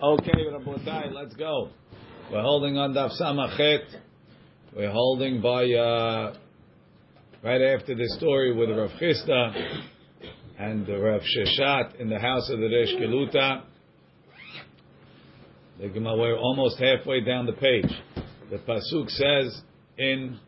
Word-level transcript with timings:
Okay, 0.00 0.32
Rabotai, 0.50 1.12
let's 1.12 1.34
go. 1.36 1.68
We're 2.32 2.42
holding 2.42 2.76
on 2.76 2.94
Daf 2.94 3.10
Samachet. 3.20 3.84
We're 4.74 4.90
holding 4.90 5.40
by 5.40 5.64
uh, 5.70 6.34
right 7.44 7.60
after 7.60 7.94
the 7.94 8.08
story 8.16 8.52
with 8.56 8.70
Rav 8.70 8.90
Chisda 9.00 9.82
and 10.58 10.88
Rav 10.88 11.20
Sheshet 11.20 12.00
in 12.00 12.08
the 12.08 12.18
house 12.18 12.50
of 12.50 12.58
the 12.58 12.68
Resh 12.68 12.94
Keluta. 13.00 13.62
We're 15.78 16.38
almost 16.38 16.80
halfway 16.80 17.20
down 17.20 17.46
the 17.46 17.52
page. 17.52 17.92
The 18.50 18.58
pasuk 18.58 19.08
says 19.08 19.62
in 19.98 20.40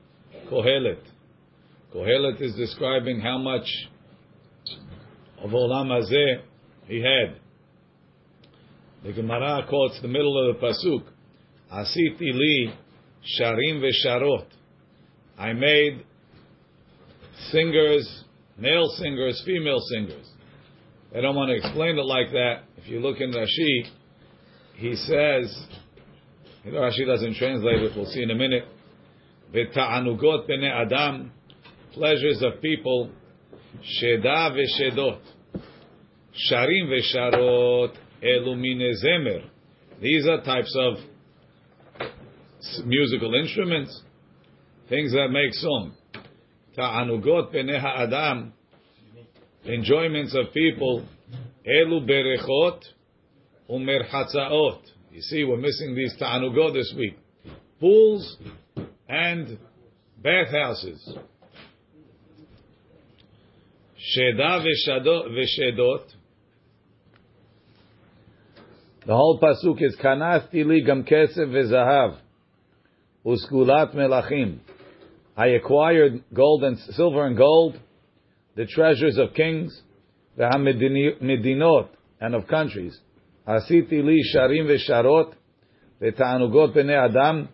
Kohelet. 0.51 1.03
Kohelet 1.95 2.41
is 2.41 2.57
describing 2.57 3.21
how 3.21 3.39
much 3.39 3.69
of 5.39 5.51
Olam 5.51 5.91
Hazeh 5.91 6.43
he 6.89 7.03
had. 7.03 7.44
The 9.05 9.13
Gemara 9.13 9.67
quotes 9.69 10.01
the 10.01 10.09
middle 10.09 10.49
of 10.49 10.57
the 10.57 10.67
pasuk. 10.67 11.05
Asiti 11.71 12.33
li 12.33 12.73
sharim 13.39 13.83
vesharot. 13.83 14.47
I 15.39 15.53
made 15.53 16.07
singers, 17.51 18.25
male 18.57 18.89
singers, 18.97 19.43
female 19.45 19.81
singers. 19.93 20.27
I 21.15 21.21
don't 21.21 21.37
want 21.37 21.51
to 21.51 21.57
explain 21.57 21.99
it 21.99 22.05
like 22.05 22.31
that. 22.31 22.63
If 22.79 22.89
you 22.89 23.01
look 23.01 23.21
in 23.21 23.31
Rashi, 23.31 23.91
he 24.77 24.97
says, 24.97 25.55
you 26.65 26.73
know, 26.73 26.79
Rashi 26.79 27.07
doesn't 27.07 27.35
translate 27.35 27.83
it. 27.83 27.93
We'll 27.95 28.07
see 28.07 28.23
in 28.23 28.31
a 28.31 28.35
minute. 28.35 28.65
V'ta'anugot 29.53 30.49
b'nei 30.49 30.87
adam, 30.87 31.31
pleasures 31.93 32.43
of 32.43 32.63
people, 32.63 33.11
sheda 34.03 34.51
v'shedot, 34.51 35.21
sharim 36.51 36.91
v'sharot, 36.91 37.95
zemer. 38.23 39.45
These 40.01 40.27
are 40.27 40.43
types 40.43 40.75
of 40.79 40.97
musical 42.85 43.35
instruments, 43.35 44.03
things 44.89 45.13
that 45.13 45.29
make 45.31 45.55
song. 45.55 45.95
Ta'anugot 46.77 47.55
b'nei 47.55 47.83
adam, 47.83 48.53
enjoyments 49.65 50.35
of 50.35 50.53
people, 50.53 51.07
elu 51.67 52.09
berechot 52.09 52.83
umerchatzaot. 53.71 54.81
You 55.13 55.21
see, 55.21 55.45
we're 55.45 55.57
missing 55.57 55.95
these 55.95 56.15
ta'anugot 56.21 56.75
this 56.75 56.93
week. 56.97 57.17
Pools 57.81 58.37
and 59.09 59.59
bathhouses. 60.23 61.17
Sheda 64.17 64.65
v'shedot, 64.65 66.14
the 69.07 69.15
whole 69.15 69.39
pasuk 69.41 69.83
is 69.83 69.97
Kanasti 69.97 70.65
li 70.65 70.83
gam 70.83 71.05
kesef 71.05 71.49
vezahav 71.49 72.19
uskulat 73.25 73.95
melachim. 73.95 74.59
I 75.37 75.49
acquired 75.49 76.23
gold 76.33 76.65
and 76.65 76.79
silver 76.79 77.27
and 77.27 77.37
gold, 77.37 77.79
the 78.55 78.67
treasures 78.67 79.19
of 79.19 79.35
kings, 79.35 79.81
the 80.37 80.45
medinot 80.45 81.89
and 82.21 82.35
of 82.35 82.47
countries. 82.47 82.99
Asiti 83.47 84.03
li 84.03 84.23
sharim 84.35 84.67
vesharot 84.67 85.35
v'ta'anugot 86.01 86.75
b'nei 86.75 87.09
adam 87.09 87.49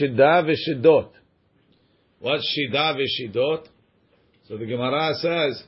shida 0.00 0.44
v'shidot. 0.44 1.10
What's 2.20 2.58
shida 2.58 2.96
v'shidot? 2.96 3.66
So 4.48 4.56
the 4.56 4.66
Gemara 4.66 5.14
says, 5.14 5.62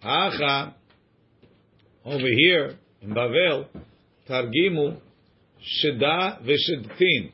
Hacha, 0.00 0.74
over 2.04 2.26
here 2.26 2.76
in 3.02 3.10
Bavel, 3.10 3.66
Targimu 4.28 5.00
Shida 5.82 6.42
v'Shidtin. 6.42 7.32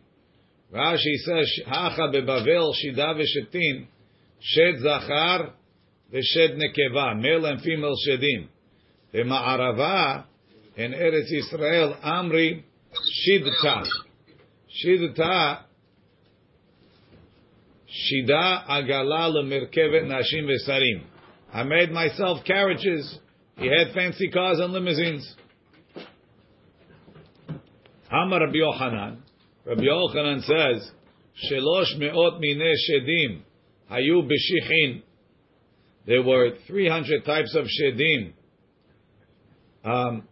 Rashi 0.72 1.16
says, 1.24 1.60
Hacha 1.66 2.12
beBavel 2.12 2.72
Shida 2.82 3.14
v'Shidtin, 3.14 3.86
Shed 4.40 4.80
Zachar 4.80 5.52
v'Shed 6.12 6.56
Nekeva, 6.56 7.20
male 7.20 7.46
and 7.46 7.60
female 7.60 7.94
Shedim. 8.06 8.48
Ma'arava 9.14 10.24
in 10.76 10.92
Eretz 10.92 11.32
Israel, 11.32 11.96
Amri 12.04 12.62
Shidta. 13.28 13.84
Shidta, 14.84 15.58
Shida 17.88 18.66
Agala 18.68 19.30
leMirkevet 19.32 20.04
Nashim 20.04 20.48
v'Sarim. 20.48 21.02
I 21.52 21.62
made 21.62 21.92
myself 21.92 22.44
carriages. 22.44 23.18
He 23.58 23.66
had 23.68 23.94
fancy 23.94 24.28
cars 24.28 24.58
and 24.58 24.72
limousines. 24.72 25.36
Amar 28.14 28.42
Rabbi 28.42 28.58
Yochanan. 28.58 29.16
Rabbi 29.66 29.82
Yochanan 29.82 30.40
says, 30.42 30.90
Shelosh 31.50 31.98
meot 31.98 32.40
mine 32.40 32.74
shedim 32.88 33.40
hayu 33.90 34.22
b'shichin. 34.22 35.02
There 36.06 36.22
were 36.22 36.50
300 36.68 37.24
types 37.24 37.56
of 37.56 37.66
shedim. 37.66 38.32
Um. 39.84 40.28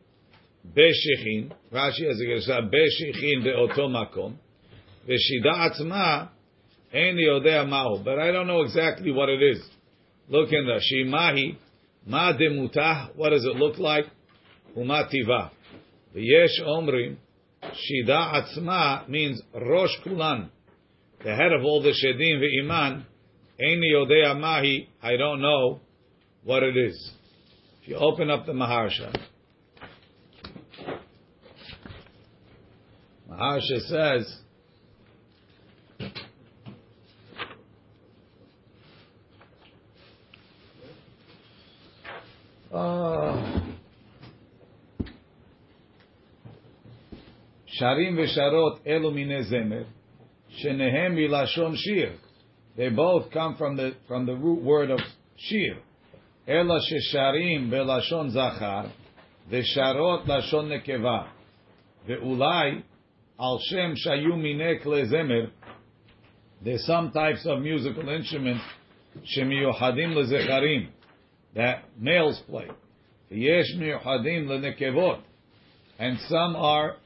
Rashi 0.64 1.48
has 1.72 2.20
a 2.20 2.24
gersa 2.24 2.70
b'shichin 2.70 3.42
be'oto 3.42 3.88
makom. 3.88 4.36
V'shida 5.08 5.52
atzma 5.52 6.28
ein 6.94 7.16
yodea 7.16 7.68
mahu. 7.68 8.04
But 8.04 8.20
I 8.20 8.30
don't 8.30 8.46
know 8.46 8.62
exactly 8.62 9.10
what 9.10 9.28
it 9.28 9.42
is. 9.42 9.60
Look 10.28 10.52
in 10.52 10.66
the 10.66 10.80
shimahi. 10.80 11.56
Ma 12.06 12.32
demutah. 12.32 13.16
What 13.16 13.30
does 13.30 13.44
it 13.44 13.56
look 13.56 13.78
like? 13.78 14.04
Umativa. 14.76 15.50
V'yesh 16.14 16.60
omrim. 16.64 17.16
Shida 17.62 18.34
Atzma 18.34 19.08
means 19.08 19.40
Rosh 19.54 19.96
Kulan, 20.02 20.50
the 21.24 21.34
head 21.34 21.52
of 21.52 21.64
all 21.64 21.82
the 21.82 21.90
Shedim 21.90 22.40
ve'iman. 22.40 23.04
Eini 23.60 23.92
Yodea 23.92 24.38
Mahi, 24.38 24.88
I 25.02 25.16
don't 25.16 25.40
know 25.40 25.80
what 26.42 26.62
it 26.62 26.76
is. 26.76 27.12
If 27.82 27.88
you 27.88 27.96
open 27.96 28.30
up 28.30 28.46
the 28.46 28.52
Maharsha, 28.52 29.14
Maharsha 33.30 33.80
says, 33.82 34.38
uh, 42.72 43.62
Sharim 47.82 48.14
v'sharot 48.14 48.86
elu 48.86 49.12
mine 49.12 49.44
zemer, 49.50 49.84
shenehem 50.62 51.16
milashon 51.16 51.74
shir. 51.76 52.14
They 52.76 52.90
both 52.90 53.32
come 53.32 53.56
from 53.56 53.76
the 53.76 53.96
from 54.06 54.24
the 54.24 54.36
root 54.36 54.62
word 54.62 54.90
of 54.92 55.00
shir. 55.36 55.78
Ela 56.46 56.80
shesharim 56.80 57.70
belashon 57.70 58.30
zachar, 58.30 58.92
v'sharot 59.50 60.26
lashon 60.26 60.70
nekeva. 60.70 61.26
Ve'ulai 62.08 62.84
al 63.40 63.58
shem 63.68 63.96
shayu 63.96 64.36
mine 64.36 65.08
zemer. 65.10 65.50
There's 66.64 66.86
some 66.86 67.10
types 67.10 67.44
of 67.46 67.62
musical 67.62 68.08
instruments 68.08 68.62
shemiyuhadim 69.36 70.14
lezecharim 70.14 70.88
that 71.56 71.82
males 71.98 72.40
play. 72.48 72.68
V'yesh 73.32 73.76
miyuhadim 73.76 74.46
lenekevot, 74.46 75.20
and 75.98 76.20
some 76.28 76.54
are 76.54 76.98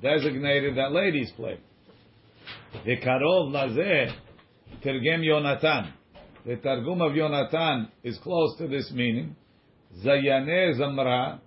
designated 0.00 0.76
that 0.76 0.92
ladies 0.92 1.30
play. 1.36 1.58
The 2.84 2.96
Karov 2.98 3.50
Lazeh 3.50 4.12
Tergem 4.84 5.22
Yonatan. 5.24 5.92
The 6.44 6.56
Targum 6.56 7.00
of 7.02 7.12
Yonatan 7.12 7.88
is 8.04 8.18
close 8.18 8.56
to 8.58 8.68
this 8.68 8.90
meaning. 8.92 9.34
Zayane 10.04 10.78
Zamra, 10.78 11.40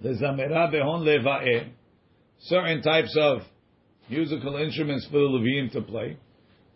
the 0.00 0.10
Zamera 0.10 0.72
Behon 0.72 1.02
Leva'e, 1.02 1.70
certain 2.40 2.82
types 2.82 3.14
of 3.18 3.40
musical 4.08 4.56
instruments 4.56 5.06
for 5.10 5.18
the 5.18 5.26
Levim 5.26 5.72
to 5.72 5.82
play. 5.82 6.16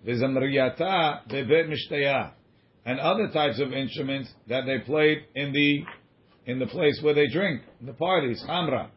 The 0.05 0.13
Zamriyata 0.13 1.29
Bebet 1.29 2.33
and 2.85 2.99
other 2.99 3.29
types 3.29 3.61
of 3.61 3.73
instruments 3.73 4.31
that 4.49 4.63
they 4.67 4.79
played 4.85 5.19
in 5.35 5.53
the 5.53 5.85
in 6.47 6.59
the 6.59 6.67
place 6.67 6.99
where 7.03 7.15
they 7.15 7.29
drink, 7.29 7.63
in 7.81 7.87
the 7.87 7.93
parties, 7.93 8.43
Hamra. 8.49 8.89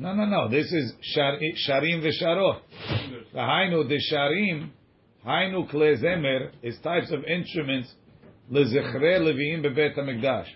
No, 0.00 0.14
no, 0.14 0.26
no. 0.26 0.48
This 0.48 0.72
is 0.72 0.92
sharim 1.16 2.04
v'sharot. 2.04 2.60
The 3.32 3.38
hainu, 3.38 3.88
the 3.88 4.00
sharim, 4.12 4.70
hainu 5.26 5.68
klezemer 5.72 6.50
is 6.62 6.78
types 6.84 7.10
of 7.10 7.24
instruments 7.24 7.92
lezechre 8.50 9.18
leviim 9.20 9.64
bebet 9.64 9.98
hamikdash. 9.98 10.46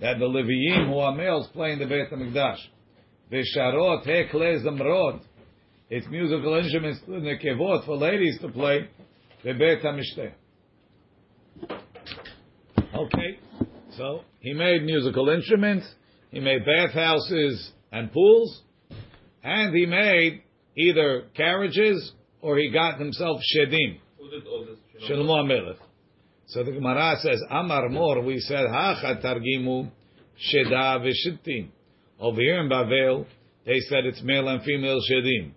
That 0.00 0.18
the 0.18 0.24
leviim 0.24 0.88
who 0.88 0.98
are 0.98 1.14
males 1.14 1.48
play 1.52 1.72
in 1.72 1.78
the 1.78 1.86
beit 1.86 2.10
hamikdash. 2.10 2.58
V'sharot 3.32 4.04
he 4.04 4.24
klezemrot. 4.36 5.20
It's 5.88 6.08
musical 6.08 6.54
instruments 6.54 7.00
in 7.06 7.22
the 7.22 7.36
kevot 7.38 7.86
for 7.86 7.96
ladies 7.96 8.40
to 8.40 8.48
play 8.48 8.88
bebet 9.44 9.84
hamishteh. 9.84 10.32
Okay, 12.92 13.38
so 13.96 14.22
he 14.40 14.52
made 14.52 14.82
musical 14.82 15.28
instruments. 15.28 15.86
He 16.32 16.40
made 16.40 16.64
bathhouses 16.64 17.70
and 17.92 18.12
pools, 18.12 18.62
and 19.42 19.74
he 19.74 19.86
made 19.86 20.42
either 20.76 21.24
carriages 21.36 22.12
or 22.40 22.58
he 22.58 22.70
got 22.70 22.98
himself 22.98 23.40
shedim. 23.54 23.98
Who 24.18 24.30
did 24.30 24.46
all 24.46 24.66
this? 24.66 24.78
Shlomo 25.08 25.46
Melech. 25.46 25.78
So 26.46 26.64
the 26.64 26.72
Gemara 26.72 27.16
says, 27.20 27.40
Amar 27.50 27.88
Mor, 27.88 28.22
we 28.22 28.40
said, 28.40 28.66
Hacha 28.68 29.20
targimu 29.24 29.90
sheda 30.52 31.00
v'shittim. 31.00 31.68
Over 32.18 32.40
here 32.40 32.60
in 32.60 32.68
Bavel, 32.68 33.26
they 33.64 33.78
said 33.80 34.04
it's 34.04 34.20
male 34.22 34.48
and 34.48 34.62
female 34.62 35.00
shedim. 35.10 35.52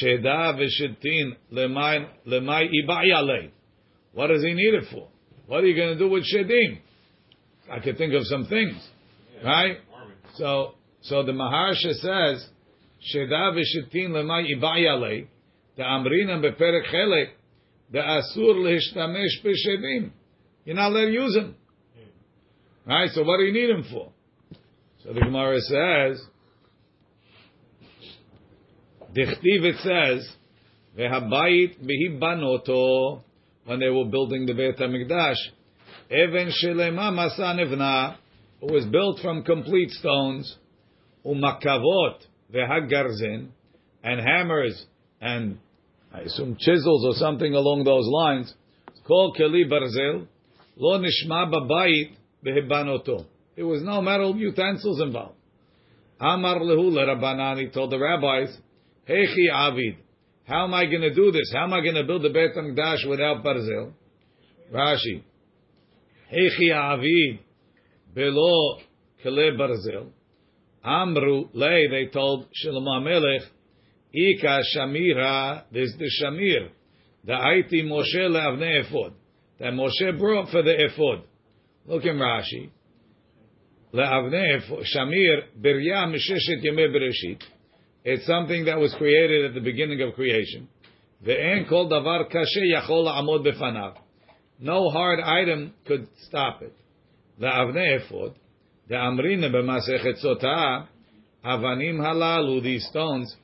Sheda 0.00 0.58
v'shittim 0.58 1.36
lemay 1.52 2.06
ibayale. 2.26 3.50
What 4.12 4.28
does 4.28 4.42
he 4.42 4.54
need 4.54 4.74
it 4.74 4.84
for? 4.92 5.08
What 5.46 5.64
are 5.64 5.66
you 5.66 5.76
going 5.76 5.96
to 5.96 5.98
do 5.98 6.08
with 6.08 6.24
shedim? 6.24 6.78
I 7.70 7.80
could 7.80 7.98
think 7.98 8.14
of 8.14 8.22
some 8.24 8.46
things, 8.46 8.76
right? 9.44 9.78
So, 10.36 10.74
so 11.02 11.22
the 11.22 11.32
Maharsha 11.32 11.92
says, 11.94 12.48
V'shittim 13.14 14.10
lemay 14.10 14.46
ibayale. 14.56 15.26
The 15.76 15.82
Amrinam 15.82 16.42
beperek 16.42 16.86
chelek. 16.92 17.28
The 17.92 17.98
asur 17.98 18.54
lehishtamesh 18.56 19.44
b'shedim. 19.44 20.10
You're 20.64 20.76
not 20.76 20.92
allowed 20.92 21.06
to 21.06 21.12
use 21.12 21.34
them. 21.34 21.54
Right? 22.86 23.10
So 23.12 23.22
what 23.22 23.38
do 23.38 23.44
you 23.44 23.52
need 23.52 23.70
them 23.70 23.84
for? 23.90 24.12
So 25.02 25.12
the 25.12 25.20
Gemara 25.20 25.60
says, 25.60 26.22
Dichtiv 29.14 29.64
it 29.64 29.76
says, 29.82 30.28
Vehabayit 30.98 31.76
bihibanoto, 31.82 33.22
when 33.64 33.80
they 33.80 33.88
were 33.88 34.06
building 34.06 34.46
the 34.46 34.54
Beit 34.54 34.78
HaMikdash, 34.78 35.36
Even 36.10 36.50
shelema 36.62 37.10
masa 37.12 37.54
nevna, 37.54 38.16
it 38.60 38.70
was 38.70 38.84
built 38.86 39.20
from 39.20 39.44
complete 39.44 39.90
stones, 39.90 40.56
umakavot 41.24 42.27
vehagarzen, 42.52 43.48
and 44.02 44.20
hammers, 44.20 44.86
and 45.20 45.58
I 46.12 46.20
assume 46.20 46.56
chisels 46.58 47.04
or 47.04 47.14
something 47.14 47.54
along 47.54 47.84
those 47.84 48.06
lines. 48.06 48.54
It's 48.88 49.00
called 49.06 49.36
keli 49.38 49.70
barzel, 49.70 50.26
lo 50.76 50.98
nishma 50.98 51.52
babayit 51.52 52.12
behibanoto. 52.44 53.26
There 53.56 53.66
was 53.66 53.82
no 53.82 54.00
metal 54.00 54.36
utensils 54.36 55.00
involved. 55.00 55.34
Amar 56.20 56.60
lehu 56.60 56.92
Rabbanan, 56.92 57.60
he 57.60 57.68
told 57.68 57.90
the 57.90 57.98
rabbis, 57.98 58.56
Hechi 59.08 59.50
avid, 59.52 59.96
how 60.44 60.64
am 60.64 60.74
I 60.74 60.86
going 60.86 61.02
to 61.02 61.14
do 61.14 61.30
this? 61.30 61.52
How 61.52 61.64
am 61.64 61.72
I 61.72 61.80
going 61.80 61.94
to 61.94 62.04
build 62.04 62.22
the 62.22 62.30
Beit 62.30 62.54
HaMikdash 62.56 63.08
without 63.08 63.44
barzel? 63.44 63.92
Rashi, 64.72 65.22
Hechi 66.32 66.72
avid, 66.72 67.40
below 68.14 68.78
kele 69.22 69.52
barzel. 69.58 70.08
Amru 70.84 71.48
lei, 71.52 71.88
they 71.88 72.06
told 72.06 72.46
Shlomo 72.64 73.02
Melech, 73.02 73.42
Ika 74.12 74.60
Shamira, 74.74 75.64
this 75.72 75.90
is 75.90 75.96
the 75.98 76.10
Shamir. 76.22 76.70
The 77.24 77.32
Aiti 77.32 77.82
Moshe 77.82 78.14
le'avne 78.14 78.84
ephod. 78.84 79.12
That 79.58 79.72
Moshe 79.72 80.18
brought 80.18 80.50
for 80.50 80.62
the 80.62 80.86
ephod. 80.86 81.24
Look 81.86 82.04
in 82.04 82.16
Rashi. 82.16 82.70
Le'avne. 83.92 84.60
Shamir, 84.96 85.42
Birya 85.60 86.06
Misheshet 86.06 86.64
Yemei 86.64 86.88
Bereshit. 86.88 87.42
It's 88.04 88.26
something 88.26 88.64
that 88.66 88.78
was 88.78 88.94
created 88.94 89.46
at 89.46 89.54
the 89.54 89.60
beginning 89.60 90.00
of 90.00 90.14
creation. 90.14 90.68
Ve'en 91.24 91.68
kol 91.68 91.90
davar 91.90 92.32
kashe 92.32 92.62
yachol 92.62 93.06
amod 93.06 93.46
befanav. 93.46 93.96
No 94.60 94.88
hard 94.88 95.20
item 95.20 95.74
could 95.86 96.08
stop 96.28 96.62
it. 96.62 96.72
Le'avne 97.40 98.00
ephod. 98.00 98.34
The 98.88 98.94
Amrina 98.94 99.50
b'masechet 99.52 100.24
sotah. 100.24 100.86
Avanim 101.44 101.98
halalu, 101.98 102.62
these 102.62 102.86
stones, 102.86 103.36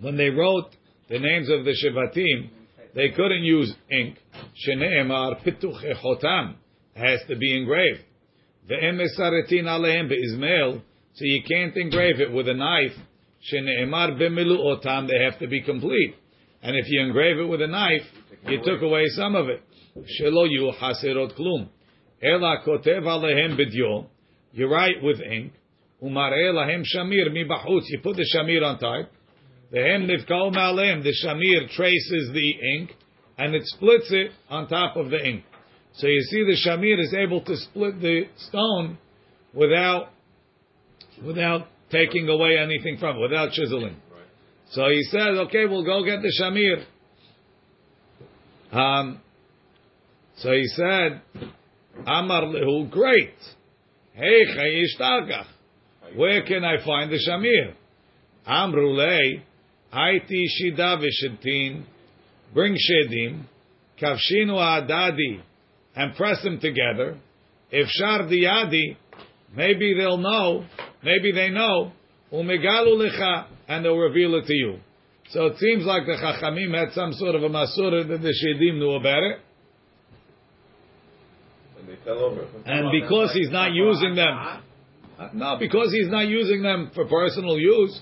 when 0.00 0.16
they 0.16 0.28
wrote 0.30 0.70
the 1.08 1.18
names 1.18 1.48
of 1.50 1.64
the 1.64 1.72
Shevatim, 1.72 2.50
they 2.94 3.08
couldn't 3.10 3.42
use 3.42 3.74
ink. 3.90 4.18
Shene'emar 4.66 5.42
pituch 5.44 5.82
echotam 5.84 6.56
has 6.94 7.20
to 7.28 7.36
be 7.36 7.56
engraved. 7.56 8.04
Ve'emesaretin 8.70 9.64
alehem 9.64 10.08
be'izmael, 10.08 10.82
so 11.14 11.24
you 11.24 11.42
can't 11.42 11.76
engrave 11.76 12.20
it 12.20 12.30
with 12.30 12.48
a 12.48 12.54
knife. 12.54 12.96
Shene'emar 13.52 14.12
bemilu'otam, 14.20 15.08
they 15.08 15.24
have 15.24 15.38
to 15.40 15.46
be 15.46 15.62
complete. 15.62 16.14
And 16.62 16.76
if 16.76 16.86
you 16.88 17.00
engrave 17.00 17.38
it 17.38 17.48
with 17.48 17.62
a 17.62 17.66
knife, 17.66 18.06
you 18.46 18.62
took 18.62 18.82
away 18.82 19.06
some 19.08 19.34
of 19.34 19.48
it. 19.48 19.62
Shelo 20.20 20.46
yu 20.48 20.72
haserot 20.80 21.32
klum. 21.38 21.68
Ela 22.26 22.62
kotev 22.66 23.04
alehem 23.04 23.56
bidyo. 23.56 24.06
You 24.52 24.68
write 24.68 25.02
with 25.02 25.20
ink. 25.20 25.52
Umarei 26.02 26.52
lahem 26.52 26.82
shamir 26.82 27.32
mi. 27.32 27.40
You 27.40 28.00
put 28.02 28.16
the 28.16 28.26
shamir 28.34 28.64
on 28.64 28.78
top. 28.78 29.10
Vehem 29.72 30.10
nivkal 30.10 30.52
ma'aleim. 30.54 31.02
The 31.04 31.14
shamir 31.24 31.70
traces 31.70 32.32
the 32.32 32.50
ink 32.76 32.90
and 33.38 33.54
it 33.54 33.62
splits 33.66 34.08
it 34.10 34.32
on 34.48 34.68
top 34.68 34.96
of 34.96 35.10
the 35.10 35.24
ink. 35.24 35.44
So 35.94 36.06
you 36.08 36.20
see, 36.22 36.44
the 36.44 36.56
shamir 36.66 36.98
is 36.98 37.14
able 37.14 37.42
to 37.42 37.56
split 37.56 38.00
the 38.00 38.24
stone 38.48 38.98
without 39.54 40.10
without 41.24 41.68
taking 41.90 42.28
away 42.28 42.58
anything 42.58 42.98
from 42.98 43.16
it, 43.16 43.20
without 43.20 43.52
chiseling. 43.52 43.96
So 44.70 44.88
he 44.88 45.02
says, 45.04 45.38
"Okay, 45.46 45.64
we'll 45.66 45.84
go 45.84 46.04
get 46.04 46.20
the 46.22 46.32
shamir." 46.40 46.84
Um, 48.72 49.20
so 50.38 50.52
he 50.52 50.66
said, 50.66 51.22
"Amar 52.04 52.42
lehu, 52.42 52.90
great. 52.90 53.34
Hey, 54.14 54.44
chayish 54.46 54.98
tarkach. 54.98 55.46
Where 56.14 56.42
can 56.42 56.64
I 56.64 56.84
find 56.84 57.10
the 57.10 57.18
shamir? 57.18 57.74
Amrulei, 58.46 59.42
Aiti 59.92 60.44
shida 60.60 61.82
bring 62.52 62.74
shedim, 62.74 63.44
kavshinu 64.00 64.54
adadi, 64.54 65.40
and 65.94 66.14
press 66.14 66.42
them 66.42 66.60
together. 66.60 67.18
If 67.70 67.88
shar 67.88 68.20
diyadi, 68.20 68.96
maybe 69.54 69.94
they'll 69.94 70.18
know, 70.18 70.64
maybe 71.02 71.32
they 71.32 71.50
know, 71.50 71.92
umegalu 72.32 73.08
lecha, 73.08 73.46
and 73.68 73.84
they'll 73.84 73.96
reveal 73.96 74.34
it 74.36 74.46
to 74.46 74.54
you. 74.54 74.78
So 75.30 75.46
it 75.46 75.58
seems 75.58 75.84
like 75.84 76.06
the 76.06 76.12
Chachamim 76.12 76.72
had 76.78 76.92
some 76.92 77.12
sort 77.14 77.34
of 77.34 77.42
a 77.42 77.48
masura 77.48 78.06
that 78.06 78.22
the 78.22 78.32
Shedim 78.32 78.78
knew 78.78 78.92
about 78.92 79.22
it. 79.24 79.40
And 82.66 82.90
because 82.90 83.32
he's 83.32 83.50
not 83.50 83.72
using 83.72 84.14
them, 84.14 84.62
no, 85.34 85.56
because 85.58 85.92
he's 85.92 86.10
not 86.10 86.26
using 86.26 86.62
them 86.62 86.90
for 86.94 87.06
personal 87.06 87.58
use, 87.58 88.00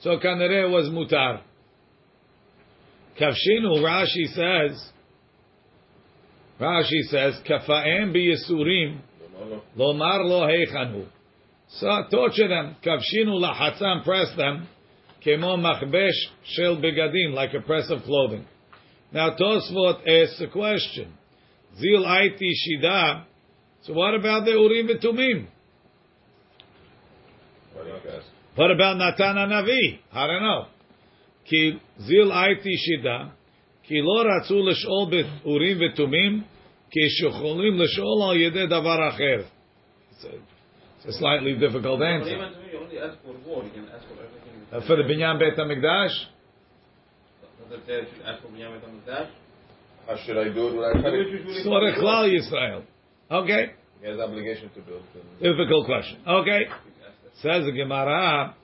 so 0.00 0.18
kanere 0.18 0.70
was 0.70 0.86
mutar. 0.90 1.40
Kavshinu, 3.20 3.82
Rashi 3.82 4.26
says, 4.28 4.90
Rashi 6.60 7.02
says, 7.10 7.40
Kafaem 7.48 8.14
biyisurim, 8.14 9.00
lomar 9.76 10.24
lo 10.24 10.46
heichanu. 10.46 11.06
So 11.68 11.88
torture 12.10 12.48
them, 12.48 12.76
kavshinu 12.84 13.40
lahatzam, 13.40 14.04
press 14.04 14.34
them, 14.36 14.68
kemo 15.24 15.56
machbesh 15.58 16.10
shel 16.44 16.76
begadim, 16.76 17.32
like 17.34 17.54
a 17.54 17.60
press 17.60 17.90
of 17.90 18.02
clothing. 18.02 18.46
Now 19.12 19.36
Tosfot 19.36 20.00
asks 20.06 20.40
a 20.40 20.48
question. 20.48 21.12
Zil 21.78 22.04
aiti 22.04 22.52
shida. 22.62 23.24
So 23.82 23.94
what 23.94 24.14
about 24.14 24.44
the 24.44 24.52
urim 24.52 24.88
v'tumim? 24.88 25.46
What 28.54 28.70
about 28.70 28.98
Natan 28.98 29.36
Navi? 29.36 29.98
I 30.12 30.26
don't 30.26 30.42
know. 30.42 30.66
Ki 31.48 31.80
zil 32.00 32.30
aiti 32.30 32.74
shida, 32.84 33.30
ki 33.88 34.00
lo 34.02 34.24
ratzu 34.24 34.62
l'shol 34.62 35.10
be'urim 35.10 35.78
v'tumim, 35.80 36.44
ki 36.92 37.08
shocholim 37.20 37.80
l'shol 37.80 38.22
al 38.28 38.36
yedei 38.36 38.68
davar 38.68 39.00
acher. 39.10 39.46
It's 40.14 41.16
a 41.16 41.18
slightly 41.18 41.54
difficult 41.54 42.02
answer. 42.02 42.38
Uh, 44.72 44.80
for 44.86 44.96
the 44.96 45.02
Binyan 45.02 45.38
Beit 45.38 45.56
HaMikdash? 45.56 46.14
How 50.06 50.16
should 50.24 50.36
I 50.36 50.52
do 50.52 50.68
it 50.68 50.74
without 50.76 51.62
Sort 51.62 51.82
of 51.84 51.94
Klal 51.96 52.28
Yisrael. 52.28 52.82
Okay. 53.30 53.72
He 54.00 54.08
has 54.08 54.18
obligation 54.18 54.68
to 54.74 54.80
build. 54.80 55.02
Difficult 55.40 55.86
question. 55.86 56.18
Okay. 56.26 56.62
Says 57.40 57.64
the 57.64 57.72
Gemara. 57.72 58.54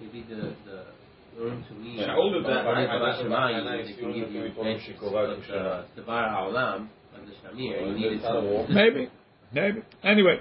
Maybe 0.00 0.24
the 0.28 0.54
the 0.66 1.42
room 1.42 1.64
to 1.68 1.74
me. 1.74 2.00
Yeah, 2.00 2.14
all 2.14 2.36
of 2.36 2.44
that, 2.44 2.66
I- 2.66 2.82
if 2.84 2.90
I- 2.90 3.10
it's 3.10 3.18
I- 3.18 3.22
Shema, 3.22 3.36
I- 3.36 3.50
I- 3.50 3.76
you- 3.76 3.84
they 3.86 3.92
can 3.94 4.12
give 4.12 4.32
you 4.32 4.42
I- 4.42 4.60
I- 4.60 4.64
mentions, 4.64 5.02
I- 5.02 5.10
but 5.10 5.46
the 5.46 5.84
Devar 5.96 6.28
Ha'olam 6.28 6.88
of 7.16 7.26
the 7.26 7.32
Shamir, 7.48 7.86
you 7.86 7.92
needed 7.94 8.22
to. 8.22 8.66
Maybe. 8.72 9.08
Maybe. 9.52 9.82
Anyway. 10.04 10.38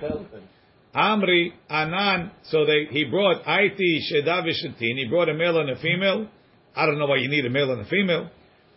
Amri 0.96 1.54
Anan. 1.70 2.32
So 2.44 2.66
they 2.66 2.86
he 2.86 3.06
brought 3.06 3.44
Aiti 3.46 4.00
Sheda 4.12 4.44
Vishatin. 4.44 4.98
He 4.98 5.06
brought 5.10 5.30
a 5.30 5.34
male 5.34 5.60
and 5.60 5.70
a 5.70 5.76
female. 5.76 6.28
I 6.76 6.86
don't 6.86 6.98
know 7.00 7.08
why 7.08 7.18
you 7.18 7.30
need 7.30 7.46
a 7.46 7.50
male 7.50 7.72
and 7.72 7.82
a 7.82 7.86
female. 7.86 8.30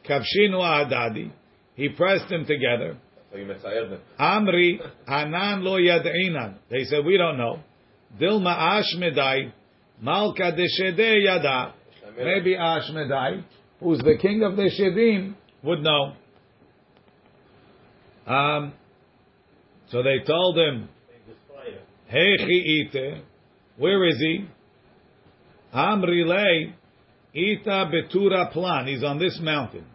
Kavshinu 0.08 0.58
Adadi. 0.58 1.30
He 1.74 1.88
pressed 1.90 2.28
them 2.28 2.44
together. 2.46 2.96
So 3.30 3.38
you 3.38 3.46
mitzayed 3.46 3.90
them. 3.90 4.00
Amri 4.18 4.80
Hanan 5.06 5.62
lo 5.62 5.78
yad'inan. 5.78 6.56
They 6.70 6.84
said 6.84 7.04
we 7.04 7.16
don't 7.16 7.38
know. 7.38 7.60
Dilma 8.20 8.82
Ashmedai 8.82 9.52
Malka 10.00 10.52
de 10.56 10.66
Shede 10.66 11.24
yada. 11.24 11.74
Maybe 12.16 12.54
Ashmedai, 12.56 13.44
who's 13.80 13.98
the 13.98 14.16
king 14.20 14.42
of 14.42 14.56
the 14.56 14.70
Shedim, 14.70 15.34
would 15.62 15.80
know. 15.80 16.12
Um, 18.26 18.72
so 19.90 20.02
they 20.02 20.24
told 20.26 20.58
him, 20.58 20.88
ite, 22.08 23.22
where 23.76 24.08
is 24.08 24.18
he? 24.18 24.46
Amri 25.74 26.26
lei 26.26 26.74
ita 27.34 27.90
betura 27.90 28.52
plan. 28.52 28.86
He's 28.86 29.04
on 29.04 29.18
this 29.18 29.38
mountain. 29.42 29.86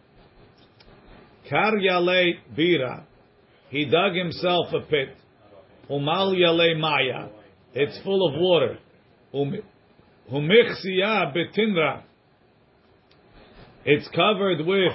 Kar 1.50 1.78
yale 1.78 2.34
bira. 2.58 3.04
He 3.70 3.86
dug 3.86 4.16
himself 4.16 4.68
a 4.74 4.82
pit. 4.82 5.10
Umal 5.90 6.38
yale 6.38 6.78
maya. 6.80 7.30
It's 7.74 8.00
full 8.04 8.28
of 8.28 8.40
water. 8.40 8.78
Um- 9.34 9.62
Humichsiya 10.32 11.36
betinra. 11.36 12.02
It's 13.86 14.08
covered 14.10 14.66
with 14.66 14.94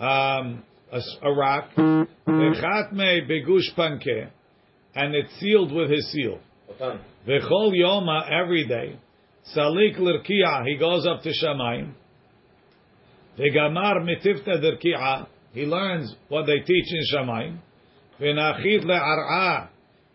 um, 0.00 0.64
a, 0.90 1.00
a 1.22 1.32
rock. 1.32 1.70
Vechatme 1.76 3.30
begush 3.30 3.72
panke. 3.78 4.30
And 4.96 5.14
it's 5.14 5.30
sealed 5.38 5.72
with 5.72 5.90
his 5.90 6.10
seal. 6.10 6.40
V'chol 7.28 7.72
yoma, 7.72 8.28
every 8.30 8.66
day, 8.66 8.98
salik 9.54 9.98
l'rki'a, 9.98 10.64
he 10.66 10.76
goes 10.76 11.06
up 11.06 11.22
to 11.22 11.30
Shamayim. 11.30 11.92
V'gamar 13.38 14.02
mitifta 14.02 14.60
d'rki'a, 14.60 15.26
he 15.52 15.62
learns 15.62 16.14
what 16.28 16.46
they 16.46 16.60
teach 16.60 16.86
in 16.92 17.02
Shamayim. 17.14 17.58
V'nachit 18.20 18.84
le'ar'a, 18.84 19.68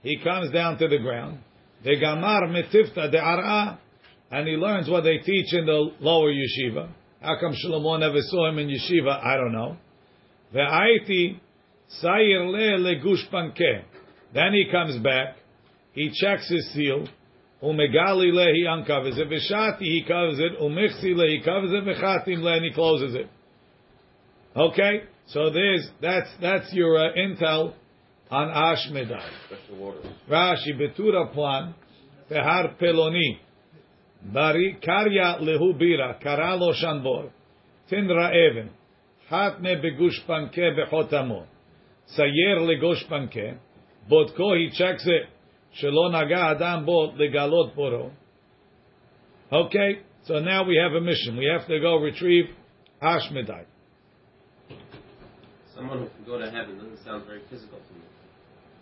he 0.03 0.17
comes 0.23 0.51
down 0.51 0.77
to 0.79 0.87
the 0.87 0.97
ground. 0.97 1.39
V'gamar 1.85 2.49
mitifta 2.49 3.11
de'ar'a, 3.11 3.77
and 4.31 4.47
he 4.47 4.55
learns 4.55 4.89
what 4.89 5.03
they 5.03 5.17
teach 5.17 5.53
in 5.53 5.65
the 5.65 5.91
lower 5.99 6.31
yeshiva. 6.31 6.89
How 7.21 7.39
come 7.39 7.53
Shlomo 7.53 7.99
never 7.99 8.19
saw 8.19 8.49
him 8.49 8.57
in 8.59 8.67
yeshiva? 8.67 9.23
I 9.23 9.37
don't 9.37 9.53
know. 9.53 9.77
Ve'aiti 10.53 11.39
sayir 12.03 12.49
le 12.49 12.79
legush 12.79 13.29
pankeh. 13.31 13.83
Then 14.33 14.53
he 14.53 14.65
comes 14.71 14.97
back, 15.03 15.35
he 15.93 16.09
checks 16.13 16.49
his 16.49 16.71
seal, 16.73 17.07
umegali 17.63 18.33
le 18.33 18.53
he 18.53 18.65
uncovers 18.67 19.17
it, 19.17 19.29
v'shati 19.29 19.81
he 19.81 20.03
covers 20.07 20.39
it, 20.39 20.59
umichsi 20.59 21.15
le 21.15 21.27
he 21.27 21.41
covers 21.43 21.71
it, 21.71 21.83
v'chatim 21.83 22.41
le 22.41 22.53
and 22.53 22.65
he 22.65 22.73
closes 22.73 23.15
it. 23.15 23.27
Okay, 24.55 25.03
so 25.27 25.49
there's 25.49 25.87
that's 26.01 26.29
that's 26.41 26.73
your 26.73 26.97
uh, 26.97 27.13
intel 27.13 27.73
on 28.29 28.47
Ashmedai. 28.49 29.29
Rashi 30.29 30.73
betura 30.77 31.31
plan 31.33 31.73
behar 32.29 32.75
peloni. 32.81 33.39
Bari 34.33 34.77
karya 34.85 35.39
lehu 35.41 35.73
bira 35.79 36.21
karalo 36.21 36.73
shanbor 36.73 37.31
tinra 37.89 38.31
even 38.35 38.69
hatne 39.31 39.81
begush 39.81 40.25
panke 40.27 40.75
bechotamo 40.77 41.45
sayer 42.07 42.59
legosh 42.59 43.07
panke. 43.09 43.57
Botko 44.11 44.57
he 44.57 44.69
checks 44.73 45.05
it 45.05 45.29
shelo 45.79 46.11
naga 46.11 46.55
adam 46.55 46.85
bot 46.85 47.15
legalot 47.15 47.75
boro 47.75 48.11
okay 49.51 49.99
so 50.25 50.39
now 50.39 50.63
we 50.63 50.75
have 50.75 50.93
a 50.93 51.01
mission 51.01 51.37
we 51.37 51.45
have 51.45 51.67
to 51.67 51.79
go 51.79 51.97
retrieve 51.97 52.45
Ashmedai 53.01 53.65
Someone 55.75 55.99
who 55.99 56.07
can 56.09 56.25
go 56.25 56.37
to 56.37 56.45
heaven 56.51 56.77
doesn't 56.77 57.03
sound 57.03 57.25
very 57.25 57.41
physical 57.49 57.79
to 57.79 57.93
me. 57.93 58.01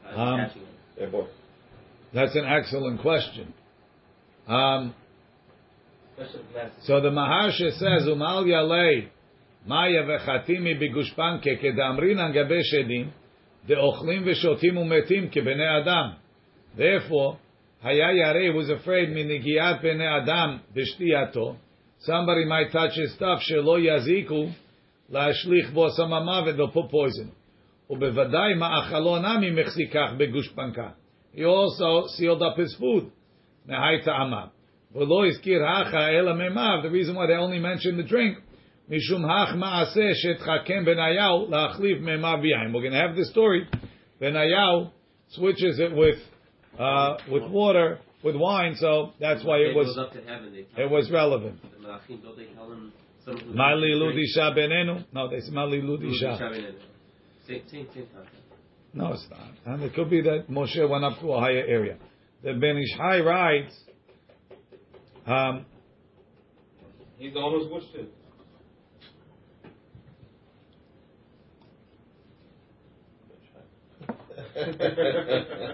I'm 0.06 0.20
Um, 0.20 0.40
catching 0.48 0.62
it. 0.64 0.68
Yeah, 1.00 1.06
boy. 1.06 1.28
that's 2.14 2.36
an 2.36 2.46
excellent 2.46 3.00
question 3.02 3.54
um, 4.48 4.94
So 6.82 7.00
the 7.00 7.10
Maharsha 7.10 7.72
says, 7.74 8.08
Umal 8.08 8.44
Yalei, 8.46 9.08
Maya 9.66 10.04
v'chatimi 10.04 10.74
bigushpanke 10.82 11.62
kedamrin 11.64 12.18
gabe 12.34 12.60
shedim, 12.74 13.12
de'ochlim 13.68 14.26
v'shotim 14.28 14.76
umetim 14.84 15.34
kebene 15.34 15.82
adam. 15.82 16.16
Therefore, 16.77 17.39
Haya 17.83 18.13
Yareh 18.15 18.55
was 18.55 18.71
afraid 18.71 19.11
minigiat 19.11 19.83
bene 19.83 20.03
adam 20.03 20.61
b'shtiyato. 20.75 21.57
Somebody 22.01 22.45
might 22.47 22.73
touch 22.73 22.95
his 22.95 23.15
stuff, 23.15 23.41
shelo 23.41 23.79
yaziku, 23.79 24.53
la'ashlich 25.13 25.73
bo 25.75 25.91
samamavet, 25.91 26.57
they'll 26.57 26.71
put 26.71 26.91
poison. 26.91 27.31
ובוודאי 27.91 28.55
מאכלו 28.55 29.19
נמי 29.19 29.51
מחזיקך 29.51 30.13
בגושפנקה. 30.17 30.91
He 31.35 31.45
also 31.45 32.07
sealed 32.17 32.43
up 32.43 32.57
his 32.57 32.75
food. 32.81 33.11
מהי 33.67 34.03
טעמה. 34.05 34.47
ולא 34.95 35.27
הזכיר 35.27 35.67
הכה 35.67 36.09
אלא 36.09 36.33
מימיו, 36.35 36.81
the 36.83 36.91
reason 36.91 37.15
why 37.15 37.27
they 37.27 37.37
only 37.37 37.59
mention 37.59 37.97
the 37.97 38.09
drink, 38.09 38.41
משום 38.89 39.25
הך 39.25 39.55
מעשה 39.55 40.15
שהתחכם 40.15 40.85
בניהו 40.85 41.51
להחליף 41.51 42.01
מימיו 42.01 42.39
ביין. 42.43 42.75
We're 42.75 42.81
going 42.81 42.93
to 42.93 43.09
have 43.09 43.17
the 43.17 43.25
story. 43.25 43.79
בניהו 44.21 44.87
switches 45.29 45.81
it 45.81 45.93
with, 45.93 46.19
uh, 46.78 47.18
with 47.32 47.44
water, 47.44 48.00
with 48.24 48.36
wine, 48.36 48.76
so 48.78 49.14
that's 49.20 49.44
why 49.44 49.58
it 49.58 49.76
was, 49.76 49.98
up 49.98 50.12
to 50.14 50.22
heaven, 50.22 50.54
they 50.54 50.84
it 50.84 50.90
was 50.90 51.10
relevant. 51.12 51.62
the 51.62 51.88
Malachim, 51.88 52.22
don't 52.22 52.38
they 52.38 52.46
tell 52.54 52.72
him 52.72 52.94
someone 53.26 53.46
who 53.46 53.54
Mali 53.54 53.90
ludisha 53.90 54.56
benenu? 54.56 55.06
No, 55.14 55.30
they 55.30 55.40
say 55.40 55.52
Mali 55.52 55.82
ludisha. 55.82 56.74
No, 58.94 59.14
it's 59.14 59.28
not. 59.30 59.52
And 59.66 59.84
it 59.84 59.94
could 59.94 60.10
be 60.10 60.22
that 60.22 60.50
Moshe 60.50 60.90
went 60.90 61.04
up 61.04 61.20
to 61.20 61.32
a 61.32 61.40
higher 61.40 61.64
area. 61.68 61.98
The 62.44 62.54
Ben 62.54 62.78
Ish 62.78 62.98
Chai 62.98 63.20
writes, 63.20 63.76
um, 65.26 65.66
He's 67.18 67.34
the 67.34 67.42
one 67.42 67.52
who's 67.52 67.70
watched 67.70 67.96
it. 67.96 68.14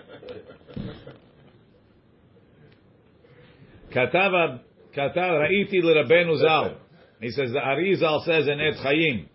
Katava, 3.96 4.60
katav 4.96 5.48
ra'iti 5.48 5.82
Zal. 6.42 6.78
He 7.22 7.30
says 7.30 7.52
the 7.52 7.60
Arizal 7.60 8.26
says 8.26 8.48
in 8.48 8.60
Etz 8.60 8.84
Chaim, 8.84 9.30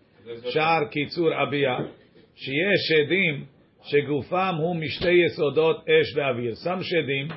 Shar 0.53 0.89
Kitzur 0.89 1.33
Abia, 1.33 1.89
שיש 2.35 2.79
שדים 2.87 3.45
שגופם 3.83 4.55
הוא 4.57 4.75
משתי 4.75 5.11
יסודות 5.11 5.85
אש 5.89 6.15
Some 6.63 6.79
shedim 6.79 7.33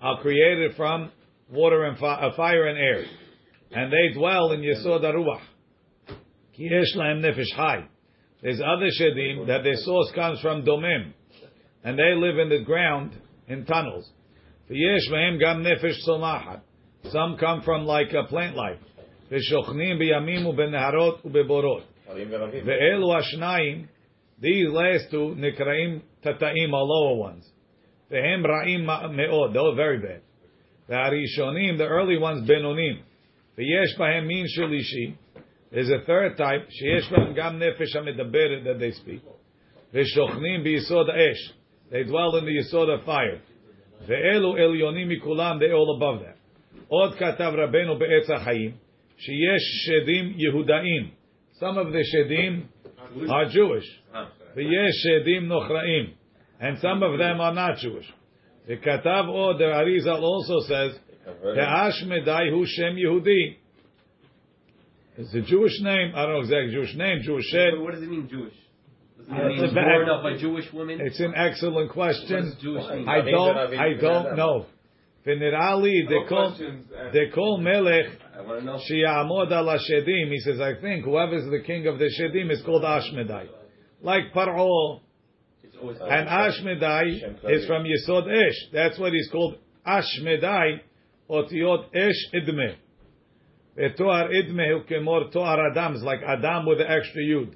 are 0.00 0.20
created 0.20 0.76
from 0.76 1.10
water 1.50 1.84
and 1.84 1.98
fire, 1.98 2.30
uh, 2.30 2.36
fire 2.36 2.66
and 2.68 2.78
air, 2.78 3.04
and 3.72 3.92
they 3.92 4.14
dwell 4.14 4.52
in 4.52 4.62
יסוד 4.62 5.04
הרוח. 5.04 5.42
כי 6.52 6.64
יש 6.64 6.96
להם 6.96 7.20
נפש 7.20 7.58
There's 8.42 8.60
other 8.60 8.90
shedim 8.90 9.46
that 9.46 9.64
their 9.64 9.76
source 9.76 10.12
comes 10.14 10.40
from 10.40 10.64
domim, 10.64 11.12
and 11.82 11.98
they 11.98 12.14
live 12.14 12.38
in 12.38 12.48
the 12.50 12.62
ground 12.64 13.12
in 13.48 13.64
tunnels. 13.64 14.12
ויש 14.69 15.09
בהם 15.11 15.37
גם 15.39 15.61
נפש 15.61 16.05
צומחת. 16.05 16.59
Some 17.03 17.37
come 17.37 17.61
from 17.61 17.85
like 17.85 18.13
a 18.13 18.31
plant 18.31 18.55
life. 18.55 18.93
ושוכנים 19.31 19.99
בימים 19.99 20.45
ובנהרות 20.45 21.25
ובבורות. 21.25 21.83
ערים 22.07 22.27
ורבים. 22.31 22.63
ואלו 22.65 23.17
השניים, 23.17 23.85
these 24.41 24.73
last 24.73 25.11
two, 25.11 25.35
נקראים 25.35 25.99
תתאים, 26.21 26.73
are 26.73 26.87
lower 26.93 27.31
ones. 27.31 27.53
והם 28.11 28.43
רעים 28.47 28.85
מאוד, 29.11 29.55
they're 29.55 29.75
very 29.75 30.05
bad. 30.05 30.21
והראשונים, 30.89 31.77
the 31.77 31.83
early 31.83 32.21
ones, 32.21 32.47
בינונים. 32.47 33.01
ויש 33.57 33.97
בהם 33.99 34.27
מין 34.27 34.47
שלישי, 34.47 35.11
there's 35.71 35.89
a 35.89 36.07
third 36.07 36.37
type, 36.37 36.69
שיש 36.69 37.11
בהם 37.11 37.33
גם 37.35 37.59
נפש 37.59 37.95
המדברת 37.95 38.63
that 38.63 38.79
they 38.79 39.01
speak. 39.01 39.27
ושוכנים 39.93 40.63
ביסוד 40.63 41.09
האש, 41.09 41.53
they 41.89 42.09
dwell 42.09 42.39
in 42.39 42.45
the 42.45 42.59
יסוד 42.59 42.89
of 42.89 43.05
fire. 43.05 43.39
the 44.06 44.12
Ve'elu 44.14 44.58
elyonim 44.58 45.08
Mikulam—they 45.08 45.72
all 45.72 45.96
above 45.96 46.20
that. 46.20 46.36
Od 46.90 47.16
katav 47.18 47.54
Rabbeinu 47.54 47.98
be'etz 47.98 48.28
ha'chaim, 48.28 48.74
sheyesh 49.18 49.88
shedim 49.88 50.36
Yehudaim. 50.38 51.10
Some 51.58 51.78
of 51.78 51.92
the 51.92 52.04
shedim 52.04 52.66
are 53.30 53.46
Jewish. 53.50 53.86
Ve'yesh 54.56 55.06
shedim 55.06 55.46
nochraim. 55.46 56.14
And 56.60 56.78
some 56.80 57.02
of 57.02 57.18
them 57.18 57.40
are 57.40 57.54
not 57.54 57.78
Jewish. 57.78 58.06
The 58.66 58.76
katav 58.76 59.28
od, 59.28 59.58
the 59.58 59.64
Arizal 59.64 60.22
also 60.22 60.60
says, 60.66 60.98
the 61.24 62.04
medai 62.06 62.50
hu 62.50 62.64
shem 62.66 62.96
Yehudi. 62.96 63.56
It's 65.18 65.34
a 65.34 65.40
Jewish 65.42 65.80
name. 65.80 66.12
I 66.14 66.26
don't 66.26 66.34
know 66.34 66.40
exactly 66.40 66.72
Jewish 66.72 66.94
name. 66.94 67.22
Jewish 67.22 67.44
shed. 67.46 67.78
What 67.78 67.94
does 67.94 68.02
it 68.02 68.08
mean, 68.08 68.28
Jewish? 68.30 68.54
means 69.30 69.74
born 69.74 70.08
of 70.08 70.24
a 70.24 70.38
Jewish 70.38 70.72
woman? 70.72 71.00
It's 71.00 71.20
an 71.20 71.34
excellent 71.36 71.90
question. 71.90 72.56
I 73.06 73.20
don't, 73.20 73.56
I 73.56 73.94
don't 74.00 74.36
know. 74.36 74.66
V'nirali, 75.26 76.08
they 76.08 76.28
call, 76.28 76.56
uh, 76.56 77.12
they 77.12 77.28
call 77.34 77.58
Melech 77.58 78.06
Shi'amod 78.90 79.52
al 79.52 79.66
Shedim. 79.66 80.30
He 80.30 80.38
says, 80.40 80.60
I 80.60 80.80
think 80.80 81.04
whoever's 81.04 81.50
the 81.50 81.60
king 81.66 81.86
of 81.86 81.98
the 81.98 82.06
Shedim 82.06 82.50
is 82.50 82.62
called 82.64 82.82
Ashmedai. 82.82 83.48
Like 84.00 84.32
Paro. 84.34 85.00
And 85.82 86.28
Ashmedai 86.28 87.50
is 87.50 87.66
from 87.66 87.84
Yesod 87.84 88.26
Esh. 88.32 88.72
That's 88.72 88.98
what 88.98 89.12
he's 89.12 89.28
called 89.30 89.58
Ashmedai, 89.86 90.80
Otiot 91.30 91.86
Esh 91.94 92.32
Idme. 92.34 92.76
Toar 93.96 94.28
Idme, 94.30 94.82
Ukemor 94.82 95.32
Toar 95.32 95.94
is 95.94 96.02
like 96.02 96.20
Adam 96.26 96.66
with 96.66 96.78
the 96.78 96.90
extra 96.90 97.22
Yud. 97.22 97.54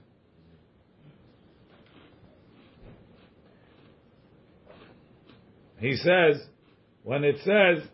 He 5.83 5.97
says, 5.97 6.41
when 7.03 7.25
it 7.25 7.39
says, 7.39 7.85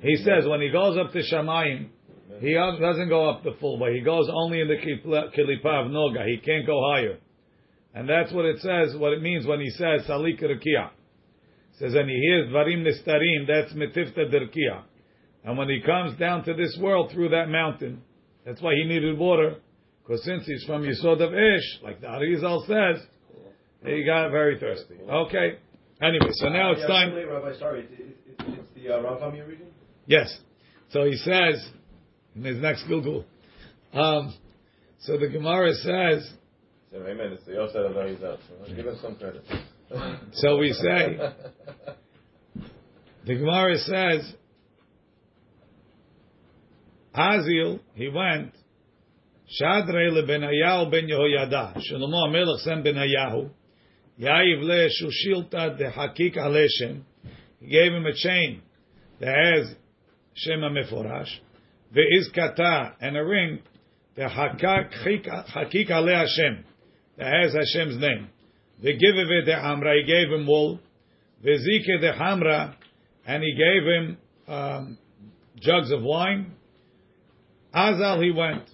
he 0.00 0.16
says 0.16 0.44
when 0.44 0.60
he 0.60 0.70
goes 0.70 0.98
up 0.98 1.12
to 1.12 1.20
Shamayim, 1.20 1.86
he 2.40 2.54
doesn't 2.54 3.08
go 3.08 3.30
up 3.30 3.44
the 3.44 3.52
full 3.60 3.78
way. 3.78 3.94
He 3.94 4.00
goes 4.00 4.28
only 4.28 4.60
in 4.60 4.66
the 4.66 4.74
Kilipa 4.74 5.86
of 5.86 5.92
Noga. 5.92 6.26
He 6.26 6.38
can't 6.38 6.66
go 6.66 6.82
higher. 6.92 7.18
And 7.94 8.08
that's 8.08 8.32
what 8.32 8.44
it 8.44 8.58
says, 8.58 8.96
what 8.96 9.12
it 9.12 9.22
means 9.22 9.46
when 9.46 9.60
he 9.60 9.70
says 9.70 10.02
Salik 10.08 10.42
Rukia. 10.42 10.90
says, 11.78 11.94
and 11.94 12.10
he 12.10 12.16
hears 12.16 12.50
Dvarim 12.50 12.84
Nistarim, 12.84 13.46
that's 13.46 13.72
Metifta 13.72 14.34
Derkia. 14.34 14.82
And 15.44 15.56
when 15.56 15.68
he 15.68 15.80
comes 15.80 16.18
down 16.18 16.42
to 16.46 16.54
this 16.54 16.76
world 16.80 17.12
through 17.12 17.28
that 17.28 17.48
mountain, 17.48 18.02
that's 18.44 18.60
why 18.60 18.74
he 18.74 18.82
needed 18.82 19.16
water. 19.16 19.58
Because 20.02 20.24
since 20.24 20.44
he's 20.44 20.64
from 20.64 20.82
Yisod 20.82 21.22
of 21.22 21.32
Ish, 21.32 21.82
like 21.84 22.00
the 22.00 22.08
Arizal 22.08 22.66
says, 22.66 23.06
he 23.84 24.04
got 24.04 24.30
very 24.30 24.58
thirsty. 24.58 24.94
Okay. 25.08 25.58
Anyway, 26.02 26.30
so 26.32 26.48
now 26.48 26.72
it's 26.72 26.80
Yeah, 26.80 26.86
time. 26.88 27.14
wait, 27.14 27.24
Rabbi, 27.28 27.58
sorry, 27.58 27.86
it's, 27.90 28.18
it's, 28.28 28.42
it's 28.58 28.68
the 28.74 28.94
uh, 28.94 28.98
Rambam 28.98 29.36
you're 29.36 29.46
reading? 29.46 29.68
Yes. 30.06 30.36
So 30.90 31.04
he 31.04 31.16
says 31.16 31.68
in 32.34 32.44
his 32.44 32.58
next 32.60 32.84
Google. 32.88 33.24
Um, 33.92 34.34
so 35.00 35.16
the 35.18 35.28
Gemara 35.28 35.72
says. 35.74 36.30
So, 36.90 36.98
amen. 37.06 37.32
It's 37.32 37.44
the 37.44 37.52
Yosef 37.54 37.76
of 37.76 37.92
Arizal. 37.92 38.38
So 38.66 38.74
give 38.74 38.86
us 38.86 39.00
some 39.02 39.16
credit. 39.16 39.44
So 40.32 40.58
we 40.58 40.72
say. 40.72 41.18
The 43.26 43.34
Gemara 43.34 43.76
says. 43.78 44.32
Azil, 47.14 47.78
he 47.94 48.08
went. 48.08 48.52
Shadre 49.60 50.10
le 50.12 50.22
Benayahu 50.26 50.90
ben 50.90 51.06
Yehoyada. 51.06 51.76
Shlomo 51.76 52.26
HaMelech 52.28 52.58
sent 52.60 52.84
Benayahu. 52.84 53.50
Ya'iv 54.18 54.62
le 54.62 54.88
shushilta 54.88 55.76
de 55.76 55.90
hakik 55.90 56.36
aleshem. 56.36 57.02
He 57.60 57.66
gave 57.66 57.92
him 57.92 58.06
a 58.06 58.14
chain 58.14 58.62
that 59.20 59.34
has 59.34 59.74
Shem 60.34 60.60
HaMeforash. 60.60 61.30
Ve'izkata, 61.94 62.94
and 63.00 63.16
a 63.16 63.24
ring, 63.24 63.60
the 64.14 64.22
hakik 64.22 65.90
ale 65.90 66.06
Hashem, 66.06 66.64
that 67.18 67.32
has 67.32 67.54
Hashem's 67.54 67.98
name. 67.98 68.28
Ve'giveve 68.82 69.44
de 69.46 69.52
Hamra, 69.52 69.96
he 70.00 70.04
gave 70.06 70.32
him 70.32 70.46
wool. 70.46 70.80
Ve'zike 71.44 72.00
de 72.00 72.12
Hamra, 72.12 72.74
and 73.26 73.42
he 73.42 73.54
gave 73.54 73.82
him 73.84 74.18
um, 74.46 74.98
jugs 75.60 75.90
of 75.90 76.02
wine. 76.02 76.52
Azal 77.74 78.22
he 78.22 78.30
went. 78.30 78.68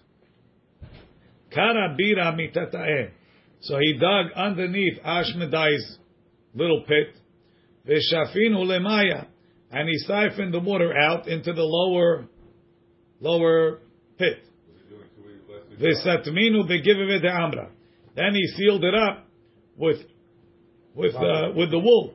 Kara 1.50 1.97
bira. 1.99 3.11
So 3.61 3.79
he 3.79 3.95
dug 3.95 4.33
underneath 4.35 4.99
Ashmedai's 5.05 5.99
little 6.55 6.85
pit. 6.87 7.14
Ve'shafinu 7.87 8.64
lemaya. 8.64 9.26
And 9.71 9.88
he 9.88 9.99
siphoned 9.99 10.52
the 10.52 10.61
water 10.61 10.97
out 10.97 11.29
into 11.29 11.52
the 11.52 11.62
lower, 11.62 12.26
lower 13.21 13.81
pit. 14.19 14.38
V'satminu 15.81 16.69
begivive 16.69 17.23
de 17.23 17.29
amra. 17.29 17.71
Then 18.17 18.35
he 18.35 18.47
sealed 18.57 18.85
it 18.85 18.95
up 18.95 19.26
with, 19.76 19.99
with, 20.95 21.14
uh, 21.14 21.52
with 21.55 21.71
the 21.71 21.79
wool. 21.79 22.14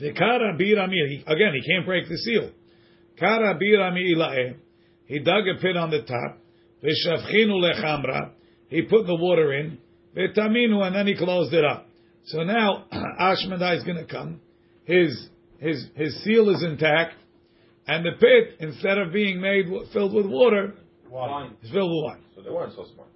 V'kara 0.00 0.58
birami. 0.58 1.22
Again, 1.26 1.52
he 1.54 1.70
can't 1.70 1.84
break 1.84 2.08
the 2.08 2.16
seal. 2.16 2.50
Kara 3.18 3.58
birami 3.58 4.12
ilae. 4.14 4.56
He 5.06 5.18
dug 5.18 5.46
a 5.48 5.60
pit 5.60 5.76
on 5.76 5.90
the 5.90 6.02
top. 6.02 6.38
V'shavchinu 6.82 7.60
lechamra. 7.60 8.30
He 8.68 8.82
put 8.82 9.06
the 9.06 9.16
water 9.16 9.52
in. 9.52 9.78
V'taminu, 10.16 10.82
and 10.86 10.94
then 10.94 11.06
he 11.06 11.16
closed 11.16 11.52
it 11.52 11.64
up. 11.64 11.86
So 12.26 12.42
now 12.42 12.84
Ashmedai 12.92 13.78
is 13.78 13.84
going 13.84 13.98
to 13.98 14.06
come. 14.06 14.40
His 14.84 15.28
his 15.58 15.86
his 15.94 16.22
seal 16.24 16.50
is 16.50 16.62
intact, 16.62 17.14
and 17.86 18.04
the 18.04 18.12
pit 18.18 18.56
instead 18.60 18.98
of 18.98 19.12
being 19.12 19.40
made 19.40 19.64
w- 19.66 19.86
filled 19.92 20.14
with 20.14 20.26
water, 20.26 20.74
wine. 21.08 21.54
is 21.62 21.70
filled 21.70 21.90
with 21.90 22.04
wine. 22.04 22.24
So 22.34 22.42
they 22.42 22.50
weren't 22.50 22.74
so 22.74 22.86
smart. 22.94 23.08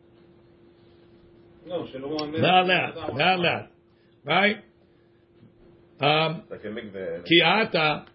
No, 1.66 1.86
Shlomo 1.86 2.38
Not 2.40 2.66
that, 2.66 3.14
not 3.14 3.42
that, 3.42 3.68
right? 4.24 4.56
Um, 6.00 6.42
Like 6.50 6.64
a 6.64 6.68
mikveh. 6.68 7.24
Ki 7.24 7.42
ata 7.44 8.06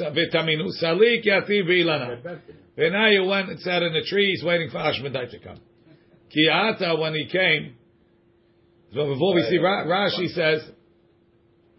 v'taminu 0.00 0.68
salik 0.82 1.24
yativ 1.26 1.66
v'ilana. 1.68 2.38
And 2.76 2.92
now 2.92 3.08
you 3.08 3.24
went 3.24 3.50
and 3.50 3.60
sat 3.60 3.82
in 3.82 3.92
the 3.92 4.02
tree. 4.08 4.30
He's 4.30 4.44
waiting 4.44 4.70
for 4.70 4.78
Ashmedai 4.78 5.30
to 5.30 5.38
come. 5.38 5.60
Kiata, 6.34 6.98
when 6.98 7.14
he 7.14 7.26
came. 7.26 7.76
So 8.94 9.12
before 9.12 9.34
we 9.34 9.42
see 9.50 9.58
Ra- 9.58 9.84
Rashi 9.86 10.28
says, 10.28 10.70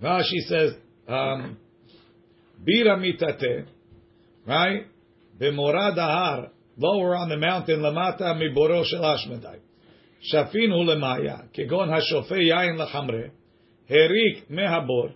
Rashi 0.04 0.40
says, 0.50 0.72
um, 1.08 1.58
bira 2.62 2.98
mitate, 3.00 3.68
right? 4.46 4.86
B'morad 5.40 5.98
ahar, 5.98 6.50
lower 6.78 7.16
on 7.16 7.30
the 7.30 7.38
mountain, 7.38 7.80
lamata 7.80 8.36
miboro 8.36 8.84
shel 8.84 9.02
Ashmedai. 9.02 9.60
Shafinu 10.34 10.84
lemaya, 10.84 11.46
kegon 11.58 11.88
hashofe 11.88 12.32
yain 12.32 12.78
lachamre, 12.78 13.32
herik 13.90 14.50
mehabor. 14.52 15.14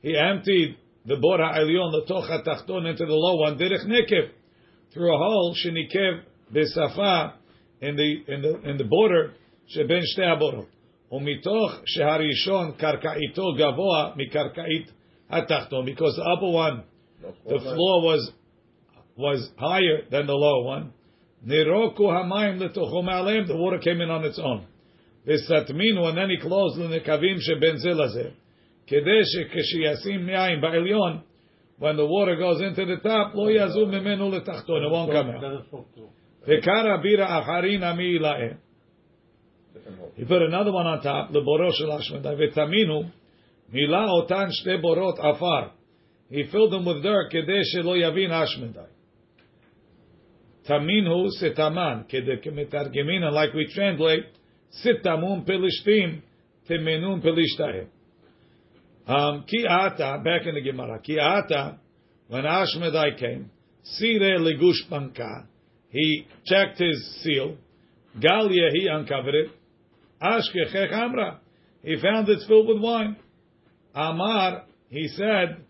He 0.00 0.16
emptied 0.16 0.76
the 1.04 1.16
bor 1.16 1.36
ha'elyon 1.36 1.92
letoch 1.92 2.28
ha'tachton 2.28 2.86
into 2.86 3.04
the 3.04 3.12
low 3.12 3.36
one, 3.36 3.58
derech 3.58 3.86
nekev, 3.86 4.30
through 4.94 5.14
a 5.14 5.18
hole 5.18 5.54
shenikev 5.54 6.22
besafa 6.50 7.34
in 7.82 7.96
the 7.96 8.24
in 8.26 8.40
the 8.40 8.70
in 8.70 8.76
the 8.78 8.84
border 8.84 9.34
sheben 9.68 10.02
haborot 10.18 10.66
because 15.84 16.16
the 16.16 16.22
upper 16.22 16.48
one, 16.50 16.82
the 17.46 17.58
floor 17.60 18.02
was 18.02 18.32
was 19.16 19.50
higher 19.58 19.98
than 20.10 20.26
the 20.26 20.32
lower 20.32 20.64
one. 20.64 20.92
The 23.48 23.56
water 23.56 23.78
came 23.78 24.00
in 24.00 24.10
on 24.10 24.24
its 24.24 24.38
own. 24.38 24.64
And 25.26 26.16
then 26.16 26.30
he 26.30 26.38
closed 26.38 26.78
when 31.78 31.96
the 31.96 32.06
water 32.06 32.36
goes 32.36 32.60
into 32.60 32.84
the 32.86 32.96
top, 33.02 33.34
it 34.82 34.90
won't 34.90 35.10
come 35.12 35.30
out. 35.30 35.42
He 40.14 40.24
put 40.24 40.42
another 40.42 40.72
one 40.72 40.86
on 40.86 41.02
top. 41.02 41.32
The 41.32 41.40
shel 41.40 41.88
Hashemim. 41.88 42.22
Davetaminu 42.22 43.10
mila 43.72 44.22
otan 44.22 44.50
shte 44.50 44.82
borot 44.82 45.18
afar. 45.18 45.72
He 46.28 46.44
filled 46.50 46.72
them 46.72 46.84
with 46.84 47.02
dirt. 47.02 47.32
Kedesh 47.32 47.64
shelo 47.74 47.96
yavin 47.96 48.30
Hashemim. 48.30 48.74
Taminu 50.68 51.28
setaman. 51.42 52.10
kedek 52.10 52.46
mitargimina. 52.46 53.32
Like 53.32 53.52
we 53.54 53.66
translate 53.72 54.26
sitamun 54.84 55.46
pelishtim 55.46 56.22
temenun 56.68 57.22
pelishtahim. 57.24 57.86
Um, 59.06 59.44
ki 59.48 59.66
ata, 59.68 60.22
back 60.22 60.46
in 60.46 60.54
the 60.54 60.60
Gemara, 60.60 61.00
ki 61.00 61.18
ata, 61.18 61.78
when 62.28 62.44
Ashmedai 62.44 63.18
came, 63.18 63.50
sire 63.82 64.38
ligush 64.38 64.88
panka, 64.88 65.46
he 65.88 66.26
checked 66.46 66.78
his 66.78 67.20
seal, 67.22 67.56
Galia 68.16 68.70
he 68.72 68.86
uncovered 68.86 69.34
it, 69.34 69.50
Ashkechech 70.22 70.92
Amra. 70.92 71.40
He 71.82 71.96
found 72.00 72.28
it's 72.28 72.46
filled 72.46 72.68
with 72.68 72.80
wine. 72.80 73.16
Amar, 73.94 74.64
he 74.88 75.08
said, 75.08 75.64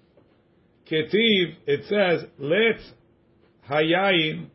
Ketiv, 0.90 1.54
it 1.66 1.84
says, 1.88 2.28
Let 2.38 2.80
Hayayin 3.68 4.48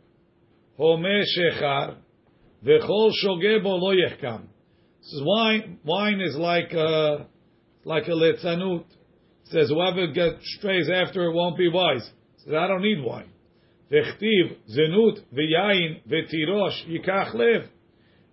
Home 0.77 1.03
Shechar 1.03 1.95
Vechol 2.63 3.11
Shogebo 3.23 3.79
Lo 3.79 3.93
Yechkam. 3.93 4.43
Is 5.01 5.21
wine. 5.25 5.79
Wine 5.83 6.21
is 6.21 6.35
like 6.35 6.73
a, 6.73 7.27
like 7.85 8.07
a 8.07 8.11
letzanut. 8.11 8.85
Says, 9.45 9.69
whoever 9.69 10.07
gets 10.07 10.39
strays 10.57 10.89
after 10.93 11.23
it 11.23 11.33
won't 11.33 11.57
be 11.57 11.69
wise. 11.69 12.07
Says, 12.43 12.53
I 12.53 12.67
don't 12.67 12.81
need 12.81 13.03
wine. 13.03 13.31
Vechtiv, 13.91 14.57
Zenut, 14.69 15.21
V'yayin, 15.33 16.01
V'tirosh, 16.07 16.85
Yikach 16.89 17.33
Lev 17.33 17.69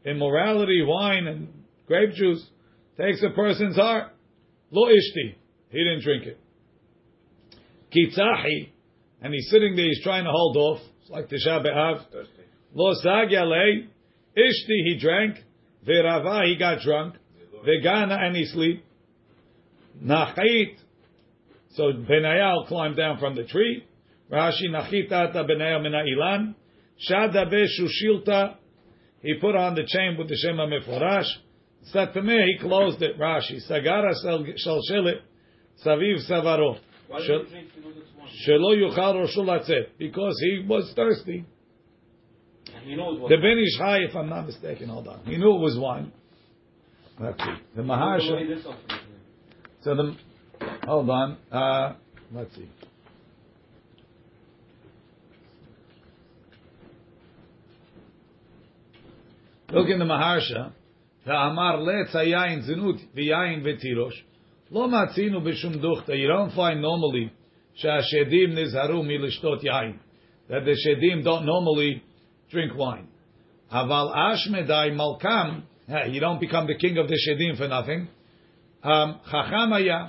immorality, 0.05 0.83
wine, 0.87 1.27
and 1.27 1.49
grape 1.87 2.12
juice 2.14 2.45
takes 2.99 3.23
a 3.23 3.31
person's 3.31 3.77
heart. 3.77 4.12
Lo 4.71 4.88
ishti. 4.88 5.35
He 5.71 5.79
didn't 5.79 6.03
drink 6.03 6.25
it. 6.27 6.38
Kitzahi. 7.95 8.71
And 9.23 9.33
he's 9.33 9.49
sitting 9.51 9.77
there, 9.77 9.87
he's 9.87 10.03
trying 10.03 10.25
to 10.25 10.31
hold 10.31 10.57
off. 10.57 10.81
It's 11.01 11.11
like 11.11 11.29
Tisha 11.29 11.64
B'Av. 11.64 12.05
Lo. 12.75 12.95
Ishti, 14.37 14.53
he 14.67 14.99
drank. 15.01 15.37
Verava, 15.87 16.45
he 16.45 16.57
got 16.57 16.81
drunk. 16.81 17.14
Vegana, 17.67 18.19
and 18.21 18.37
he 18.37 18.45
sleep. 18.47 18.85
Nachit. 20.03 20.77
So 21.75 21.85
Benayal 21.93 22.67
climbed 22.67 22.97
down 22.97 23.19
from 23.19 23.35
the 23.35 23.45
tree. 23.45 23.85
Rashi 24.31 24.69
nachitata 24.71 25.37
Benayal 25.37 25.83
mina 25.83 26.03
ilan. 26.05 26.55
Shada 27.11 27.51
be 27.51 27.67
shushilta. 27.81 28.57
He 29.25 29.35
put 29.41 29.57
on 29.57 29.75
the 29.75 29.85
chain 29.87 30.17
with 30.19 30.29
the 30.29 30.37
Shema 30.37 30.67
Meforash. 30.67 31.25
Satmeh, 31.95 32.45
he 32.45 32.59
closed 32.61 33.01
it. 33.01 33.19
Rashi. 33.19 33.59
Sagara 33.69 34.13
shalshelet. 34.67 35.21
Saviv 35.85 36.31
savaro. 36.31 36.79
Why 37.09 37.19
did 37.19 37.27
Shel- 37.27 37.39
you 37.41 37.47
drink 37.47 37.69
you 37.75 38.59
know? 38.59 38.69
Shelo 38.69 38.77
yuchal 38.77 39.27
roshu 39.27 39.39
latzet. 39.39 39.89
Because 39.99 40.39
he 40.41 40.67
was 40.69 40.93
thirsty. 40.95 41.47
And 42.75 42.85
he 42.85 42.97
knows 42.97 43.19
what. 43.19 43.31
The 43.31 43.37
Ben 43.37 43.59
Ish 43.59 43.79
Chai, 43.79 43.99
if 44.09 44.15
I'm 44.15 44.29
not 44.29 44.47
mistaken, 44.47 44.91
hold 44.91 45.09
on. 45.09 45.25
He 45.25 45.39
knew 45.39 45.57
it 45.57 45.61
was 45.61 45.79
wine. 45.79 46.13
Let's 47.19 47.39
see. 47.39 47.55
The 47.77 47.83
Maharsha. 47.83 48.63
So 49.83 49.95
the, 49.95 50.17
hold 50.85 51.09
on. 51.09 51.39
Uh, 51.51 51.95
let's 52.31 52.55
see. 52.55 52.69
Look 59.72 59.88
in 59.89 60.00
the 60.00 60.06
Maharsha. 60.06 60.69
ואמר 61.26 61.76
לץ 61.76 62.15
היין 62.15 62.62
זנות 62.62 62.95
ויין 63.15 63.62
ותירוש. 63.63 64.24
לא 64.72 64.88
מצינו 64.88 65.41
בשום 65.41 65.74
דוכתא. 65.74 66.12
You 66.12 66.28
don't 66.28 66.56
find 66.56 66.82
normally 66.82 67.30
שהשדים 67.74 68.54
נזהרו 68.54 69.04
מלשתות 69.04 69.63
יין. 69.63 69.98
That 70.50 70.65
the 70.65 70.76
shedim 70.76 71.24
don't 71.24 71.45
normally 71.45 72.00
drink 72.52 72.78
wine. 72.78 73.10
אבל 73.72 74.06
אשמדי 74.13 74.89
מלכם, 74.91 75.60
hey, 75.89 76.08
you 76.13 76.19
don't 76.19 76.39
become 76.39 76.67
the 76.67 76.76
king 76.76 76.98
of 76.98 77.08
the 77.08 77.17
shedim 77.17 77.58
for 77.58 77.67
nothing. 77.67 78.08
Um, 78.84 78.88
חכם 79.26 79.74
היה, 79.74 80.06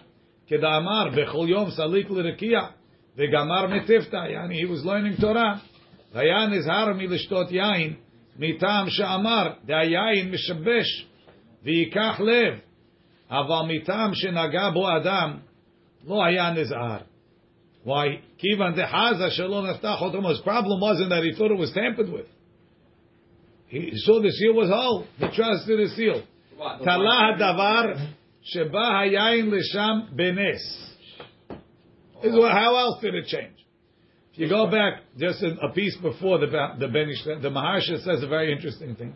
כדאמר, 0.46 1.08
בכל 1.16 1.46
יום 1.48 1.70
סליק 1.70 2.10
לרקיע, 2.10 2.60
וגמר 3.16 3.66
מטיפתא, 3.66 4.16
יעני, 4.16 4.62
he 4.62 4.66
was 4.66 4.84
learning 4.84 5.20
Torah, 5.20 5.58
והיה 6.12 6.46
נזהר 6.46 6.92
מלשתות 6.92 7.52
יין, 7.52 7.94
מטעם 8.38 8.90
שאמר, 8.90 9.52
דהיין 9.64 10.30
משבש, 10.30 11.06
וייקח 11.62 12.20
לב, 12.20 12.58
אבל 13.30 13.74
מטעם 13.76 14.14
שנגע 14.14 14.70
בו 14.70 14.96
אדם, 14.96 15.38
לא 16.06 16.24
היה 16.24 16.50
נזהר. 16.50 16.98
Why? 17.86 17.90
כיוון 18.38 18.74
דחזה 18.74 19.30
שלא 19.30 19.70
נפתח 19.70 20.02
אותו, 20.02 20.18
his 20.18 20.40
problem 20.44 20.80
wasn't 20.80 21.08
that 21.10 21.24
he 21.24 21.32
thought 21.38 21.50
it 21.50 21.58
was 21.58 21.72
tampered 21.72 22.08
with. 22.12 22.26
He 23.70 23.96
saw 24.04 24.20
the 24.20 24.32
seal 24.32 24.54
was 24.54 24.68
whole. 24.68 25.04
He 25.18 25.28
trusted 25.28 25.78
the 25.78 25.88
seal. 25.96 26.20
What? 26.58 26.84
תלה 26.84 27.28
הדבר 27.34 27.92
שבא 28.42 28.98
היין 28.98 29.50
לשם 29.50 30.00
בנס. 30.12 30.96
This 32.22 32.24
is 32.24 32.34
what- 32.34 32.52
How 32.52 32.76
else 32.76 33.00
did 33.00 33.14
it 33.14 33.26
change? 33.28 33.60
you 34.37 34.49
go 34.49 34.69
back 34.69 35.01
just 35.17 35.41
a, 35.43 35.69
piece 35.73 35.95
before 35.97 36.39
the 36.39 36.47
the 36.47 36.87
Benish, 36.87 37.41
the 37.41 37.49
Maharsha 37.49 38.03
says 38.03 38.21
a 38.21 38.27
very 38.27 38.51
interesting 38.51 38.95
thing. 38.95 39.15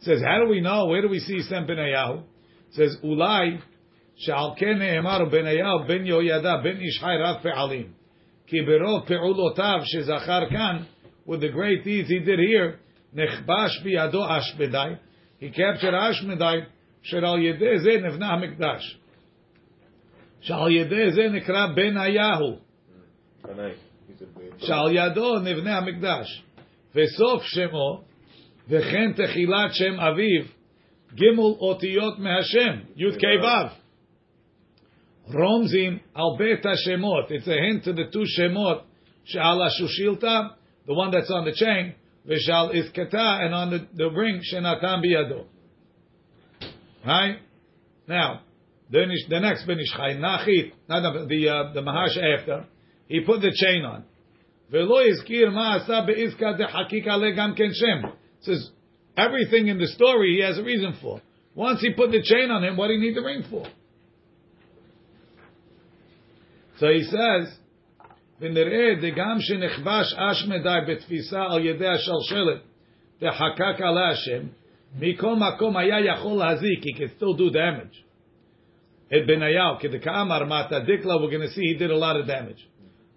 It 0.00 0.04
says, 0.04 0.22
how 0.24 0.38
do 0.44 0.48
we 0.48 0.60
know? 0.60 0.86
Where 0.86 1.02
do 1.02 1.08
we 1.08 1.20
see 1.20 1.42
Sem 1.42 1.66
It 1.68 2.24
says, 2.72 2.96
Ulai 3.04 3.60
Shal 4.18 4.56
Kene 4.60 5.00
Emaru 5.00 5.32
Benayahu 5.32 5.86
Ben 5.86 6.04
Yoyada 6.04 6.62
Ben 6.62 6.80
Ish 6.80 7.00
Chai 7.00 7.16
Rav 7.16 7.42
Pe'alim. 7.42 7.90
Kibiro 8.52 9.06
Pe'ulotav 9.06 9.84
Shezachar 9.94 10.50
Kan 10.50 10.86
with 11.24 11.40
the 11.40 11.48
great 11.48 11.84
deeds 11.84 12.08
he 12.08 12.18
did 12.20 12.38
here 12.38 12.78
Nechbash 13.16 13.84
Biyado 13.84 14.14
Ashmedai 14.14 14.98
he 15.38 15.50
captured 15.50 15.94
Ashmedai 15.94 16.66
Shal 17.02 17.20
Yedeh 17.20 17.84
Zeh 17.84 18.00
Nevna 18.00 18.58
HaMikdash. 18.60 18.84
Shal 20.42 20.68
Yedeh 20.68 21.16
Zeh 21.16 21.30
Nekra 21.30 21.74
Ben 21.74 21.94
שעל 24.58 24.88
ידו 24.92 25.38
נבנה 25.38 25.78
המקדש. 25.78 26.42
וסוף 26.94 27.42
שמו, 27.44 28.02
וכן 28.68 29.12
תחילת 29.12 29.72
שם 29.72 30.00
אביו, 30.00 30.44
גימול 31.14 31.52
אותיות 31.60 32.18
מהשם, 32.18 32.78
י"ק 32.96 33.24
ו'. 33.42 33.82
Romzim 35.28 36.00
al 36.14 36.36
bet 36.36 36.64
Shemot. 36.64 37.30
It's 37.30 37.46
a 37.46 37.54
hint 37.54 37.84
to 37.84 37.92
the 37.92 38.06
two 38.12 38.24
Shemot, 38.38 38.82
Sha'ala 39.32 39.70
Shushilta, 39.80 40.54
the 40.86 40.94
one 40.94 41.10
that's 41.10 41.30
on 41.30 41.44
the 41.44 41.52
chain, 41.52 41.94
Vishal 42.26 42.74
Iskata, 42.74 43.44
and 43.44 43.54
on 43.54 43.88
the, 43.94 44.10
ring, 44.10 44.40
Shenatam 44.52 45.02
Biyado. 45.04 45.44
Right? 47.06 47.38
Now, 48.08 48.40
the, 48.90 49.06
the 49.28 49.40
next 49.40 49.66
Ben 49.66 49.78
Ish 49.78 49.92
Chai, 49.96 50.14
Nachit, 50.14 50.72
not 50.88 51.12
the, 51.12 51.26
the, 51.26 51.48
uh, 51.48 51.72
the 51.72 51.80
Mahash 51.80 52.18
after, 52.18 52.66
he 53.08 53.20
put 53.20 53.40
the 53.40 53.52
chain 53.54 53.84
on. 53.84 54.04
ולא 54.71 55.07
הזכיר 55.07 55.49
מה 55.49 55.75
עשה 55.75 56.01
בעסקה 56.01 56.53
דחקיקה 56.53 57.17
לגם 57.17 57.53
כן 57.55 57.69
שם. 57.73 58.07
says, 58.41 58.71
everything 59.17 59.67
in 59.67 59.77
the 59.77 59.87
story 59.87 60.37
he 60.37 60.41
has 60.41 60.57
a 60.57 60.63
reason 60.63 60.93
for. 61.01 61.21
Once 61.55 61.81
he 61.81 61.93
put 61.93 62.11
the 62.11 62.21
chain 62.21 62.51
on 62.51 62.63
him, 62.63 62.77
what 62.77 62.87
do 62.87 62.93
you 62.93 62.99
need 62.99 63.15
the 63.15 63.21
ring 63.21 63.43
for? 63.49 63.65
So 66.79 66.87
he 66.89 67.03
says, 67.03 67.59
ונראה 68.39 68.95
דגם 69.01 69.37
שנכבש 69.39 70.13
אש 70.13 70.47
מדי 70.47 70.79
בתפיסה 70.87 71.43
על 71.49 71.65
ידי 71.65 71.87
השלשלת 71.87 72.61
דחקק 73.21 73.81
עליה 73.81 74.09
השם, 74.09 74.43
מכל 74.99 75.35
מקום 75.35 75.77
היה 75.77 75.99
יכול 75.99 76.37
להזיק, 76.37 76.83
he 76.83 76.97
could 76.97 77.11
still 77.19 77.37
do 77.37 77.53
damage. 77.53 78.03
את 79.07 79.27
בניהו, 79.27 79.79
כדכאמר 79.79 80.43
מטה 80.45 80.79
דקלה, 80.79 81.13
we're 81.15 81.31
going 81.31 81.41
to 81.41 81.49
see 81.49 81.73
he 81.73 81.77
did 81.77 81.91
a 81.91 81.97
lot 81.97 82.15
of 82.19 82.27
damage. 82.27 82.67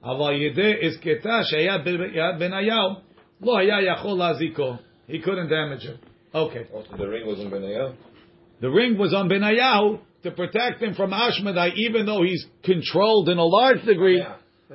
אבל 0.06 0.34
ידי 0.34 0.74
עסקתה 0.82 1.40
שהיה 1.44 1.78
בן 2.40 2.52
לא 3.42 3.58
היה 3.58 3.82
יכול 3.82 4.18
להזיקו. 4.18 4.76
He 5.10 5.20
couldn't 5.20 5.50
damage 5.50 5.84
him. 5.84 5.98
Okay. 6.34 6.68
Oh, 6.74 6.84
the 6.98 7.08
ring 7.08 7.28
was 7.28 7.40
on 7.40 7.50
Benayahu. 7.52 7.96
The 8.62 8.70
ring 8.70 8.98
was 8.98 9.14
on 9.14 9.30
Benayahu 9.30 10.00
to 10.24 10.32
protect 10.32 10.82
him 10.82 10.96
from 10.96 11.12
Ashmedai, 11.12 11.74
even 11.76 12.06
though 12.06 12.24
he's 12.24 12.46
controlled 12.64 13.30
in 13.30 13.38
a 13.38 13.46
large 13.46 13.84
degree, 13.86 14.24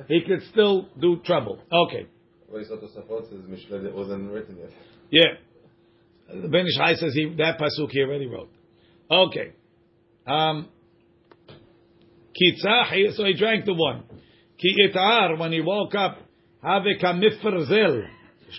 he 0.07 0.21
could 0.25 0.41
still 0.51 0.87
do 0.99 1.17
trouble. 1.25 1.59
Okay. 1.71 2.07
It 2.53 3.95
wasn't 3.95 4.31
written 4.31 4.57
yet. 4.57 4.69
Yeah. 5.09 6.47
Ben 6.47 6.65
Ish 6.65 6.77
Chai 6.77 6.95
says 6.95 7.13
he, 7.13 7.35
that 7.37 7.59
pasuk 7.59 7.89
he 7.91 8.01
already 8.01 8.27
wrote. 8.27 8.49
Okay. 9.11 9.53
Um, 10.25 10.69
so 12.33 13.25
he 13.25 13.33
drank 13.33 13.65
the 13.65 13.73
one. 13.73 14.03
Ki 14.61 14.75
itar, 14.89 15.39
when 15.39 15.51
he 15.51 15.61
woke 15.61 15.95
up, 15.95 16.17
have 16.61 16.83
mifarzel. 16.83 18.07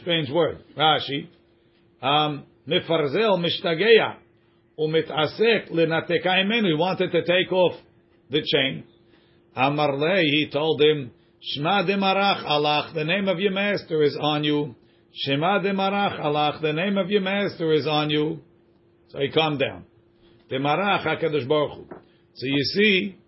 Strange 0.00 0.30
word. 0.30 0.58
Rashi. 0.76 1.28
Um, 2.02 2.44
mifarzel 2.66 3.38
mishtageya. 3.38 4.16
Umitasek 4.78 5.70
linateka 5.70 6.26
imenu. 6.26 6.68
He 6.68 6.74
wanted 6.74 7.12
to 7.12 7.22
take 7.24 7.52
off 7.52 7.78
the 8.30 8.42
chain. 8.42 8.84
Amarle, 9.56 10.22
he 10.22 10.48
told 10.50 10.80
him, 10.80 11.12
Shema 11.40 11.84
de 11.84 11.96
marach 11.96 12.44
alach, 12.44 12.94
the 12.94 13.04
name 13.04 13.28
of 13.28 13.38
your 13.38 13.52
master 13.52 14.02
is 14.02 14.16
on 14.20 14.44
you. 14.44 14.74
Shema 15.12 15.60
de 15.60 15.72
marach 15.72 16.18
alach, 16.20 16.62
the 16.62 16.72
name 16.72 16.96
of 16.96 17.10
your 17.10 17.20
master 17.20 17.72
is 17.72 17.86
on 17.86 18.10
you. 18.10 18.40
So 19.10 19.18
he 19.18 19.30
calmed 19.30 19.60
down. 19.60 19.84
De 20.48 20.58
marach 20.58 21.04
HaKadosh 21.04 21.46
Baruch 21.46 21.76
Hu. 21.76 21.86
So 22.34 22.46
you 22.46 22.64
see, 22.64 23.18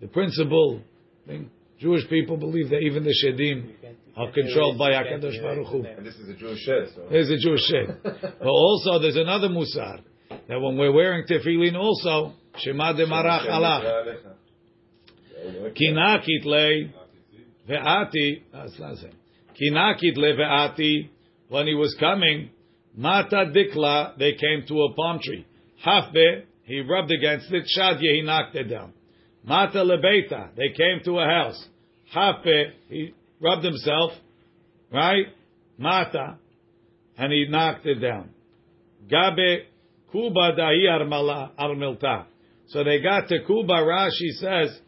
the 0.00 0.08
principle, 0.08 0.80
thing, 1.26 1.50
Jewish 1.82 2.08
people 2.08 2.36
believe 2.36 2.70
that 2.70 2.78
even 2.78 3.02
the 3.02 3.10
Shedim 3.10 3.72
are 4.16 4.30
controlled 4.30 4.78
by 4.78 4.92
HaKadosh 4.92 5.42
Baruch 5.42 5.66
Hu. 5.66 5.84
And 5.84 6.06
this 6.06 6.14
is 6.14 6.28
a 6.28 6.34
Jewish 6.34 6.60
shed, 6.60 6.88
so. 6.94 7.08
There's 7.10 7.28
a 7.28 7.38
Jewish 7.38 7.62
shed. 7.62 7.98
But 8.04 8.48
also 8.48 9.00
there's 9.00 9.16
another 9.16 9.48
musar, 9.48 10.00
that 10.30 10.60
when 10.60 10.78
we're 10.78 10.92
wearing 10.92 11.26
tefillin 11.26 11.76
also, 11.76 12.34
Shema 12.58 12.92
de 12.92 13.04
marach 13.06 13.48
alach. 13.48 14.16
Kinakit 15.74 16.44
le 16.44 16.92
ve'ati. 17.68 18.42
That's 18.52 18.78
not 18.78 18.98
saying. 18.98 19.14
Kinakit 19.60 20.16
le 20.16 20.36
ve'ati. 20.36 21.08
When 21.48 21.66
he 21.66 21.74
was 21.74 21.96
coming, 21.98 22.50
mata 22.96 23.50
dikla. 23.52 24.18
They 24.18 24.34
came 24.34 24.64
to 24.68 24.82
a 24.82 24.94
palm 24.94 25.18
tree. 25.20 25.44
Hafbe. 25.84 26.44
He 26.62 26.80
rubbed 26.80 27.10
against 27.10 27.52
it. 27.52 27.64
Shadye. 27.76 27.98
He 28.00 28.22
knocked 28.22 28.54
it 28.54 28.64
down. 28.64 28.92
Mata 29.44 29.78
lebeita. 29.78 30.54
They 30.56 30.70
came 30.76 31.00
to 31.04 31.18
a 31.18 31.24
house. 31.24 31.66
Hafbe. 32.14 32.72
He 32.88 33.14
rubbed 33.40 33.64
himself. 33.64 34.12
Right. 34.92 35.26
Mata. 35.78 36.38
And 37.16 37.32
he 37.32 37.46
knocked 37.48 37.86
it 37.86 37.96
down. 37.96 38.30
Gabe 39.08 39.66
kuba 40.10 40.52
dahi 40.52 40.86
armala 40.88 41.50
armilta. 41.58 42.26
So 42.68 42.84
they 42.84 43.00
got 43.00 43.28
to 43.28 43.44
Kuba. 43.46 43.74
Rashi 43.74 44.30
says, 44.40 44.78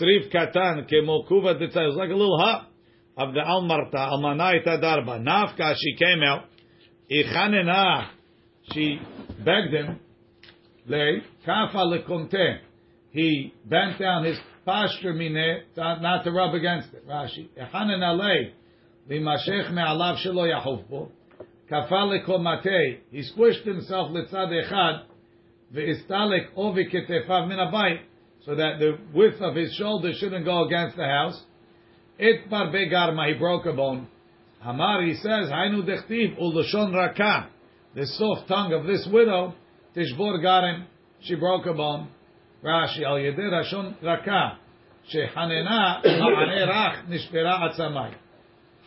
Tzrif 0.00 0.32
katan 0.32 0.90
kemo 0.90 1.28
Kuba 1.28 1.62
It 1.62 1.74
was 1.74 1.96
like 1.96 2.10
a 2.10 2.14
little 2.14 2.38
hut 2.40 2.68
of 3.16 3.34
the 3.34 3.40
Almarta, 3.40 3.96
Almanaita 3.96 4.82
Darba. 4.82 5.20
Nafka, 5.20 5.74
she 5.76 5.94
came 5.96 6.22
out. 6.22 6.44
Ichanena, 7.10 8.08
she 8.72 8.98
begged 9.44 9.74
him, 9.74 10.00
Le 10.86 11.20
kafa 11.46 11.76
lekonte. 11.76 12.58
He 13.14 13.54
bent 13.64 14.00
down 14.00 14.24
his 14.24 14.36
posture 14.66 15.14
mine 15.14 15.62
not 15.76 16.24
to 16.24 16.32
rub 16.32 16.52
against 16.52 16.92
it. 16.92 17.06
Rashi. 17.08 17.48
Echanen 17.56 18.00
alei 18.00 18.50
limashech 19.08 19.72
me'alav 19.72 20.16
shelo 20.16 20.50
yahuf 20.52 20.88
bo. 20.90 21.12
Kafa 21.70 22.10
lekomate. 22.10 22.98
He 23.12 23.22
squished 23.22 23.64
himself 23.64 24.10
litzad 24.10 24.50
echad 24.50 25.04
ve'istalek 25.72 26.54
ovi 26.58 26.92
ketefav 26.92 27.46
min 27.46 27.58
abayit 27.58 28.00
so 28.44 28.56
that 28.56 28.80
the 28.80 28.98
width 29.14 29.40
of 29.40 29.54
his 29.54 29.72
shoulder 29.74 30.12
shouldn't 30.14 30.44
go 30.44 30.64
against 30.64 30.96
the 30.96 31.04
house. 31.04 31.40
It 32.18 32.50
bar 32.50 32.66
begarma, 32.72 33.32
he 33.32 33.38
broke 33.38 33.64
a 33.66 33.72
bone. 33.72 34.08
Hamar, 34.60 35.02
he 35.02 35.14
says, 35.14 35.50
Hainu 35.50 35.86
dechtiv 35.86 36.40
ulashon 36.40 36.92
raka. 36.92 37.48
The 37.94 38.06
soft 38.06 38.48
tongue 38.48 38.72
of 38.72 38.86
this 38.86 39.08
widow, 39.12 39.54
tishbor 39.96 40.42
garim, 40.42 40.86
she 41.20 41.36
broke 41.36 41.66
a 41.66 41.74
bone. 41.74 42.08
Rashi, 42.64 43.04
al 43.04 43.18
yeder 43.18 43.50
rashon 43.50 43.94
raka. 44.02 44.58
Shehanena 45.12 46.02
ma'ane 46.02 46.66
rach 46.66 47.06
nishpera 47.08 47.70
atzamai. 47.70 48.14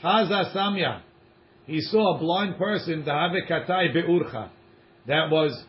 Haza 0.03 0.53
samya. 0.55 1.01
He 1.67 1.81
saw 1.81 2.15
a 2.15 2.19
blind 2.19 2.57
person, 2.57 3.03
dahave 3.03 3.47
katai 3.47 3.93
beurcha. 3.95 4.49
That 5.05 5.29
was, 5.29 5.63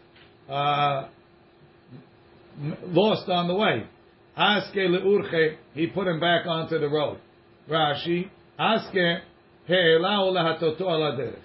uh, 0.49 1.09
lost 2.87 3.29
on 3.29 3.49
the 3.49 3.55
way. 3.55 3.87
Aske 4.37 4.77
leurche, 4.77 5.57
he 5.75 5.88
put 5.88 6.07
him 6.07 6.21
back 6.21 6.47
onto 6.47 6.79
the 6.79 6.88
road. 6.88 7.18
Rashi, 7.68 8.31
aske 8.59 9.21
he'elau 9.66 10.33
lahatoto 10.33 10.83
ala 10.83 11.16
derech. 11.16 11.42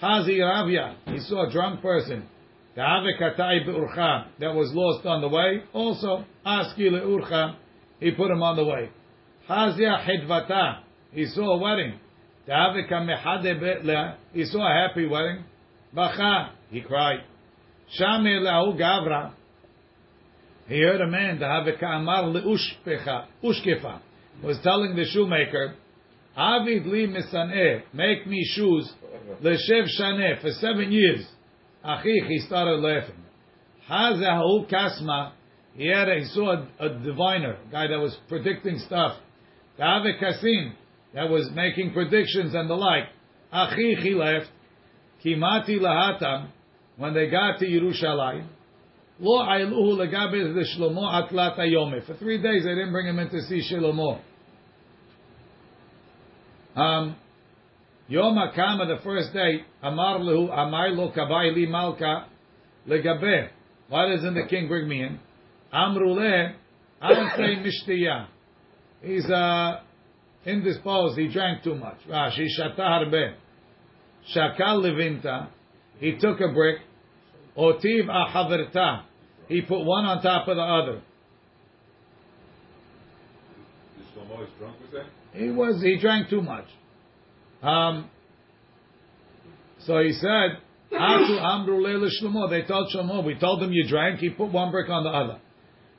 Hazi 0.00 0.38
Ravya, 0.38 0.94
he 1.06 1.18
saw 1.20 1.48
a 1.48 1.52
drunk 1.52 1.82
person. 1.82 2.26
Da'ave 2.76 3.18
katai 3.20 3.66
beurcha, 3.66 4.26
that 4.40 4.54
was 4.54 4.70
lost 4.74 5.06
on 5.06 5.20
the 5.20 5.28
way. 5.28 5.62
Also, 5.72 6.24
aski 6.44 6.90
leurcha, 6.90 7.56
he 8.00 8.10
put 8.10 8.30
him 8.30 8.42
on 8.42 8.56
the 8.56 8.64
way. 8.64 8.90
Hazia 9.48 10.04
hedvata, 10.04 10.80
he 11.12 11.26
saw 11.26 11.54
a 11.54 11.58
wedding. 11.58 11.98
Da'ave 12.48 12.90
kamehade 12.90 13.60
betla, 13.60 14.16
he 14.32 14.44
saw 14.44 14.66
a 14.66 14.88
happy 14.88 15.06
wedding. 15.06 15.44
Bacha, 15.94 16.50
he 16.70 16.80
cried. 16.80 17.20
Shame 17.90 18.42
lahu 18.42 18.76
gavra, 18.78 19.34
he 20.66 20.80
heard 20.80 21.00
a 21.00 21.06
man, 21.06 21.38
the 21.38 21.44
Haveka'amar 21.44 22.32
le'ushpecha, 22.32 23.26
ushkefa, 23.42 24.00
was 24.42 24.58
telling 24.62 24.96
the 24.96 25.04
shoemaker, 25.04 25.74
Avid 26.36 26.86
li 26.86 27.06
misaneh, 27.06 27.82
make 27.92 28.26
me 28.26 28.42
shoes, 28.54 28.90
leshev 29.42 29.86
shaneh, 30.00 30.40
for 30.40 30.50
seven 30.52 30.90
years. 30.90 31.26
Achich, 31.84 32.28
he 32.28 32.38
started 32.46 32.80
laughing. 32.80 33.22
Hazahu 33.90 34.70
kasma, 34.70 35.32
he 35.74 35.88
had 35.88 36.08
a, 36.08 36.20
he 36.20 36.24
saw 36.26 36.52
a, 36.52 36.86
a 36.86 36.98
diviner, 37.00 37.58
a 37.68 37.70
guy 37.70 37.86
that 37.88 37.98
was 37.98 38.16
predicting 38.28 38.78
stuff. 38.78 39.18
Dave 39.76 40.14
Kasim, 40.20 40.74
that 41.14 41.28
was 41.28 41.50
making 41.54 41.92
predictions 41.92 42.54
and 42.54 42.70
the 42.70 42.74
like. 42.74 43.04
Achich, 43.52 44.02
he 44.02 44.14
left. 44.14 44.46
Kimati 45.24 45.78
lahatam, 45.78 46.48
when 46.96 47.14
they 47.14 47.28
got 47.28 47.58
to 47.58 47.66
Yerushalayim, 47.66 48.46
Lo 49.20 49.42
ailuhu 49.42 49.96
legabe 49.96 50.54
the 50.54 50.66
Shlomo 50.76 51.02
atlat 51.02 51.58
ayome. 51.58 52.04
For 52.04 52.14
three 52.14 52.42
days 52.42 52.64
they 52.64 52.70
didn't 52.70 52.92
bring 52.92 53.06
him 53.06 53.18
in 53.20 53.30
to 53.30 53.40
see 53.42 53.62
Shlomo. 53.72 54.20
Um, 56.74 57.16
Yom 58.06 58.36
HaKama, 58.36 58.86
the 58.86 59.02
first 59.02 59.32
day, 59.32 59.64
Amar 59.82 60.18
lehu, 60.18 60.52
Amar 60.52 60.90
lo 60.90 61.10
kabai 61.10 61.54
li 61.54 61.66
malka 61.66 62.26
legabe. 62.86 63.48
Why 63.88 64.08
doesn't 64.08 64.34
the 64.34 64.46
king 64.48 64.68
bring 64.68 64.88
me 64.88 65.02
in? 65.02 65.18
Amru 65.72 66.12
le, 66.12 66.54
say 67.00 67.56
mishtiya. 67.62 68.26
He's 69.00 69.28
uh, 69.30 69.80
indisposed, 70.44 71.18
he 71.18 71.28
drank 71.28 71.62
too 71.62 71.74
much. 71.74 71.96
Rashi, 72.08 72.46
shata 72.58 72.78
harbe. 72.78 73.34
Shakal 74.34 74.82
levinta, 74.82 75.48
he 75.98 76.16
took 76.18 76.40
a 76.40 76.52
brick, 76.52 76.78
Otiv 77.56 78.06
ahaverta. 78.08 79.04
He 79.48 79.62
put 79.62 79.84
one 79.84 80.04
on 80.04 80.22
top 80.22 80.48
of 80.48 80.56
the 80.56 80.62
other. 80.62 81.02
Is 83.98 84.48
drunk, 84.58 84.80
was 84.80 84.90
that? 84.92 85.06
He 85.38 85.50
was 85.50 85.82
he 85.82 85.98
drank 85.98 86.28
too 86.30 86.42
much. 86.42 86.66
Um, 87.64 88.10
so 89.80 89.98
he 90.00 90.12
said. 90.12 90.58
They 90.90 90.98
told 90.98 92.92
Shlomo, 92.94 93.24
we 93.24 93.34
told 93.34 93.62
him 93.62 93.72
you 93.72 93.88
drank. 93.88 94.20
He 94.20 94.30
put 94.30 94.52
one 94.52 94.70
brick 94.70 94.88
on 94.88 95.02
the 95.02 95.10
other. 95.10 95.40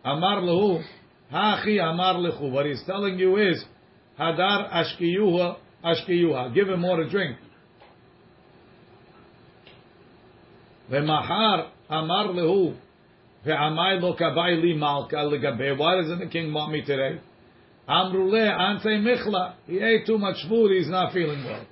Amar 0.06 0.41
lehu, 0.41 0.82
hachi 1.34 1.82
amar 1.84 2.13
lechu. 2.15 2.49
What 2.49 2.65
he's 2.65 2.82
telling 2.86 3.19
you 3.19 3.36
is, 3.36 3.65
hadar 4.17 4.71
ashkiyuha 4.71 5.58
ashkiyuha. 5.84 6.54
Give 6.54 6.69
him 6.69 6.80
more 6.80 6.97
to 6.97 7.10
drink. 7.10 7.38
V'mahar 10.89 11.71
amar 11.89 12.28
lehu 12.28 12.78
ve'amai 13.45 14.01
lo 14.01 14.15
kabai 14.15 14.62
li 14.62 14.75
malka 14.75 15.15
legabe. 15.15 15.78
Why 15.78 15.95
doesn't 16.01 16.19
the 16.19 16.28
king 16.28 16.54
want 16.54 16.71
me 16.71 16.84
today? 16.86 17.19
Amrule 17.88 18.50
anse 18.50 18.86
michla. 18.86 19.56
He 19.67 19.80
ate 19.80 20.06
too 20.06 20.17
much 20.17 20.38
food. 20.48 20.71
He's 20.71 20.89
not 20.89 21.13
feeling 21.13 21.43
well. 21.43 21.65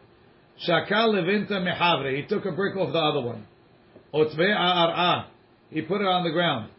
Shakal 0.67 1.13
levinta 1.13 1.53
mehavre. 1.53 2.15
He 2.15 2.27
took 2.27 2.45
a 2.45 2.51
brick 2.51 2.75
off 2.75 2.93
the 2.93 2.99
other 2.99 3.21
one. 3.21 3.47
Otve 4.13 4.39
a'ar'a. 4.39 5.25
He 5.69 5.81
put 5.81 6.01
it 6.01 6.07
on 6.07 6.23
the 6.23 6.31
ground. 6.31 6.69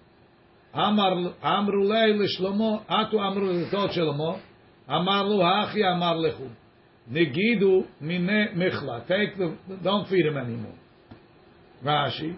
Amrule 0.74 2.18
l'shlomo. 2.18 2.84
Atu 2.86 3.70
tot 3.70 3.90
shlomo. 3.90 4.40
Amar 4.88 5.24
lu 5.24 5.38
hachi 5.38 5.82
amar 5.82 6.16
lechu. 6.16 6.50
Negidu 7.10 7.86
mine 8.00 8.50
michla. 8.54 9.06
Take 9.08 9.36
the, 9.36 9.56
don't 9.82 10.08
feed 10.08 10.26
him 10.26 10.36
anymore. 10.36 10.74
Rashi, 11.84 12.36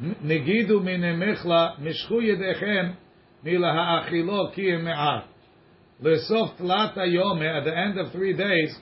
Negidu 0.00 0.82
mine 0.82 1.16
mechla 1.18 1.78
mishchu 1.80 2.20
yedechem 2.20 2.96
mila 3.42 3.72
ha'achilo 3.72 4.54
ki 4.54 4.76
me'at. 4.76 5.24
Lesof 6.02 6.56
tlat 6.56 6.96
yome 6.96 7.42
eh, 7.42 7.58
at 7.58 7.64
the 7.64 7.76
end 7.76 7.98
of 7.98 8.10
three 8.12 8.36
days, 8.36 8.74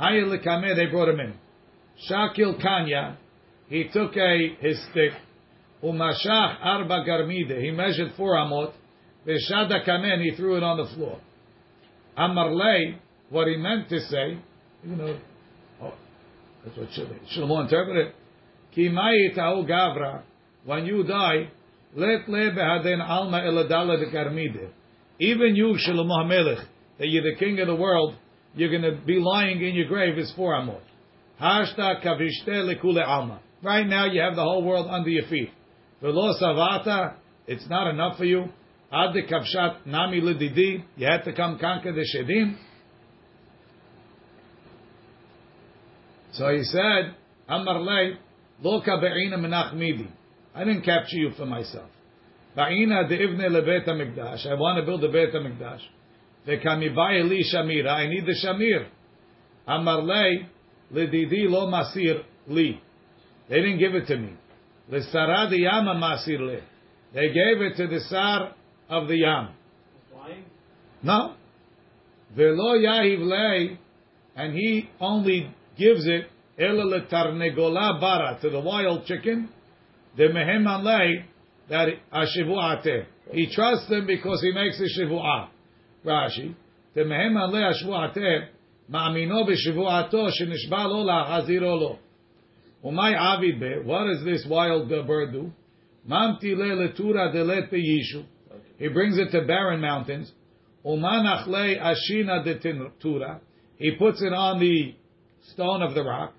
hayel 0.00 0.30
they 0.76 0.86
brought 0.86 1.08
him 1.10 1.20
in. 1.20 1.34
Shakil 2.10 2.60
kanya, 2.62 3.18
he 3.68 3.88
took 3.92 4.16
a 4.16 4.56
his 4.60 4.82
stick, 4.90 5.12
umashach 5.82 6.56
arba 6.62 7.04
garmide, 7.06 7.60
he 7.60 7.70
measured 7.70 8.12
four 8.16 8.34
amot, 8.36 8.72
veshada 9.26 9.86
kamen, 9.86 10.22
he 10.22 10.34
threw 10.36 10.56
it 10.56 10.62
on 10.62 10.78
the 10.78 10.94
floor. 10.94 11.20
Amarlei, 12.16 12.98
what 13.28 13.46
he 13.48 13.56
meant 13.56 13.90
to 13.90 14.00
say, 14.00 14.38
you 14.82 14.96
know, 14.96 15.18
oh, 15.82 15.94
that's 16.64 16.76
what 16.78 16.88
Shlomo 17.36 17.64
interpreted. 17.64 18.14
Ki 18.74 18.88
ta'u 18.88 19.66
gavra, 19.66 20.22
when 20.64 20.86
you 20.86 21.02
die, 21.02 21.50
let 21.94 22.28
le 22.28 22.50
behaden 22.52 23.06
alma 23.06 23.40
eladala 23.40 23.98
de 23.98 24.10
karmide. 24.10 24.70
Even 25.18 25.56
you, 25.56 25.76
Shlomo 25.86 26.24
HaMelech, 26.24 26.64
that 26.98 27.08
you're 27.08 27.22
the 27.22 27.38
king 27.38 27.58
of 27.60 27.66
the 27.66 27.74
world, 27.74 28.14
you're 28.54 28.70
going 28.70 28.82
to 28.82 29.04
be 29.04 29.18
lying 29.18 29.62
in 29.62 29.74
your 29.74 29.86
grave 29.86 30.18
is 30.18 30.32
four 30.36 30.52
amot. 30.52 30.80
Hashta 31.40 32.04
kavishte 32.04 32.48
lekule 32.48 33.06
alma. 33.06 33.40
Right 33.62 33.86
now 33.86 34.06
you 34.06 34.20
have 34.20 34.36
the 34.36 34.42
whole 34.42 34.64
world 34.64 34.88
under 34.90 35.08
your 35.08 35.26
feet. 35.28 35.50
Velo 36.02 36.34
savata, 36.40 37.14
it's 37.46 37.68
not 37.68 37.88
enough 37.88 38.18
for 38.18 38.24
you. 38.24 38.44
Ad 38.92 39.14
kavshat 39.30 39.86
nami 39.86 40.20
lididi, 40.20 40.84
you 40.96 41.06
had 41.06 41.24
to 41.24 41.32
come 41.34 41.58
conquer 41.58 41.92
the 41.92 42.06
shedim. 42.14 42.56
So 46.32 46.54
he 46.54 46.62
said, 46.64 47.14
Amar 47.48 47.80
lei, 47.80 48.18
Loka 48.62 49.00
be'ina 49.00 49.38
menachmidi. 49.38 50.08
I 50.54 50.64
didn't 50.64 50.82
capture 50.82 51.16
you 51.16 51.32
for 51.36 51.46
myself. 51.46 51.90
Ba'ina 52.56 53.08
de'ivne 53.08 53.48
lebet 53.50 53.86
HaMikdash. 53.86 54.46
I 54.46 54.54
want 54.54 54.78
to 54.78 54.86
build 54.86 55.04
a 55.04 55.12
Bet 55.12 55.34
HaMikdash. 55.34 55.80
Ve'kamibai 56.46 57.28
li 57.28 57.44
shamira. 57.52 57.90
I 57.90 58.08
need 58.08 58.24
the 58.24 58.34
shamir. 58.44 58.86
Amar 59.66 60.02
lei, 60.02 60.48
ledidi 60.92 61.48
lo 61.48 61.66
masir 61.66 62.22
li. 62.48 62.80
They 63.48 63.56
didn't 63.56 63.78
give 63.78 63.94
it 63.94 64.06
to 64.06 64.16
me. 64.16 64.32
L'sara 64.88 65.50
yama 65.50 65.94
masir 65.94 66.40
li. 66.40 66.60
They 67.12 67.28
gave 67.28 67.60
it 67.60 67.76
to 67.76 67.86
the 67.88 68.00
sar 68.08 68.54
of 68.88 69.08
the 69.08 69.16
yam. 69.16 69.50
No. 71.02 71.34
Velo 72.34 72.76
yahiv 72.78 73.20
lei, 73.20 73.78
and 74.34 74.54
he 74.54 74.88
only 75.00 75.54
gives 75.76 76.06
it 76.06 76.26
Ela 76.58 77.02
tarnegola 77.10 78.00
bara 78.00 78.38
to 78.40 78.48
the 78.48 78.60
wild 78.60 79.04
chicken. 79.04 79.50
The 80.16 80.24
mehem 80.24 80.64
alei 80.64 81.24
that 81.68 81.88
ashivuate. 82.12 83.06
He 83.32 83.52
trusts 83.52 83.88
them 83.88 84.06
because 84.06 84.40
he 84.42 84.52
makes 84.52 84.78
the 84.78 84.88
shivuah. 84.98 85.48
Rashi. 86.04 86.54
The 86.94 87.02
mehem 87.02 87.34
alei 87.34 87.72
ashivuate 87.72 88.48
ma'amino 88.90 89.48
b'shivuato 89.48 90.30
shenishba 90.40 90.88
lo 90.88 91.04
la'aziro 91.04 91.80
lo. 91.80 91.98
Umay 92.84 93.14
avid 93.16 93.58
be. 93.58 93.74
What 93.84 94.04
does 94.04 94.24
this 94.24 94.46
wild 94.48 94.88
bird 94.88 95.32
do? 95.32 95.52
Mamtile 96.08 96.76
letura 96.76 97.34
delet 97.34 97.72
beyishu. 97.72 98.24
He 98.78 98.88
brings 98.88 99.18
it 99.18 99.30
to 99.32 99.44
barren 99.44 99.80
mountains. 99.80 100.30
Umanachle 100.84 101.80
ashina 101.80 102.44
de 102.44 102.90
tura. 103.00 103.40
He 103.76 103.96
puts 103.96 104.22
it 104.22 104.32
on 104.32 104.60
the 104.60 104.94
stone 105.52 105.82
of 105.82 105.94
the 105.94 106.04
rock. 106.04 106.34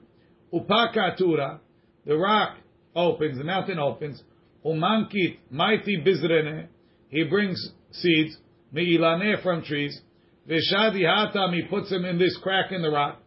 Upakatura. 0.53 1.59
The 2.05 2.15
rock 2.15 2.57
opens, 2.95 3.37
the 3.37 3.43
mountain 3.43 3.79
opens. 3.79 4.23
Umankit 4.67 5.37
mighty 5.49 6.03
bizrene. 6.05 6.67
He 7.09 7.23
brings 7.23 7.71
seeds. 7.91 8.37
Meilane 8.73 9.41
from 9.41 9.63
trees. 9.63 9.99
Veshadi 10.47 11.03
hatam. 11.03 11.53
He 11.53 11.63
puts 11.69 11.89
them 11.89 12.03
in 12.05 12.19
this 12.19 12.37
crack 12.43 12.71
in 12.71 12.81
the 12.81 12.89
rock. 12.89 13.19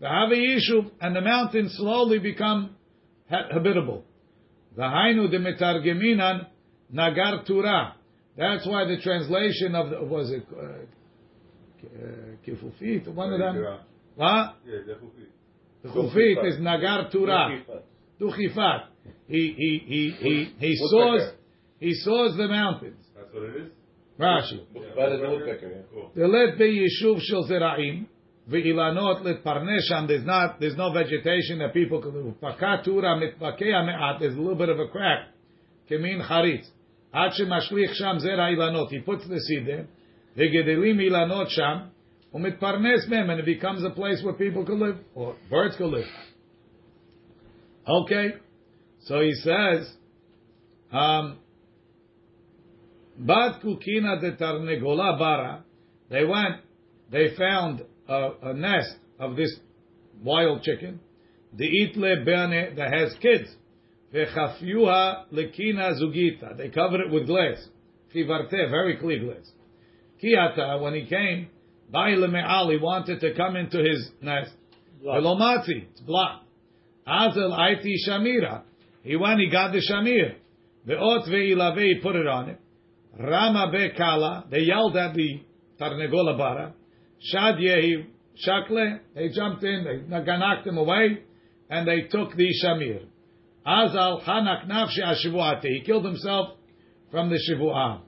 The 0.00 0.06
Yishu, 0.06 0.90
and 1.00 1.14
the 1.14 1.20
mountains 1.20 1.74
slowly 1.76 2.18
become 2.18 2.76
habitable. 3.28 4.04
The 4.76 4.82
Hainu 4.82 5.30
de 5.30 5.38
Metargeminan 5.38 6.46
Nagar 6.90 7.44
Turah. 7.44 7.94
That's 8.36 8.66
why 8.66 8.84
the 8.84 8.98
translation 9.02 9.74
of 9.74 9.90
the, 9.90 10.04
was 10.04 10.30
it 10.30 10.46
uh, 10.56 10.62
uh, 11.84 12.06
Kifufit, 12.46 13.08
one 13.12 13.32
of 13.32 13.40
them. 13.40 13.78
What? 14.14 14.56
Yeah, 14.64 14.78
definitely. 14.78 15.26
The 15.82 15.88
Chufit 15.88 16.48
is 16.48 16.60
Nagar 16.60 17.10
Turah. 17.10 17.60
Duchifat. 18.20 18.84
He 19.28 19.54
he 19.56 19.82
he 19.86 20.10
he 20.18 20.54
he 20.58 20.76
saws 20.90 21.32
he 21.78 21.94
saws 21.94 22.36
the 22.36 22.48
mountains. 22.48 23.04
That's 23.14 23.32
what 23.32 23.42
it 23.44 23.56
is? 23.56 23.72
Rashi. 24.18 24.60
That 24.96 25.12
is 25.12 25.20
a 25.22 25.30
woodpecker, 25.30 25.70
yeah. 25.70 25.82
Cool. 25.92 26.10
Delet 26.16 26.58
beyishuv 26.58 27.20
shel 27.20 27.46
zeraim 27.48 28.06
ve'ilanot 28.50 29.22
litparnesham. 29.22 30.08
There's 30.08 30.24
not 30.24 30.58
there's 30.60 30.76
no 30.76 30.92
vegetation 30.92 31.58
that 31.58 31.74
people 31.74 32.00
can 32.00 32.14
live. 32.14 32.34
Pakatura 32.40 33.20
mitpakea 33.20 33.86
me'at. 33.86 34.18
There's 34.18 34.34
a 34.34 34.38
little 34.40 34.56
bit 34.56 34.70
of 34.70 34.80
a 34.80 34.88
crack. 34.88 35.28
Kemin 35.90 36.26
charitz. 36.26 36.66
Ad 37.12 37.32
shemashlich 37.38 37.94
sham 37.94 38.18
zera 38.18 38.50
ilanot. 38.56 38.88
He 38.88 39.00
puts 39.00 39.28
the 39.28 39.38
seed 39.38 39.66
there. 39.66 39.86
Vegedelim 40.36 40.98
ilanot 41.06 41.50
sham. 41.50 41.90
Umitparnes 42.34 43.08
mem, 43.08 43.30
and 43.30 43.40
it 43.40 43.46
becomes 43.46 43.84
a 43.84 43.90
place 43.90 44.22
where 44.22 44.34
people 44.34 44.64
can 44.64 44.80
live 44.80 44.96
or 45.14 45.36
birds 45.48 45.76
can 45.76 45.90
live. 45.90 46.04
Okay, 47.86 48.34
so 49.08 49.22
he 49.22 49.32
says, 49.32 49.90
um, 50.92 51.38
Bat 53.18 53.62
kukina 53.62 54.20
de 54.20 54.32
tarnegola 54.32 55.18
bara. 55.18 55.64
They 56.10 56.24
went, 56.24 56.56
they 57.10 57.34
found 57.36 57.84
a, 58.06 58.30
a 58.42 58.52
nest 58.52 58.96
of 59.18 59.34
this 59.34 59.58
wild 60.22 60.62
chicken. 60.62 61.00
The 61.54 61.64
itle 61.64 62.24
bene 62.24 62.74
that 62.76 62.92
has 62.92 63.14
kids. 63.20 63.48
Vechafyuha 64.14 65.32
lekina 65.32 65.98
zugita. 66.00 66.56
They 66.56 66.68
covered 66.68 67.00
it 67.00 67.10
with 67.10 67.26
glass. 67.26 67.66
Chivarte, 68.14 68.70
very 68.70 68.98
clear 68.98 69.24
glass. 69.24 69.50
Kiata, 70.22 70.80
when 70.82 70.94
he 70.94 71.06
came, 71.06 71.48
Bai 71.90 72.10
leme'al, 72.10 72.70
he 72.70 72.76
wanted 72.76 73.20
to 73.20 73.34
come 73.34 73.56
into 73.56 73.78
his 73.78 74.10
nest. 74.20 74.52
Velomatzi, 75.02 75.88
it's 75.90 76.00
blocked. 76.00 76.44
Azel 77.06 77.52
aiti 77.52 77.94
shamira. 78.06 78.64
He 79.02 79.16
went, 79.16 79.40
he 79.40 79.50
got 79.50 79.72
the 79.72 79.78
shamir. 79.78 80.36
Ve'ot 80.86 81.28
ve'ilave, 81.28 81.78
he 81.78 82.00
put 82.02 82.16
it 82.16 82.26
on 82.26 82.50
it. 82.50 82.60
Rama 83.18 83.70
be'kala, 83.72 84.50
they 84.50 84.60
yelled 84.60 84.96
at 84.96 85.14
the 85.14 85.40
Tarnegola 85.80 86.36
bara. 86.36 86.74
Shad 87.20 87.56
yehi 87.56 88.06
shakle, 88.36 88.98
they 89.14 89.28
jumped 89.30 89.64
in, 89.64 90.06
they 90.08 90.18
knocked 90.18 90.66
him 90.66 90.78
away, 90.78 91.22
and 91.70 91.86
they 91.86 92.02
took 92.02 92.34
the 92.36 92.48
shamir. 92.64 93.06
Azal 93.66 94.24
chanak 94.24 94.66
nafshi 94.66 95.02
ashivuate. 95.02 95.64
He 95.64 95.82
killed 95.84 96.04
himself 96.04 96.56
from 97.10 97.28
the 97.28 97.36
shivuah. 97.36 98.02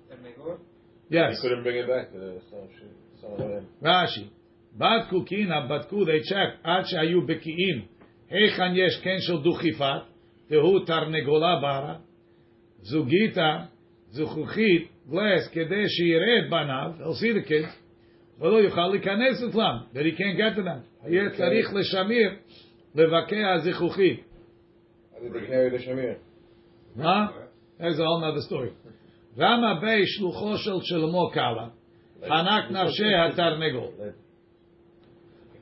Yes. 1.10 1.36
He 1.36 1.48
couldn't 1.48 1.64
bring 1.64 1.76
it 1.76 1.88
back 1.88 2.12
to 2.12 2.18
the 2.18 2.40
some 2.50 2.68
shit. 2.78 2.96
Some 3.20 3.32
of 3.32 3.38
them. 3.38 3.66
Rashi. 3.82 4.30
Badku 4.78 5.26
kina, 5.26 5.66
badku, 5.68 6.06
they 6.06 6.20
checked. 6.20 6.64
Ad 6.64 6.84
shayu 6.86 7.26
beki'im. 7.28 7.88
Heichan 8.32 8.76
yesh 8.76 9.02
ken 9.02 9.18
shel 9.20 9.42
duchifat. 9.42 10.04
תהו 10.50 10.80
תרנגולה 10.80 11.60
ברה, 11.60 11.94
זוגיתה, 12.82 13.58
זוכוכית, 14.08 14.90
גלס, 15.10 15.48
כדי 15.52 15.88
שיראה 15.88 16.38
את 16.38 16.50
בניו, 16.50 17.06
אוסירקס, 17.06 17.82
ולא 18.40 18.56
יוכל 18.56 18.86
להיכנס 18.86 19.42
אצלם, 19.48 19.76
וריקן 19.94 20.32
גטנן, 20.36 20.78
יהיה 21.06 21.30
צריך 21.30 21.74
לשמיר, 21.74 22.30
לבקע 22.94 23.58
זכוכית. 23.58 24.24
מה? 26.96 27.26
איזה 27.80 28.02
עונה 28.02 28.34
וסטורי. 28.36 28.68
רמא 29.38 29.80
בי 29.80 30.06
שלוחו 30.06 30.56
של 30.56 30.80
שלמה 30.82 31.30
קאלה, 31.32 31.68
חנק 32.28 32.70
נפשי 32.70 33.14
התרנגול. 33.14 33.88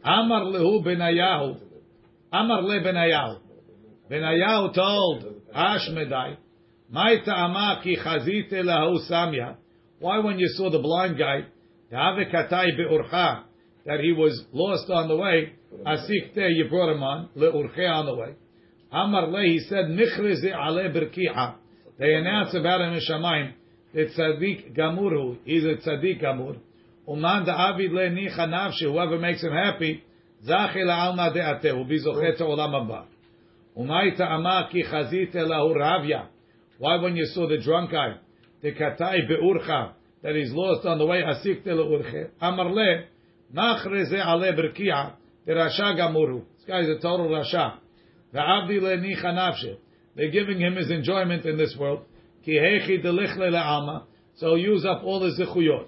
אמר 0.07 0.45
להו 0.45 0.83
בניהו, 0.83 1.55
אמר 2.35 2.61
לבניהו, 2.61 3.48
Benayahu 4.11 4.75
told 4.75 5.25
Ashmedai, 5.55 6.37
"My 6.91 7.17
ta'ama 7.25 7.81
ki 7.83 7.97
chazit 7.97 8.53
elahu. 8.53 9.57
Why, 10.01 10.19
when 10.21 10.39
you 10.39 10.49
saw 10.49 10.71
the 10.71 10.79
blind 10.79 11.19
guy, 11.19 11.45
the 11.91 11.97
Davekatai 11.97 12.79
beurcha, 12.79 13.43
that 13.85 14.01
he 14.01 14.13
was 14.13 14.45
lost 14.53 14.91
on 14.91 15.09
the 15.09 15.17
way, 15.17 15.53
asikte 15.85 16.55
you 16.55 16.69
brought 16.69 16.95
him 16.95 17.03
on 17.03 17.29
leurche 17.35 17.79
on 17.79 18.07
the 18.07 18.15
way. 18.15 18.35
Amar 18.91 19.31
he 19.43 19.59
said, 19.61 19.87
"Michrizi 19.87 20.53
ale 20.53 20.91
berkiha." 20.91 21.55
They 21.99 22.15
announced 22.15 22.55
about 22.55 22.81
him 22.81 22.95
in 22.95 23.01
Shemaim. 23.01 23.53
The 23.93 24.07
tzaddik 24.07 24.77
gamuru, 24.77 25.39
is 25.45 25.65
a 25.65 25.77
tzaddik 25.77 26.23
gamur. 26.23 26.57
Uman 27.09 27.45
da'avid 27.45 27.93
le 27.93 28.11
nicha 28.11 28.47
nafshi, 28.47 28.91
whoever 28.91 29.19
makes 29.19 29.43
him 29.43 29.53
happy, 29.53 30.05
zachi 30.47 30.77
la'alma 30.77 31.35
de'ateh, 31.35 31.75
will 31.75 31.85
be 31.85 31.99
zocheh 31.99 32.37
to 32.37 32.45
olam 32.45 32.83
abba. 32.83 33.07
Ki 33.79 34.83
chazit 34.83 35.35
elahu 35.35 35.77
ravya. 35.77 36.27
Why 36.79 36.97
when 36.97 37.17
you 37.17 37.27
saw 37.27 37.49
the 37.49 37.59
drunk 37.59 37.93
guy, 37.93 38.17
the 38.61 38.73
katai 38.73 39.29
be'urcha, 39.29 39.93
that 40.23 40.35
he's 40.35 40.51
lost 40.53 40.85
on 40.85 40.99
the 40.99 41.07
way, 41.07 41.23
asik 41.23 41.63
te 41.63 41.71
le'urche, 41.71 42.31
amar 42.41 42.71
le, 42.71 43.05
nachre 43.55 44.05
ze 44.07 44.17
ale 44.17 44.53
berki'a, 44.53 45.13
the 45.47 45.53
rasha 45.53 45.97
gamuru. 45.97 46.43
This 46.57 46.67
guy 46.67 46.81
is 46.81 46.89
a 46.89 46.97
total 47.01 47.29
rasha. 47.29 47.79
Ve'avdi 48.35 48.83
le 48.83 48.97
nicha 48.97 49.27
nafshe. 49.27 49.77
They're 50.17 50.33
giving 50.33 50.61
him 50.61 50.75
his 50.75 50.91
enjoyment 50.91 51.45
in 51.45 51.57
this 51.57 51.77
world. 51.79 52.01
Ki 52.45 52.59
hechi 52.61 53.05
delichle 53.05 53.53
le'alma. 53.53 54.07
So 54.39 54.57
use 54.57 54.85
up 54.85 55.05
all 55.05 55.21
the 55.21 55.31
zichuyot. 55.41 55.87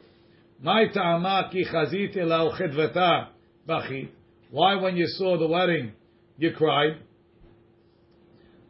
Chazit 0.64 2.16
elau 2.16 2.56
chedveta 2.56 3.28
bachit. 3.68 4.10
Why 4.52 4.76
when 4.76 4.96
you 4.96 5.06
saw 5.08 5.36
the 5.38 5.48
wedding, 5.48 5.92
you 6.38 6.52
cried? 6.52 6.98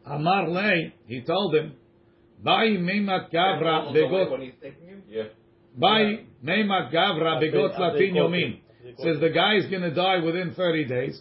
Amar 0.07 0.49
Lei, 0.49 0.95
he 1.07 1.23
told 1.23 1.55
him, 1.55 1.75
Bai 2.43 2.69
Meima 2.69 3.33
Gavra 3.33 3.93
Begot. 3.95 4.53
Bai 5.77 6.25
Meima 6.45 6.93
Gavra 6.93 7.41
Begot 7.43 7.79
Latin 7.79 8.15
Yomim. 8.15 8.61
Says 8.99 9.21
the 9.21 9.31
guy 9.31 9.57
is 9.57 9.67
going 9.67 9.83
to 9.83 9.95
die 9.95 10.19
within 10.25 10.55
30 10.55 10.85
days. 10.87 11.21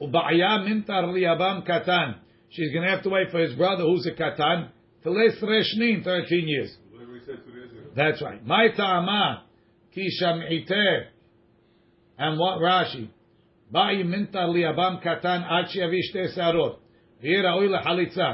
Ubaya 0.00 0.66
Mintar 0.66 1.04
Liabam 1.04 1.66
Katan. 1.66 2.16
She's 2.50 2.72
going 2.72 2.84
to 2.84 2.90
have 2.90 3.02
to 3.04 3.10
wait 3.10 3.30
for 3.30 3.38
his 3.38 3.54
brother, 3.54 3.84
who's 3.84 4.06
a 4.06 4.12
Katan, 4.12 4.70
to 5.02 5.10
less 5.10 5.36
Reshnin, 5.42 6.04
13 6.04 6.48
years. 6.48 6.76
That's 7.96 8.22
right. 8.22 8.44
My 8.44 8.68
Ta'ama, 8.76 9.44
kisham 9.96 10.42
Sham'iter. 10.42 11.06
And 12.18 12.38
what 12.38 12.58
Rashi? 12.58 13.08
Bai 13.70 13.94
Mintar 14.04 14.48
Liabam 14.48 15.02
Katan, 15.04 15.44
Achi 15.50 15.80
Avishte 15.80 16.36
Sarot. 16.36 16.76
ויהיה 17.21 17.51
ראוי 17.51 17.67
לחליצה, 17.67 18.33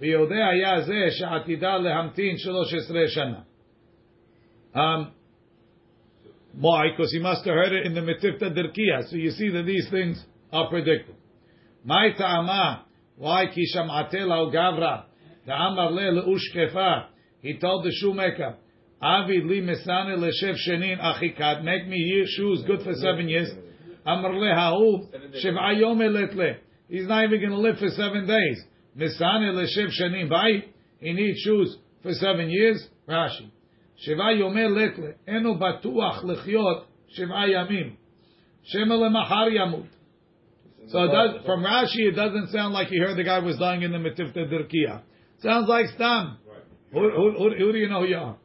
ויודע 0.00 0.48
היה 0.48 0.80
זה 0.80 1.06
שעתידה 1.10 1.76
להמתין 1.76 2.36
13 2.38 3.08
שנה. 3.08 3.40
Um, 4.74 5.12
why? 6.54 6.90
Because 6.90 7.12
he 7.12 7.18
must 7.18 7.44
have 7.44 7.54
heard 7.54 7.72
it 7.72 7.86
in 7.86 7.94
the 7.94 8.00
Metifta 8.00 8.54
Dirkiya. 8.54 9.08
So 9.10 9.16
you 9.16 9.30
see 9.30 9.50
that 9.50 9.64
these 9.64 9.88
things 9.90 10.24
are 10.52 10.68
predictable. 10.68 11.18
My 11.84 12.10
ta'ama, 12.16 12.86
why? 13.16 13.46
Ki 13.54 13.64
sham'ate 13.74 14.26
lau 14.26 14.50
gavra, 14.50 15.04
ta'amar 15.46 15.90
le 15.92 16.22
le'ushkefa. 16.22 17.06
He 17.42 17.58
told 17.58 17.84
the 17.84 17.92
shoemaker, 18.00 18.56
Avid 19.02 19.44
li 19.46 19.60
mesane 19.62 20.16
leshev 20.18 20.56
shenin 20.68 21.00
achikad, 21.00 21.64
make 21.64 21.88
me 21.88 21.96
year 21.96 22.26
shoes 22.26 22.62
good 22.66 22.82
for 22.82 22.94
seven 22.94 23.28
years. 23.28 23.50
Amar 24.06 24.34
le 24.34 24.54
ha'u, 24.54 25.08
shiv'a 25.42 25.78
yom 25.78 25.98
eletle. 25.98 26.56
He's 26.87 27.07
not 27.07 27.23
even 27.23 27.39
going 27.39 27.51
to 27.51 27.57
live 27.57 27.77
for 27.77 27.89
seven 27.89 28.27
days. 28.27 28.63
Mesane 28.97 29.53
leshev 29.53 29.89
shenin, 29.99 30.29
bye. 30.29 30.65
He 30.99 31.13
needs 31.13 31.39
shoes 31.39 31.77
for 32.01 32.13
seven 32.13 32.49
years. 32.49 32.87
Rashi. 33.07 33.49
Shiv'a 34.07 34.37
yom 34.39 34.53
eletle. 34.53 35.13
Enu 35.27 35.55
batuach 35.55 36.23
lechyot 36.23 36.83
shiv'a 37.17 37.49
yamim. 37.49 37.95
Shema 38.65 38.95
lemachar 38.95 39.51
yamut. 39.51 39.87
So 40.87 41.03
it 41.03 41.07
does, 41.07 41.45
from 41.45 41.63
Rashi, 41.63 42.09
it 42.09 42.15
doesn't 42.15 42.49
sound 42.51 42.73
like 42.73 42.89
he 42.89 42.99
heard 42.99 43.17
the 43.17 43.23
guy 43.23 43.39
was 43.39 43.57
dying 43.57 43.81
in 43.81 43.91
the 43.91 43.97
Metifta 43.97 44.47
Dirkiya. 44.47 45.01
Sounds 45.41 45.67
like 45.67 45.87
Stam. 45.95 46.37
Who, 46.93 47.09
who, 47.09 47.31
who, 47.31 47.49
who 47.57 47.71
do 47.71 47.77
you 47.77 47.89
know 47.89 48.01
who 48.01 48.07
you 48.07 48.17
are? 48.17 48.37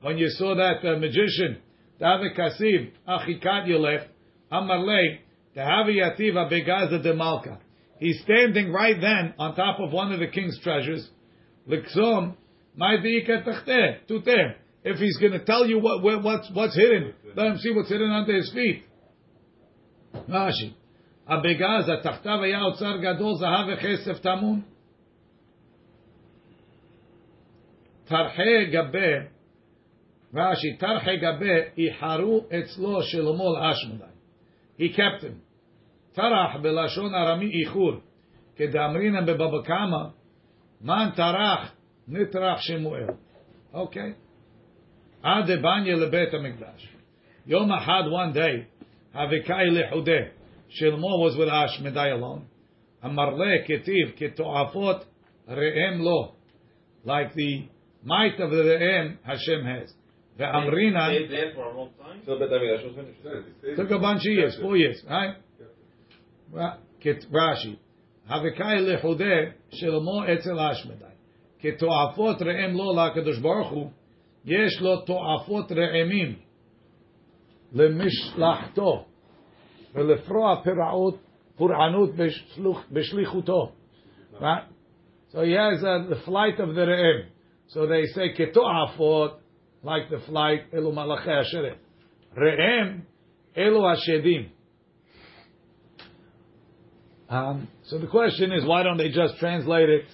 When 0.00 0.16
you 0.16 0.28
saw 0.30 0.54
that 0.54 0.82
uh, 0.82 0.98
magician, 0.98 1.58
David 1.98 2.34
Kasib, 2.36 2.92
achikat 3.06 3.66
yulech, 3.68 4.06
amarle, 4.51 5.19
tehavi 5.55 5.97
yativa 5.97 6.49
begaza 6.51 7.01
de 7.01 7.13
malka. 7.13 7.59
He's 7.99 8.21
standing 8.21 8.71
right 8.71 8.99
then 8.99 9.33
on 9.39 9.55
top 9.55 9.79
of 9.79 9.91
one 9.91 10.11
of 10.11 10.19
the 10.19 10.27
king's 10.27 10.59
treasures. 10.61 11.09
Liksom, 11.67 12.35
my 12.75 12.97
diika 12.97 13.45
tachteh, 13.45 14.05
tuteh. 14.09 14.55
If 14.83 14.97
he's 14.97 15.17
going 15.17 15.31
to 15.31 15.43
tell 15.43 15.65
you 15.65 15.79
what, 15.79 16.03
what 16.03 16.23
what's 16.23 16.51
what's 16.53 16.75
hidden, 16.75 17.13
let 17.35 17.47
him 17.47 17.57
see 17.57 17.71
what's 17.73 17.89
hidden 17.89 18.11
under 18.11 18.35
his 18.35 18.51
feet. 18.53 18.83
Rashi. 20.29 20.75
הבגז, 21.27 21.89
התחתיו 21.89 22.43
היה 22.43 22.61
אוצר 22.61 22.97
גדול, 22.97 23.33
זהב 23.35 23.67
וכסף 23.73 24.21
טמון. 24.21 24.61
טרחי 28.05 28.65
גבי, 28.65 29.13
רש"י, 30.35 30.77
טרחי 30.77 31.17
גבי, 31.17 31.59
איחרו 31.77 32.45
אצלו 32.59 33.03
שלמה 33.03 33.43
לאשמודי. 33.59 34.15
he 34.80 34.88
kept 34.88 35.22
him. 35.22 35.42
Tarach 36.16 36.56
belashon 36.62 37.12
arami 37.12 37.50
ichur. 37.52 38.00
Kedamrinan 38.58 39.28
bebabakama. 39.28 40.14
Man 40.80 41.12
tarach 41.12 41.72
nitrach 42.08 42.60
shemuel. 42.62 43.18
Okay. 43.74 44.14
Ad 45.22 45.48
banye 45.62 45.94
lebet 46.02 46.32
hamikdash. 46.32 46.80
Yom 47.44 47.68
ahad 47.68 48.10
one 48.10 48.32
day. 48.32 48.68
Havikai 49.14 49.68
lechudeh. 49.68 50.30
Shilmo 50.80 51.12
was 51.20 51.36
with 51.36 51.48
Ashmedai 51.48 52.14
alone. 52.14 52.46
Amarle 53.04 53.68
ketiv 53.68 54.18
ketoafot 54.18 55.04
re'em 55.46 56.00
lo. 56.00 56.36
Like 57.04 57.34
the 57.34 57.68
might 58.02 58.40
of 58.40 58.50
the 58.50 58.56
re'em 58.56 59.18
Hashem 59.24 59.62
has. 59.62 59.92
The 60.39 60.43
Amrina 60.43 61.03
Stayed 61.15 61.31
there 61.31 61.51
for 61.55 61.63
a 61.71 61.77
long 61.77 61.89
time. 61.97 62.21
Till 62.25 62.37
Bet 62.39 62.49
HaMikdash 62.49 62.83
was 62.85 62.95
finished. 62.95 63.77
took 63.77 63.91
a 63.91 63.99
bunch 63.99 64.19
of 64.25 64.33
years, 64.33 64.57
four 64.61 64.75
years, 64.75 65.01
right? 65.09 65.35
Ra- 66.51 66.77
Ket- 67.01 67.25
Rashi. 67.31 67.77
Havikai 68.29 68.79
lechudeh 68.87 69.53
Shilmo 69.81 70.27
etzel 70.27 70.57
Ashmedai. 70.57 71.11
כתועפות 71.59 72.41
ראם 72.41 72.73
לו 72.77 72.93
לקדוש 72.95 73.37
ברוך 73.39 73.69
הוא, 73.71 73.89
יש 74.45 74.81
לו 74.81 75.01
תועפות 75.01 75.71
ראמים 75.71 76.35
למשלחתו. 77.73 79.05
ולפרוע 79.95 80.61
פרעות, 80.63 81.15
פורענות 81.57 82.09
בשלוח- 82.15 82.85
בשליחותו. 82.91 83.71
Right? 84.41 84.63
So 85.31 85.37
he 85.43 85.51
has 85.53 85.83
uh, 85.83 86.09
the 86.09 86.19
flight 86.25 86.59
of 86.59 86.75
the 86.75 86.85
Re'em. 86.85 87.25
So 87.67 87.87
they 87.87 88.05
say, 88.13 88.33
כתועפות, 88.37 89.38
like 89.83 90.09
the 90.09 90.19
flight, 90.27 90.73
אלו 90.73 90.91
מלאכי 90.91 91.31
השרת. 91.31 91.77
Re'em, 92.37 93.01
אלו 93.57 93.91
השדים. 93.91 94.49
Um, 97.27 97.67
so 97.83 97.97
the 97.97 98.07
question 98.07 98.51
is, 98.51 98.63
why 98.65 98.83
don't 98.83 98.97
they 98.97 99.09
just 99.09 99.37
translate 99.39 99.89
it 99.89 100.05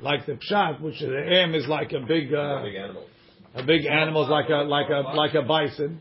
like 0.00 0.24
the 0.26 0.32
pshat, 0.32 0.80
which 0.80 0.98
the 1.00 1.06
Re'em 1.06 1.54
is 1.54 1.66
like 1.68 1.92
a 1.92 2.00
big, 2.00 2.32
uh, 2.32 2.62
Big 2.62 2.74
animal. 2.74 3.04
a 3.54 3.62
big 3.64 3.84
animal 3.86 4.24
is 4.24 4.30
like 4.30 4.48
a 4.48 4.62
like 4.64 4.88
a 4.88 5.00
like 5.14 5.34
a 5.34 5.42
bison. 5.42 6.00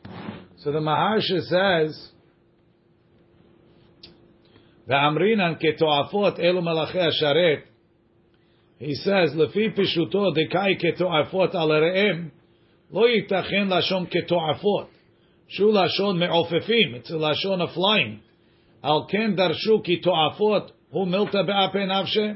So 0.59 0.71
the 0.71 0.79
Maharsha 0.79 1.41
says, 1.41 2.11
"Ve'amrinan 4.89 5.61
ketoafot 5.61 6.39
elu 6.39 6.63
malachi 6.63 6.97
asharet." 6.99 7.63
He 8.79 8.95
says, 8.95 9.31
"Lefi 9.31 9.75
pishuto 9.77 10.33
dekai 10.35 10.81
ketoafot 10.81 11.53
al 11.55 11.69
re'em, 11.69 12.31
לא 12.92 13.08
ייתכן 13.08 13.68
לשון 13.68 14.06
כתועפות, 14.10 14.88
שהוא 15.48 15.72
לשון 15.72 16.18
מעופפים, 16.18 16.94
אצל 16.94 17.30
לשון 17.30 17.60
הפליים. 17.60 18.18
על 18.82 18.98
כן 19.08 19.34
דרשו 19.34 19.82
כי 19.82 19.96
תועפות 19.96 20.72
הוא 20.90 21.08
מלטה 21.08 21.42
באפי 21.42 21.86
נפשי. 21.86 22.28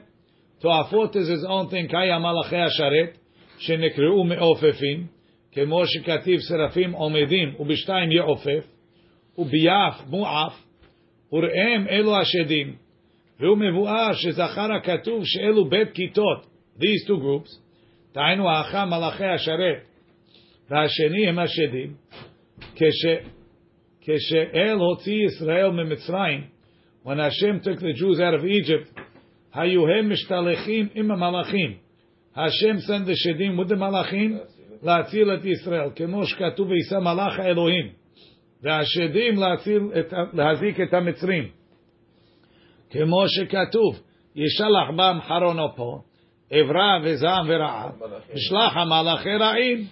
תועפות 0.58 1.12
זה 1.12 1.34
his 1.34 1.46
own 1.46 1.72
thing, 1.72 1.90
קיים 1.90 2.22
מלאכי 2.22 2.56
השרת, 2.56 3.18
שנקראו 3.58 4.24
מעופפים, 4.24 5.06
כמו 5.52 5.82
שכתיב 5.86 6.40
שרפים 6.48 6.92
עומדים, 6.92 7.54
ובשתיים 7.58 8.12
יעופף, 8.12 8.66
וביעף 9.38 10.06
מועף, 10.06 10.64
וראם 11.32 11.88
אלו 11.90 12.16
השדים. 12.16 12.76
והוא 13.40 13.58
מבואר 13.58 14.12
שזכר 14.12 14.72
הכתוב 14.72 15.22
שאלו 15.24 15.68
בית 15.68 15.92
כיתות, 15.92 16.46
these 16.78 17.08
two 17.08 17.20
groups, 17.20 17.50
דהיינו 18.14 18.50
האחה 18.50 18.84
מלאכי 18.84 19.24
השרת, 19.24 19.82
והשני 20.70 21.28
הם 21.28 21.38
השדים, 21.38 21.94
כש, 22.74 23.06
כשאל 24.00 24.76
הוציא 24.78 25.24
ישראל 25.26 25.70
ממצרים, 25.70 26.44
when 27.04 27.18
Hashem 27.18 27.60
took 27.60 27.78
the 27.78 27.92
Jews 27.92 28.18
out 28.20 28.34
of 28.34 28.44
Egypt, 28.44 29.00
היו 29.54 29.88
הם 29.88 30.12
משתלחים 30.12 30.88
עם 30.94 31.10
המלאכים. 31.10 31.76
Hashem 32.36 32.80
sent 32.80 33.06
the 33.06 33.14
Shedim 33.14 33.56
with 33.56 33.68
the 33.68 33.76
Malachim 33.76 34.56
להציל 34.82 35.34
את 35.34 35.44
ישראל, 35.44 35.90
כמו 35.96 36.26
שכתוב 36.26 36.70
ויישא 36.70 36.94
מלאך 36.94 37.38
האלוהים, 37.38 37.88
והשדים 38.62 39.36
להציל 39.36 39.82
את, 40.00 40.12
להזיק 40.32 40.80
את 40.80 40.94
המצרים, 40.94 41.48
כמו 42.90 43.24
שכתוב, 43.28 44.02
ישלח 44.36 44.90
בם 44.96 45.18
חרונו 45.22 45.76
פה, 45.76 46.00
עברה 46.50 46.98
וזעם 47.04 47.46
ורעה, 47.48 47.90
ישלח 48.34 48.76
המלאכי 48.76 49.36
רעים, 49.36 49.84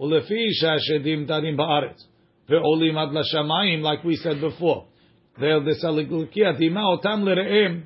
ולפי 0.00 0.52
שהשדים 0.52 1.24
דרים 1.24 1.56
בארץ, 1.56 2.08
ועולים 2.48 2.98
עד 2.98 3.08
לשמיים, 3.12 3.86
like 3.86 4.04
we 4.04 4.24
said 4.24 4.60
before, 4.60 4.80
ואל 5.38 5.70
דסלגלקיה 5.70 6.52
דימה 6.52 6.82
אותם 6.82 7.20
לראם, 7.24 7.80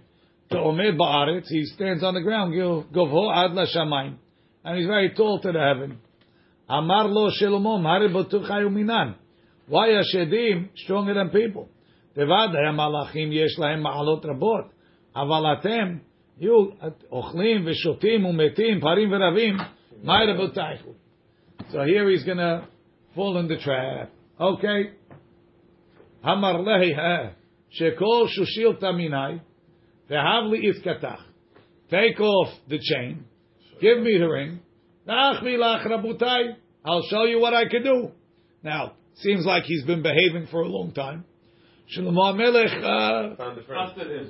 שעומד 0.53 0.95
בארץ, 0.97 1.45
he 1.45 1.75
stands 1.75 2.03
on 2.03 2.15
the 2.15 2.29
ground, 2.29 2.93
גובהו 2.93 3.31
עד 3.31 3.55
לשמיים, 3.55 4.13
and 4.65 4.69
he's 4.69 4.87
very 4.87 5.19
tall 5.19 5.43
to 5.43 5.53
the 5.53 5.59
heaven. 5.59 6.11
אמר 6.71 7.07
לו 7.07 7.31
שלמה, 7.31 7.97
הרי 7.97 8.09
בטוח 8.09 8.51
ומינן. 8.67 9.13
Why 9.71 9.89
השדים 10.01 10.67
stronger 10.75 11.15
than 11.15 11.35
people? 11.35 11.67
בוודאי 12.17 12.67
המלאכים 12.69 13.33
יש 13.33 13.59
להם 13.59 13.83
מעלות 13.83 14.27
רבות, 14.27 14.65
אבל 15.17 15.53
אתם, 15.53 15.97
יהיו 16.41 16.67
אוכלים 17.13 17.63
ושותים 17.67 18.25
ומתים, 18.25 18.81
פרים 18.81 19.13
ורבים, 19.13 19.57
מה 20.05 20.19
רבותייכם? 20.29 20.91
So 21.72 21.84
here 21.84 22.10
he's 22.10 22.24
going 22.24 22.38
to 22.38 22.68
fall 23.16 23.38
in 23.38 23.48
the 23.48 23.58
trap. 23.58 24.12
Okay. 24.40 24.92
Hamar 26.24 26.56
lehi 26.56 27.34
shekol 27.80 28.28
shushil 28.28 28.80
taminai 28.82 29.42
vehavli 30.10 30.64
iskatach. 30.66 31.22
Take 31.90 32.20
off 32.20 32.50
the 32.68 32.80
chain. 32.80 33.26
Give 33.80 34.00
me 34.00 34.18
the 34.18 34.28
ring. 34.28 34.60
Nachmi 35.08 35.58
lach 35.58 35.86
rabutai. 35.86 36.56
I'll 36.84 37.04
show 37.10 37.24
you 37.26 37.40
what 37.40 37.54
I 37.54 37.68
can 37.68 37.84
do. 37.84 38.12
Now, 38.64 38.94
seems 39.16 39.46
like 39.46 39.64
he's 39.64 39.84
been 39.84 40.02
behaving 40.02 40.48
for 40.50 40.62
a 40.62 40.68
long 40.68 40.92
time. 40.94 41.26
Shlomo 41.96 42.36
Melech. 42.36 42.70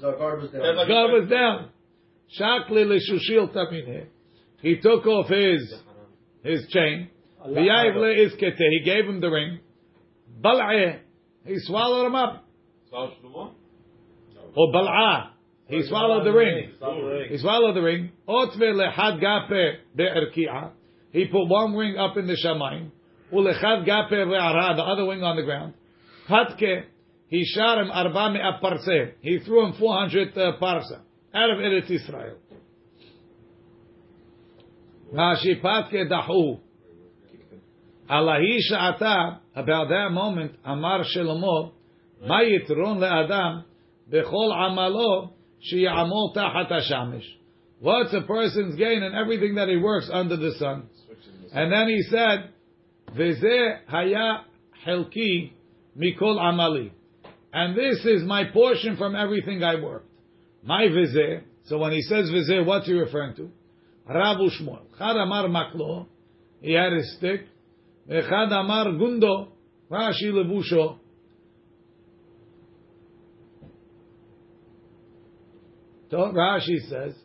So 0.01 0.11
guard 0.17 0.41
was 0.41 0.51
down. 0.51 0.87
Guard 0.87 1.11
was 1.11 1.29
down. 1.29 1.69
Shakli. 2.37 4.07
He 4.61 4.77
took 4.77 5.05
off 5.05 5.29
his 5.29 5.73
his 6.43 6.67
chain. 6.69 7.09
V'yayiv 7.47 7.95
le'iskete. 7.95 8.57
He 8.57 8.81
gave 8.83 9.05
him 9.05 9.21
the 9.21 9.29
ring. 9.29 9.59
Bal'eh. 10.41 10.99
He 11.45 11.59
swallowed 11.59 12.07
him 12.07 12.15
up. 12.15 12.45
Or 12.91 14.71
bal'ah. 14.71 15.31
He 15.67 15.83
swallowed 15.83 16.25
the 16.25 16.31
ring. 16.31 16.71
Ring. 16.81 17.29
He 17.29 17.37
swallowed 17.37 17.75
the 17.75 17.81
ring. 17.81 18.11
Otve 18.27 18.57
lechad 18.57 19.19
gape 19.19 19.79
be'erki'ah. 19.95 20.71
He 21.11 21.25
put 21.25 21.45
one 21.45 21.73
wing 21.73 21.97
up 21.97 22.17
in 22.17 22.27
the 22.27 22.37
shamayim. 22.43 22.91
Ulechad 23.31 23.85
gape 23.85 24.11
ve'ara, 24.11 24.75
the 24.75 24.83
other 24.83 25.05
wing 25.05 25.23
on 25.23 25.35
the 25.35 25.43
ground. 25.43 25.73
Patke, 26.29 26.83
he 27.27 27.45
shot 27.45 27.79
him 27.79 27.89
arba 27.91 28.31
me'at. 28.31 29.15
He 29.21 29.39
threw 29.39 29.65
him 29.65 29.73
400 29.73 30.37
uh, 30.37 30.51
parsa 30.61 31.01
out 31.33 31.49
of 31.49 31.57
Eretz 31.57 31.89
Israel. 31.89 32.37
Rashi 35.13 35.61
patke 35.61 36.09
dahu. 36.09 36.59
Alahi 38.08 38.58
sha'ata, 38.60 39.38
about 39.54 39.88
that 39.88 40.10
moment, 40.10 40.52
Amar 40.64 41.04
Shlomo, 41.04 41.72
ma 42.26 42.40
yitron 42.40 42.98
le'adam, 42.98 43.64
bechol 44.10 44.52
amalo, 44.52 45.30
שיעמול 45.60 46.32
תחת 46.34 46.72
השמש. 46.72 47.36
What's 47.80 48.12
a 48.12 48.22
person's 48.22 48.76
gain 48.76 49.02
in 49.02 49.14
everything 49.14 49.54
that 49.54 49.68
he 49.68 49.76
works 49.76 50.10
under 50.12 50.36
the 50.36 50.52
sun? 50.58 50.88
And 51.52 51.72
then 51.72 51.88
he 51.88 52.02
said, 52.02 52.50
וזה 53.14 53.76
היה 53.88 54.42
חלקי 54.84 55.50
מכל 55.96 56.38
עמלי. 56.38 56.90
And 57.52 57.76
this 57.76 58.04
is 58.04 58.22
my 58.22 58.44
portion 58.44 58.96
from 58.96 59.16
everything 59.16 59.62
I 59.62 59.76
worked. 59.76 60.08
My 60.62 60.86
וזה, 60.86 61.42
So 61.64 61.78
when 61.78 61.92
he 61.92 62.02
says 62.02 62.30
vizeh, 62.30 62.64
what's 62.66 62.86
he 62.86 62.92
referring 62.94 63.36
to? 63.36 63.48
Rav 64.08 64.38
Ushmuel. 64.38 64.80
Chad 64.98 65.16
amar 65.16 65.44
maklo, 65.44 66.06
he 66.60 66.72
had 66.72 66.92
his 66.92 67.16
stick. 67.16 67.42
Echad 68.09 68.51
gundo, 68.99 69.49
Rashi 69.89 70.31
levusho. 70.31 70.99
So 76.11 76.17
Rashi 76.17 76.79
says, 76.89 77.15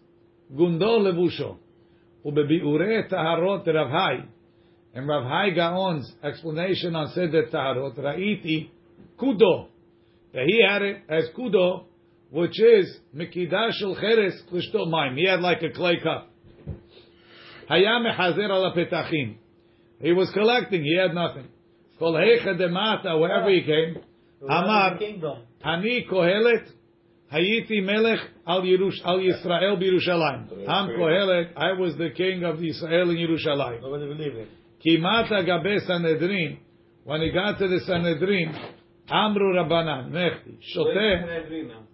gundo 0.52 1.00
levusho. 1.00 1.56
Ubebiure 2.24 3.10
taharot 3.10 3.66
Rav 3.66 3.90
Hai. 3.90 4.24
And 4.94 5.06
Rav 5.06 5.24
Hai 5.24 5.50
Gaon's 5.50 6.12
explanation 6.24 6.96
on 6.96 7.08
Seder 7.08 7.46
Taharot, 7.46 7.96
Ra'iti 7.96 8.70
Kudo. 9.18 9.68
That 10.32 10.44
he 10.46 10.64
had 10.66 10.82
it 10.82 11.02
as 11.08 11.24
Kudo, 11.36 11.84
which 12.30 12.60
is 12.60 12.98
Mikidash 13.14 13.72
Shel 13.72 13.96
Cheres 14.00 14.42
Klishto 14.50 14.88
Maim. 14.90 15.16
He 15.16 15.28
had 15.28 15.40
like 15.40 15.62
a 15.62 15.70
clay 15.70 15.98
cup. 16.02 16.30
Hayam 17.70 18.04
Mechazer 18.06 18.50
Ala 18.50 18.74
Petachim. 18.74 19.36
He 20.00 20.12
was 20.12 20.30
collecting, 20.32 20.82
he 20.82 20.96
had 20.96 21.14
nothing. 21.14 21.46
Kol 21.98 22.14
Hecha 22.14 22.58
Demata, 22.58 23.20
wherever 23.20 23.50
he 23.50 23.62
came, 23.62 23.98
Amar, 24.42 24.98
Ani 25.62 26.06
Kohelet, 26.10 26.66
Hayiti 27.32 27.82
Melech 27.84 28.18
al 28.46 28.62
Yerush 28.62 29.04
al 29.04 29.18
Yisrael 29.18 29.76
Birushalayim. 29.80 30.66
Am 30.66 30.88
Kohelet, 30.88 31.50
I 31.56 31.72
was 31.78 31.96
the 31.96 32.10
king 32.16 32.42
of 32.44 32.56
Israel 32.62 33.10
in 33.10 33.16
Yerushalayim. 33.16 33.82
Nobody 33.82 34.06
believe 34.06 34.34
it. 34.34 34.48
Kimata 34.84 35.44
gabe 35.44 35.78
Sanhedrin, 35.86 36.58
when 37.04 37.20
he 37.20 37.30
got 37.30 37.58
to 37.58 37.68
the 37.68 37.80
Sanhedrin, 37.80 38.54
Amru 39.10 39.54
Rabbanan, 39.54 40.10
Mechti, 40.10 40.56
Shoteh, 40.74 41.86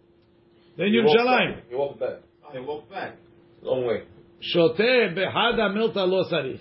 then 0.76 0.88
You 0.88 1.02
walked 1.04 1.18
Yerushalayim. 1.18 1.54
back. 1.54 1.64
You 1.70 1.78
walked 1.78 2.00
back. 2.00 2.18
I 2.54 2.60
walk 2.60 2.90
back. 2.90 3.16
Long 3.62 3.86
way. 3.86 4.02
Shoteh 4.54 5.14
behada 5.16 5.74
milta 5.74 6.06
lo 6.06 6.22
sarich. 6.30 6.60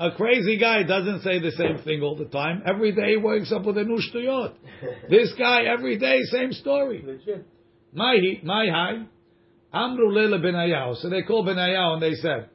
A 0.00 0.10
crazy 0.10 0.58
guy 0.58 0.82
doesn't 0.82 1.20
say 1.22 1.38
the 1.38 1.52
same 1.52 1.78
thing 1.78 2.02
all 2.02 2.16
the 2.16 2.26
time. 2.26 2.62
Every 2.66 2.92
day 2.92 3.10
he 3.12 3.16
wakes 3.16 3.50
up 3.50 3.64
with 3.64 3.78
a 3.78 3.84
new 3.84 3.98
shtuyot. 3.98 4.52
This 5.08 5.32
guy 5.38 5.62
every 5.64 5.96
day 5.98 6.18
same 6.24 6.52
story. 6.52 7.02
Legit. 7.06 7.46
My 7.94 8.14
my 8.42 8.66
high. 8.70 9.06
Amru 9.72 10.12
lele 10.12 10.38
benayahu. 10.38 10.96
So 10.96 11.08
they 11.08 11.22
called 11.22 11.46
benayahu 11.46 11.94
and 11.94 12.02
they 12.02 12.14
said, 12.14 12.48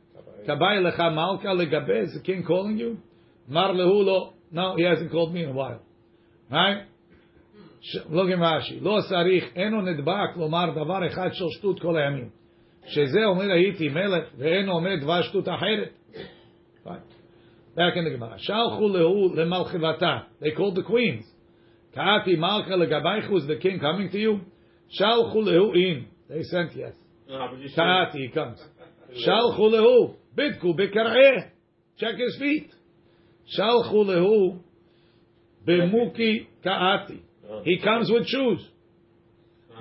"Kabay 0.48 0.76
lecha 0.86 1.14
malka 1.16 1.48
legabe." 1.48 2.04
Is 2.04 2.14
the 2.14 2.20
king 2.20 2.44
calling 2.44 2.78
you? 2.78 2.98
Mar 3.48 3.70
lehulo. 3.74 4.34
No, 4.52 4.76
he 4.76 4.84
hasn't 4.84 5.12
called 5.12 5.34
me 5.34 5.44
in 5.44 5.50
a 5.50 5.54
while. 5.54 5.82
Right? 6.52 6.84
ש- 7.82 8.06
Look 8.10 8.30
in 8.30 8.40
Rashi. 8.40 8.82
לא 8.82 9.00
צריך, 9.10 9.44
אינו 9.56 9.82
נדבק 9.82 10.38
לומר 10.38 10.72
דבר 10.76 11.08
אחד 11.08 11.30
של 11.34 11.46
שטות 11.50 11.80
כל 11.80 11.98
הימים. 11.98 12.30
שזה 12.88 13.26
אומר 13.26 13.52
הייתי 13.52 13.90
מלך, 13.90 14.24
ואינו 14.38 14.72
אומר 14.72 14.96
דבר 15.02 15.22
שטות 15.22 15.50
אחרת. 15.50 15.90
Back 17.77 17.95
in 17.97 18.05
the 18.05 18.11
Gemara. 18.11 18.39
Shalchu 18.49 18.91
lehu 18.91 19.35
lemalchivata. 19.37 20.25
They 20.41 20.53
called 20.53 20.77
the 20.77 20.83
queens. 20.83 21.27
Kaati 21.95 22.39
malcha 22.39 22.71
legabaychu 22.71 23.37
is 23.37 23.47
the 23.47 23.57
king 23.57 23.79
coming 23.79 24.11
to 24.11 24.19
you? 24.19 24.41
Shalchu 24.99 25.37
lehu 25.37 25.77
in. 25.77 26.07
They 26.27 26.43
sent 26.45 26.75
yes. 26.75 26.95
Kaati 27.31 28.33
comes. 28.33 28.59
Shalchu 29.27 29.61
lehu 29.61 30.15
bidku 30.35 30.75
bekareh. 30.75 31.51
Check 31.99 32.17
his 32.17 32.39
feet. 32.39 32.71
Shalchu 33.59 33.93
lehu 33.93 34.59
bemuki 35.69 36.47
kaati. 36.65 37.21
He 37.65 37.79
comes 37.85 38.11
with 38.11 38.27
shoes. 38.27 38.67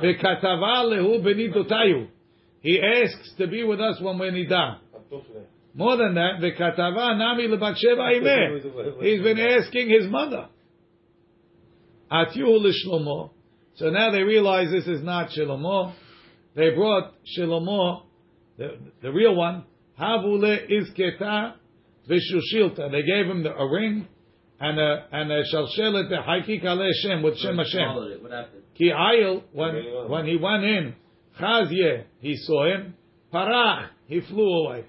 Bekatava 0.04 0.84
lehu 0.84 1.24
benidotayu. 1.24 2.10
He 2.60 2.82
asks 2.82 3.36
to 3.38 3.48
be 3.48 3.64
with 3.64 3.80
us 3.80 4.02
when 4.02 4.20
we 4.20 4.32
nida. 4.32 4.80
More 5.76 5.98
than 5.98 6.16
that, 6.16 6.40
the 6.40 6.52
katava 6.52 7.18
nami 7.18 7.48
Lebatsheva 7.50 8.22
imeh. 8.22 9.04
He's 9.04 9.22
been 9.22 9.40
asking 9.40 9.90
his 9.90 10.08
mother. 10.10 10.48
Atiu 12.10 12.60
l'shlomo. 12.60 13.32
So 13.76 13.90
now 13.90 14.12
they 14.12 14.24
realize 14.24 14.72
this 14.72 14.88
is 14.88 15.04
not 15.04 15.32
Shlomo. 15.32 15.94
They 16.56 16.70
brought 16.70 17.14
Shlomo, 17.38 18.04
the, 18.58 18.78
the 19.02 19.12
real 19.12 19.36
one, 19.36 19.66
Havule 20.00 20.66
isketa 20.72 21.56
v'shushilta. 22.10 22.90
They 22.92 23.04
gave 23.04 23.26
him 23.26 23.44
the, 23.44 23.54
a 23.54 23.70
ring 23.70 24.08
and 24.60 24.80
a 24.80 25.08
and 25.12 25.32
a 25.32 25.44
shalshelet 25.54 26.10
behaki 26.10 26.62
kale 26.62 27.22
with 27.22 27.38
Shem 27.38 27.58
Hashem. 27.58 28.46
Ki 28.78 28.92
Ayil 28.92 29.44
when 29.52 30.10
when 30.10 30.26
he 30.26 30.38
went 30.38 30.64
in, 30.64 30.96
Chazye 31.38 32.06
he 32.20 32.38
saw 32.38 32.66
him, 32.66 32.94
Parach 33.34 33.90
he 34.08 34.22
flew 34.22 34.48
away. 34.48 34.86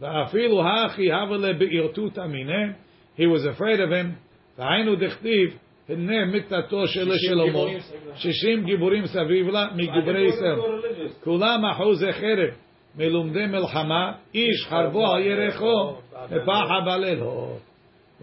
Va'afilu 0.00 0.62
hachi 0.62 1.10
havale 1.10 1.58
be'irtut 1.58 2.16
amineh. 2.18 2.74
He 3.16 3.26
was 3.26 3.44
afraid 3.46 3.80
of 3.80 3.90
him. 3.90 4.16
V'ainu 4.58 4.96
dichtiv 4.96 5.58
הנה 5.88 6.24
מיתתו 6.24 6.86
של 6.86 7.10
שלמה, 7.18 7.60
שישים 8.14 8.64
גיבורים 8.64 9.06
סביב 9.06 9.48
לה 9.48 9.66
מגיבורי 9.74 10.28
ישראל. 10.28 10.56
כולם 11.24 11.64
אחוזי 11.64 12.12
חרב, 12.12 12.50
מלומדי 12.96 13.46
מלחמה, 13.46 14.12
איש 14.34 14.66
חרבו 14.68 15.06
על 15.06 15.22
ירחו, 15.22 15.96
ופחה 16.30 16.80
בלילו. 16.86 17.56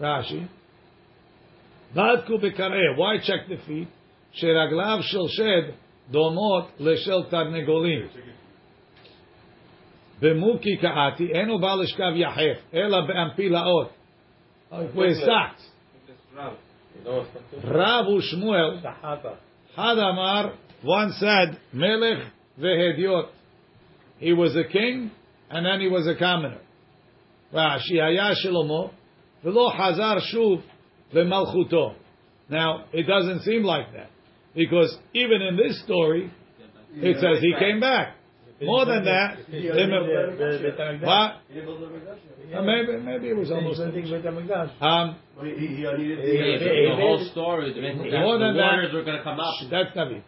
רש"י, 0.00 0.40
בדקו 1.94 2.38
בקרעי, 2.38 2.80
why 2.96 3.26
check 3.26 3.50
the 3.50 3.68
feet? 3.68 3.88
שרגליו 4.32 4.98
של 5.00 5.28
שד 5.28 5.70
דומות 6.10 6.68
לשל 6.80 7.22
תרנגולים. 7.30 8.06
במוקי 10.21 10.77
קראתי, 10.77 11.31
אין 11.33 11.49
הוא 11.49 11.61
בא 11.61 11.75
לשכב 11.75 12.11
יחף, 12.15 12.73
אלא 12.73 13.01
באמפילאות. 13.01 13.89
with 14.71 15.17
socks. 15.25 15.63
Rav 17.63 18.05
Shmuel 18.05 18.83
Sahaba. 18.83 19.37
Hadamar 19.77 20.55
once 20.83 21.15
said, 21.19 21.59
Melech 21.73 22.19
vehediot. 22.59 23.29
He 24.19 24.33
was 24.33 24.55
a 24.55 24.65
king, 24.71 25.11
and 25.49 25.65
then 25.65 25.79
he 25.79 25.87
was 25.87 26.07
a 26.07 26.15
commoner. 26.15 26.59
Rashi 27.53 27.99
haya 27.99 28.35
Shlomo, 28.45 28.91
v'lo 29.43 29.75
hazar 29.75 30.19
shuv 30.33 30.61
v'malchuto. 31.13 31.95
Now, 32.49 32.85
it 32.91 33.07
doesn't 33.07 33.41
seem 33.41 33.63
like 33.63 33.93
that. 33.93 34.09
Because 34.55 34.95
even 35.13 35.41
in 35.41 35.57
this 35.57 35.81
story, 35.83 36.31
it 36.95 37.15
says 37.19 37.41
he 37.41 37.53
came 37.59 37.79
back. 37.79 38.15
More 38.64 38.84
than 38.84 39.04
that, 39.04 39.38
what? 41.02 41.30
Uh, 42.54 42.62
maybe, 42.62 42.96
maybe 43.02 43.28
it 43.28 43.36
was 43.36 43.50
almost. 43.50 43.80
Um, 43.80 45.16
with 45.40 45.58
he, 45.58 45.66
he, 45.66 45.86
eh, 45.86 45.90
eh, 45.90 46.58
the 46.58 46.92
eh, 46.92 46.96
whole 46.96 47.28
story. 47.32 47.74
More 47.74 48.38
than 48.38 48.56
that, 48.56 48.92
were 48.92 49.02
going 49.02 49.16
to 49.16 49.22
come 49.24 49.40
up. 49.40 49.54
That's 49.70 49.96
Navi. 49.96 50.22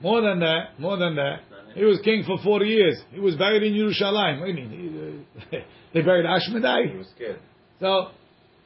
More 0.00 0.20
than 0.20 0.40
that, 0.40 0.78
more 0.78 0.96
than 0.96 1.16
that. 1.16 1.40
He 1.74 1.84
was 1.84 2.00
king 2.02 2.24
for 2.24 2.38
40 2.42 2.66
years. 2.66 3.02
He 3.10 3.20
was 3.20 3.36
buried 3.36 3.62
in 3.62 3.74
Yerushalayim. 3.74 4.40
What 4.40 4.46
do 4.46 4.52
you 4.52 4.68
mean? 4.68 5.26
He, 5.50 5.58
uh, 5.58 5.60
they 5.94 6.00
buried 6.00 6.24
Ashmedai. 6.24 6.90
He 6.90 6.96
was 6.96 7.08
scared. 7.14 7.40
So, 7.80 8.08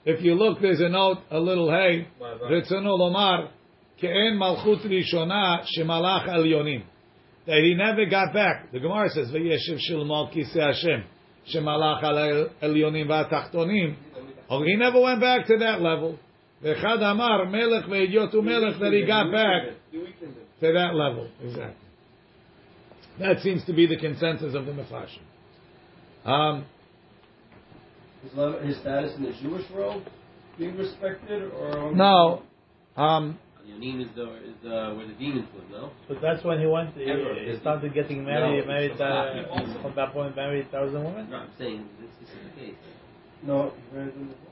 if 0.04 0.22
you 0.22 0.34
look, 0.34 0.60
there's 0.60 0.80
a 0.80 0.88
note, 0.88 1.18
a 1.30 1.40
little 1.40 1.70
hey, 1.70 2.06
Ritzonu 2.20 2.98
Lomar, 2.98 3.50
Ke'en 4.00 4.38
Malchut 4.38 4.86
Rishona 4.86 5.64
Shemalach 5.76 6.28
Elyonim 6.28 6.84
that 7.50 7.62
he 7.64 7.74
never 7.74 8.06
got 8.06 8.32
back. 8.32 8.70
The 8.70 8.78
Gemara 8.78 9.10
says, 9.10 9.28
"V'yeshiv 9.32 9.80
Shlomo 9.90 10.32
kisei 10.32 10.72
Hashem 10.72 11.04
shemalach 11.52 12.00
al 12.04 12.48
elyonim 12.62 13.08
v'atachtonim." 13.08 13.96
Or 14.48 14.64
he 14.64 14.76
never 14.76 15.00
went 15.00 15.20
back 15.20 15.46
to 15.48 15.56
that 15.58 15.80
level. 15.82 16.16
V'chad 16.62 17.02
amar 17.02 17.46
melech 17.46 17.86
ve'yotu 17.86 18.40
melech 18.44 18.78
that 18.78 18.92
he 18.92 19.04
got 19.04 19.32
back 19.32 19.74
to 20.60 20.72
that 20.72 20.94
level. 20.94 21.28
Exactly. 21.42 21.74
That 23.18 23.40
seems 23.40 23.64
to 23.64 23.72
be 23.72 23.86
the 23.86 23.96
consensus 23.96 24.54
of 24.54 24.66
the 24.66 24.72
Mefarshim. 24.72 25.18
Um, 26.24 26.64
his, 28.22 28.32
his 28.64 28.80
status 28.80 29.16
in 29.16 29.24
the 29.24 29.32
Jewish 29.42 29.68
world 29.70 30.08
being 30.56 30.76
respected, 30.76 31.50
or 31.50 31.92
no? 31.92 32.42
Um, 32.96 33.40
Yonim 33.80 34.02
is 34.02 34.08
the 34.14 34.34
is 34.36 34.54
the 34.62 34.94
where 34.96 35.06
the 35.06 35.14
demons 35.14 35.48
live, 35.54 35.70
no? 35.70 35.90
So 36.08 36.16
that's 36.20 36.44
when 36.44 36.60
he 36.60 36.66
went. 36.66 36.94
He, 36.94 37.04
Ever. 37.04 37.34
he 37.34 37.58
started 37.60 37.94
getting 37.94 38.24
married. 38.24 38.60
No, 38.60 38.66
married 38.66 38.92
it's 38.92 39.00
uh, 39.00 39.08
not. 39.08 39.82
from 39.82 39.94
that 39.96 40.12
point, 40.12 40.36
married 40.36 40.70
thousand 40.70 41.04
women. 41.04 41.30
No, 41.30 41.36
I'm 41.36 41.50
saying 41.58 41.88
this, 42.00 42.10
this 42.20 42.28
is 42.28 42.44
the 42.44 42.60
case. 42.60 42.74
no? 43.42 43.72
he 43.90 43.96
married 43.96 44.14
them 44.14 44.28
before. 44.28 44.50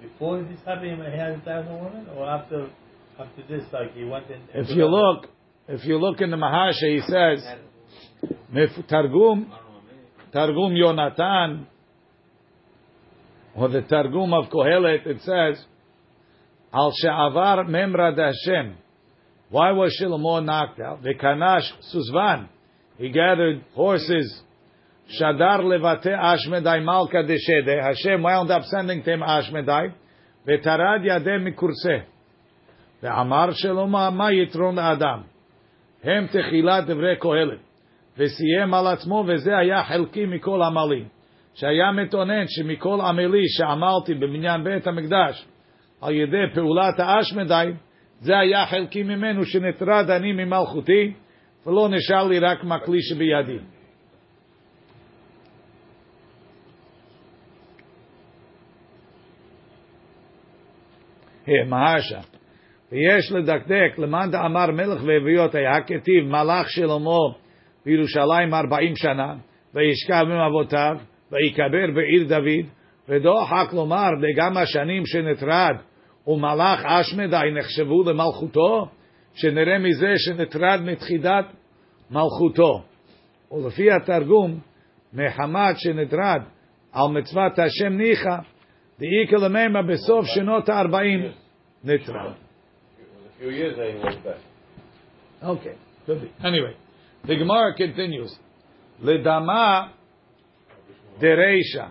Before 0.00 0.42
this 0.42 0.60
happened, 0.64 1.02
he 1.02 1.18
had 1.18 1.32
a 1.32 1.40
thousand 1.40 1.82
women, 1.82 2.06
or 2.16 2.28
after 2.28 2.70
after 3.18 3.42
this, 3.48 3.64
like 3.72 3.94
he 3.94 4.04
went 4.04 4.30
in. 4.30 4.40
if 4.54 4.68
you 4.70 4.86
look, 4.86 5.28
if 5.68 5.84
you 5.84 5.98
look 5.98 6.20
in 6.20 6.30
the 6.30 6.36
Maharsha, 6.36 6.74
he 6.82 7.00
says, 7.00 7.44
Mif- 8.52 8.86
Targum, 8.88 9.50
Targum 10.32 10.74
Yonatan, 10.74 11.66
or 13.54 13.68
the 13.68 13.82
Targum 13.82 14.34
of 14.34 14.50
Kohelet, 14.50 15.06
it 15.06 15.18
says, 15.22 15.64
Al 16.73 16.91
She'avar 16.91 17.65
Memra 17.67 18.15
Hashem. 18.15 18.77
Why 19.49 19.71
was 19.73 19.97
Shlomo 19.99 20.43
knocked 20.43 20.79
out? 20.79 21.03
The 21.03 21.13
Kanash 21.13 21.69
Suzvan. 21.93 22.47
he 22.97 23.09
gathered 23.09 23.63
horses. 23.75 24.41
Shadar 25.19 25.59
levate 25.63 26.05
Ashmedai 26.05 26.83
malka 26.83 27.17
deshede. 27.17 27.81
Hashem 27.83 28.23
wound 28.23 28.49
up 28.49 28.63
sending 28.63 29.03
to 29.03 29.13
him 29.13 29.19
Ashmedai. 29.19 29.93
Vetarad 30.47 31.05
yadeh 31.05 31.39
mikurse. 31.39 32.05
ואמר 33.03 33.51
שלמה 33.51 34.09
מה 34.09 34.31
יתרון 34.31 34.75
לאדם? 34.75 35.21
הם 36.03 36.27
תחילת 36.27 36.85
דברי 36.85 37.15
קהלת. 37.19 37.59
וסיים 38.17 38.73
על 38.73 38.87
עצמו, 38.87 39.23
וזה 39.27 39.57
היה 39.57 39.83
חלקי 39.83 40.25
מכל 40.25 40.61
עמלי. 40.61 41.05
שהיה 41.53 41.91
מתאונן 41.91 42.43
שמכל 42.47 43.01
עמלי 43.01 43.47
שעמלתי 43.47 44.13
בבניין 44.13 44.63
בית 44.63 44.87
המקדש 44.87 45.45
על 46.06 46.14
ידי 46.14 46.54
פעולת 46.54 47.00
האשמדי, 47.00 47.72
זה 48.20 48.38
היה 48.38 48.66
חלקי 48.66 49.02
ממנו 49.02 49.44
שנטרד 49.44 50.10
אני 50.10 50.32
ממלכותי, 50.32 51.12
ולא 51.66 51.88
נשאר 51.88 52.28
לי 52.28 52.38
רק 52.38 52.64
מכלי 52.64 53.02
שבידי. 53.02 53.58
מהרשה. 61.68 62.20
ויש 62.92 63.32
לדקדק 63.32 63.98
למאן 63.98 64.30
דאמר 64.30 64.66
מלך 64.66 65.02
ואביות 65.06 65.54
היה 65.54 65.80
כתיב 65.86 66.24
מלאך 66.24 66.70
שלמה 66.70 67.18
בירושלים 67.86 68.54
ארבעים 68.54 68.96
שנה 68.96 69.34
וישכב 69.74 70.24
עם 70.24 70.40
אבותיו 70.40 70.96
ויקבר 71.32 71.94
בעיר 71.94 72.28
דוד 72.28 72.66
ודוחק 73.08 73.72
לומר 73.72 74.08
דגם 74.20 74.56
השנים 74.56 75.06
שנטרד 75.06 75.76
ומלאך 76.26 76.84
אשמדי 76.84 77.50
נחשבו 77.58 78.02
למלכותו 78.02 78.86
שנראה 79.34 79.78
מזה 79.78 80.12
שנטרד 80.16 80.80
מתחידת 80.84 81.44
מלכותו 82.10 82.82
ולפי 83.52 83.90
התרגום 83.92 84.60
מחמת 85.12 85.78
שנטרד 85.78 86.42
על 86.92 87.08
מצוות 87.08 87.58
השם 87.58 87.92
ניחא 87.92 88.36
דאיקה 88.98 89.36
למימה 89.36 89.82
בסוף 89.82 90.26
שנות 90.26 90.68
הארבעים 90.68 91.20
נטרד. 91.84 92.32
Okay, 95.42 95.76
could 96.06 96.22
be. 96.22 96.30
Anyway, 96.42 96.74
the 97.26 97.36
Gemara 97.36 97.74
continues. 97.76 98.34
Ledama 99.02 99.90
dereisha. 101.20 101.90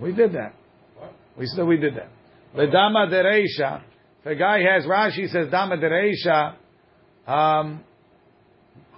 We 0.00 0.12
did 0.12 0.32
that. 0.32 0.54
We 1.36 1.46
said 1.46 1.66
we 1.66 1.76
did 1.76 1.96
that. 1.96 2.15
Ledama 2.56 3.06
dereisha. 3.10 3.82
If 4.20 4.26
a 4.26 4.34
guy 4.34 4.60
has 4.60 4.84
Rashi 4.86 5.28
says 5.28 5.50
dama 5.50 5.76
dereisha. 5.76 6.54
Um, 7.26 7.84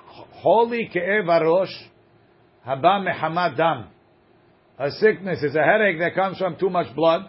holy 0.07 0.89
ke'ev 0.95 1.25
arosh 1.25 1.75
haba 2.67 3.05
mehamad 3.05 3.57
dam. 3.57 3.89
A 4.79 4.93
sickness 4.93 5.43
is 5.43 5.57
a 5.57 5.63
headache 5.63 5.99
that 5.99 6.15
comes 6.15 6.39
from 6.39 6.57
too 6.57 6.71
much 6.71 6.95
blood. 6.95 7.23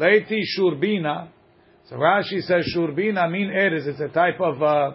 Leiti 0.00 0.40
shurbina. 0.58 1.28
So 1.88 1.96
Rashi 1.96 2.40
says 2.40 2.68
shurbina 2.76 3.30
mean 3.30 3.50
eres. 3.50 3.86
It's 3.86 4.00
a 4.00 4.08
type 4.08 4.40
of 4.40 4.60
uh, 4.60 4.92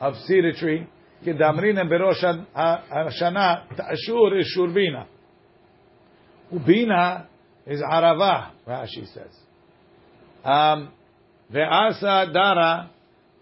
of 0.00 0.14
cedar 0.26 0.54
tree. 0.54 0.86
Kedamrin 1.26 1.76
berosh 1.76 2.24
hashana 2.56 3.68
ta'ashur 3.76 4.40
is 4.40 4.56
shurbina. 4.56 5.06
Ubina 6.54 7.26
is 7.66 7.82
arava. 7.82 8.52
Rashi 8.66 9.06
says. 9.12 9.47
Um, 10.44 10.90
ve'asa 11.52 12.32
dara 12.32 12.90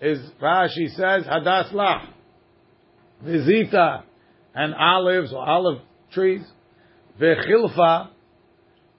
is 0.00 0.18
Rashi 0.40 0.88
says 0.90 1.24
hadas 1.24 1.72
lach. 1.72 2.08
Vizita 3.24 4.02
and 4.54 4.74
olives 4.74 5.32
or 5.32 5.48
olive 5.48 5.80
trees. 6.12 6.42
Ve'chilfa 7.20 8.08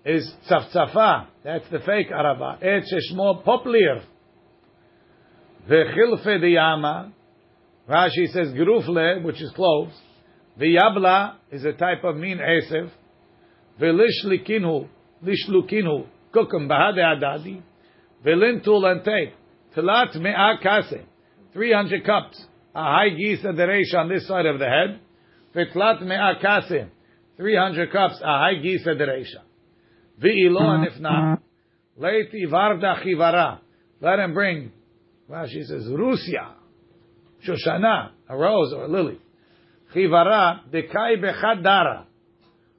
is 0.06 0.32
tzafzafa. 0.50 1.28
That's 1.44 1.70
the 1.70 1.80
fake 1.80 2.12
arava. 2.12 2.62
Et 2.62 2.84
sheshmo 2.84 3.44
poplir. 3.44 4.04
Vechilfe 5.70 6.42
diyama. 6.42 7.12
Rashi 7.90 8.28
says 8.28 8.48
gerufle, 8.50 9.24
which 9.24 9.42
is 9.42 9.52
cloves. 9.56 9.94
V'yabla 10.60 11.36
is 11.52 11.64
a 11.66 11.74
type 11.74 12.04
of 12.04 12.16
mean 12.16 12.40
esev. 12.40 12.90
V'lishlikinu, 13.80 14.88
lishlukinu, 15.24 16.08
kukum 16.34 16.68
bahade 16.68 17.00
adadi. 17.00 17.62
V'lintul 18.28 18.86
and 18.92 19.04
take. 19.04 19.34
Tilat 19.76 20.16
me'a 20.16 20.58
kase. 20.62 21.02
300 21.54 22.06
cups. 22.06 22.46
A 22.76 22.84
high 22.84 23.10
gisa 23.10 23.54
deresh 23.54 23.98
on 23.98 24.10
this 24.10 24.28
side 24.28 24.46
of 24.46 24.60
the 24.60 24.66
head. 24.66 25.00
V'tlat 25.56 26.02
me'a 26.02 26.34
kase. 26.42 26.88
300 27.38 27.92
cups. 27.92 28.20
A 28.22 28.26
high 28.26 28.56
gisa 28.56 28.90
deresha. 28.90 29.42
V'ilo 30.22 30.62
and 30.62 30.88
if 30.88 31.00
not. 31.00 31.40
Leiti 31.98 32.46
varda 32.52 33.02
chivara. 33.04 33.60
Let 34.02 34.20
him 34.20 34.34
bring. 34.34 34.72
Rashi 35.30 35.64
says 35.66 35.84
Rusya, 35.88 36.54
Shoshana, 37.46 38.12
a 38.30 38.38
rose 38.38 38.74
or 38.74 38.86
a 38.86 38.88
lily. 38.88 39.20
Chivara 39.94 40.62
dekai 40.72 41.22
bechad 41.22 41.64
dara. 41.64 42.06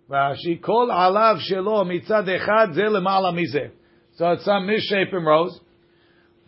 Rashi 0.09 0.63
kol 0.63 0.89
alav 0.89 1.41
shelo 1.41 1.85
mitzad 1.85 2.27
echad 2.27 2.75
ze 2.75 2.83
lemala 2.83 3.35
mizeh. 3.35 3.71
So 4.19 4.33
it's 4.33 4.45
some 4.45 4.67
misshapen 4.67 5.25
rose. 5.25 5.59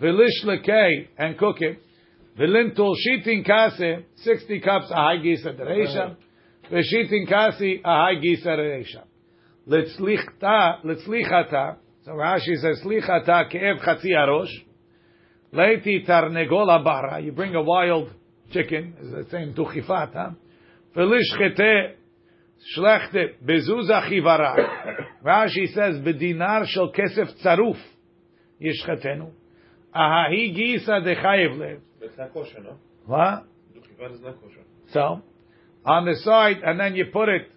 V'lish 0.02 0.44
lekei 0.44 1.06
and 1.16 1.38
cook 1.38 1.60
it. 1.60 1.78
V'lintul 2.36 2.96
shitin 2.96 3.44
kase 3.46 4.02
sixty 4.16 4.60
cups 4.60 4.90
a 4.90 4.94
high 4.94 5.18
gisa 5.18 5.54
dereisha. 5.56 6.16
V'shitin 6.70 7.28
kasi 7.28 7.80
a 7.84 7.88
high 7.88 8.16
gisa 8.16 8.46
dereisha. 8.46 9.04
Litzlichata. 9.68 11.76
So 12.04 12.12
Rashi 12.12 12.56
says, 12.56 12.80
"Slichata 12.84 13.48
ke'ev 13.52 13.78
chatzi 13.84 14.10
arosh." 14.16 14.64
Leiti 15.52 16.04
tarnegola 16.04 16.82
bara. 16.82 17.20
You 17.20 17.30
bring 17.30 17.54
a 17.54 17.62
wild 17.62 18.10
chicken, 18.50 18.94
is 19.00 19.12
the 19.12 19.26
same 19.30 19.54
tuchifat, 19.54 20.12
huh? 20.12 20.30
Velishchete 20.96 21.94
shlechte 22.76 23.34
bezuza 23.44 24.08
chivara. 24.08 24.54
Rashi 25.24 25.66
says, 25.74 25.98
"Bedinar 26.00 26.66
shel 26.66 26.92
kesef 26.92 27.42
tzaruf 27.42 27.78
yishchetenu." 28.60 29.30
Ahahi 29.94 30.54
gisa 30.56 31.00
dechayev 31.04 31.58
lev. 31.58 31.80
It's 32.00 32.16
not 32.16 32.32
kosher, 32.32 32.60
no? 32.60 32.76
What? 33.06 33.44
Not 34.00 34.40
kosher. 34.40 34.60
So, 34.92 35.22
on 35.84 36.06
the 36.06 36.16
side, 36.16 36.58
and 36.64 36.78
then 36.78 36.94
you 36.94 37.06
put 37.12 37.28
it, 37.28 37.48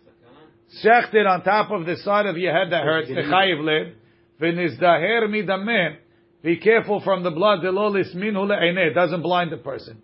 shechted 0.83 1.27
on 1.27 1.43
top 1.43 1.71
of 1.71 1.85
the 1.85 1.97
side 1.97 2.25
of 2.25 2.37
your 2.37 2.51
head 2.51 2.71
that 2.71 2.83
hurts, 2.83 3.07
the 3.07 3.15
chayiv 3.15 3.63
lid, 3.63 3.95
v'nizdaher 4.41 5.27
midameh, 5.27 5.97
be 6.41 6.57
careful 6.57 7.01
from 7.01 7.23
the 7.23 7.31
blood, 7.31 7.59
delolis 7.59 8.15
minhu 8.15 8.47
le'eneh, 8.47 8.91
it 8.91 8.93
doesn't 8.93 9.21
blind 9.21 9.51
the 9.51 9.57
person. 9.57 10.01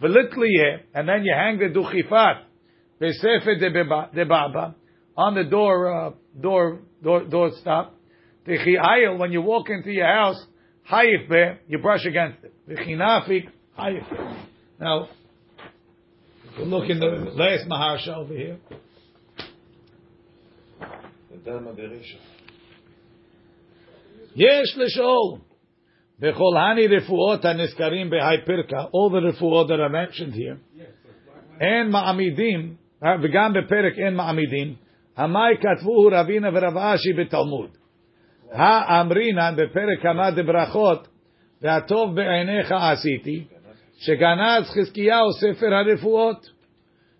V'litliyeh, 0.00 0.80
and 0.94 1.08
then 1.08 1.24
you 1.24 1.34
hang 1.34 1.58
the 1.58 1.66
duchifat, 1.66 2.42
v'sefer 3.01 3.59
de 4.13 4.25
baba, 4.25 4.75
on 5.17 5.35
the 5.35 5.43
door, 5.43 6.07
uh, 6.07 6.11
door, 6.39 6.79
door, 7.03 7.25
door 7.25 7.51
stop, 7.59 7.95
V'chi'ayil, 8.47 9.17
when 9.19 9.31
you 9.31 9.41
walk 9.41 9.69
into 9.69 9.91
your 9.91 10.07
house, 10.07 10.43
hayif 10.91 11.29
be, 11.29 11.59
you 11.67 11.77
brush 11.79 12.05
against 12.05 12.43
it. 12.43 12.53
V'chinafik, 12.67 13.47
hayif 13.77 14.09
be. 14.09 14.17
Now, 14.79 15.09
if 16.45 16.57
you 16.57 16.65
look 16.65 16.89
in 16.89 16.99
the 16.99 17.05
last 17.05 17.67
Maharsha 17.69 18.17
over 18.17 18.33
here, 18.33 18.57
The 21.29 21.37
Dama 21.45 21.73
Derisha. 21.73 22.17
יש 24.35 24.77
לשאול, 24.77 25.39
בכל 26.19 26.57
הני 26.57 26.87
רפואות 26.87 27.45
הנזכרים 27.45 28.09
בהי 28.09 28.37
פרקה, 28.45 28.83
all 28.83 29.11
the 29.11 29.27
רפואות 29.29 29.67
that 29.67 29.79
are 29.79 29.89
mentioned 29.89 30.33
here, 30.33 30.57
אין 31.61 31.91
מעמידים, 31.91 32.75
וגם 33.02 33.52
בפרק 33.52 33.98
אין 33.98 34.14
מעמידים, 34.14 34.74
המאי 35.16 35.56
כתבוהו 35.60 36.08
רבינה 36.12 36.48
ורב 36.54 36.76
אשי 36.76 37.12
בתלמוד. 37.12 37.70
האמרינן 38.52 39.54
בפרק 39.56 40.06
המה 40.06 40.30
דברכות, 40.30 41.08
והטוב 41.62 42.14
בעיניך 42.14 42.72
עשיתי, 42.72 43.44
שגנז 43.98 44.64
חזקיהו 44.64 45.32
ספר 45.32 45.74
הרפואות, 45.74 46.46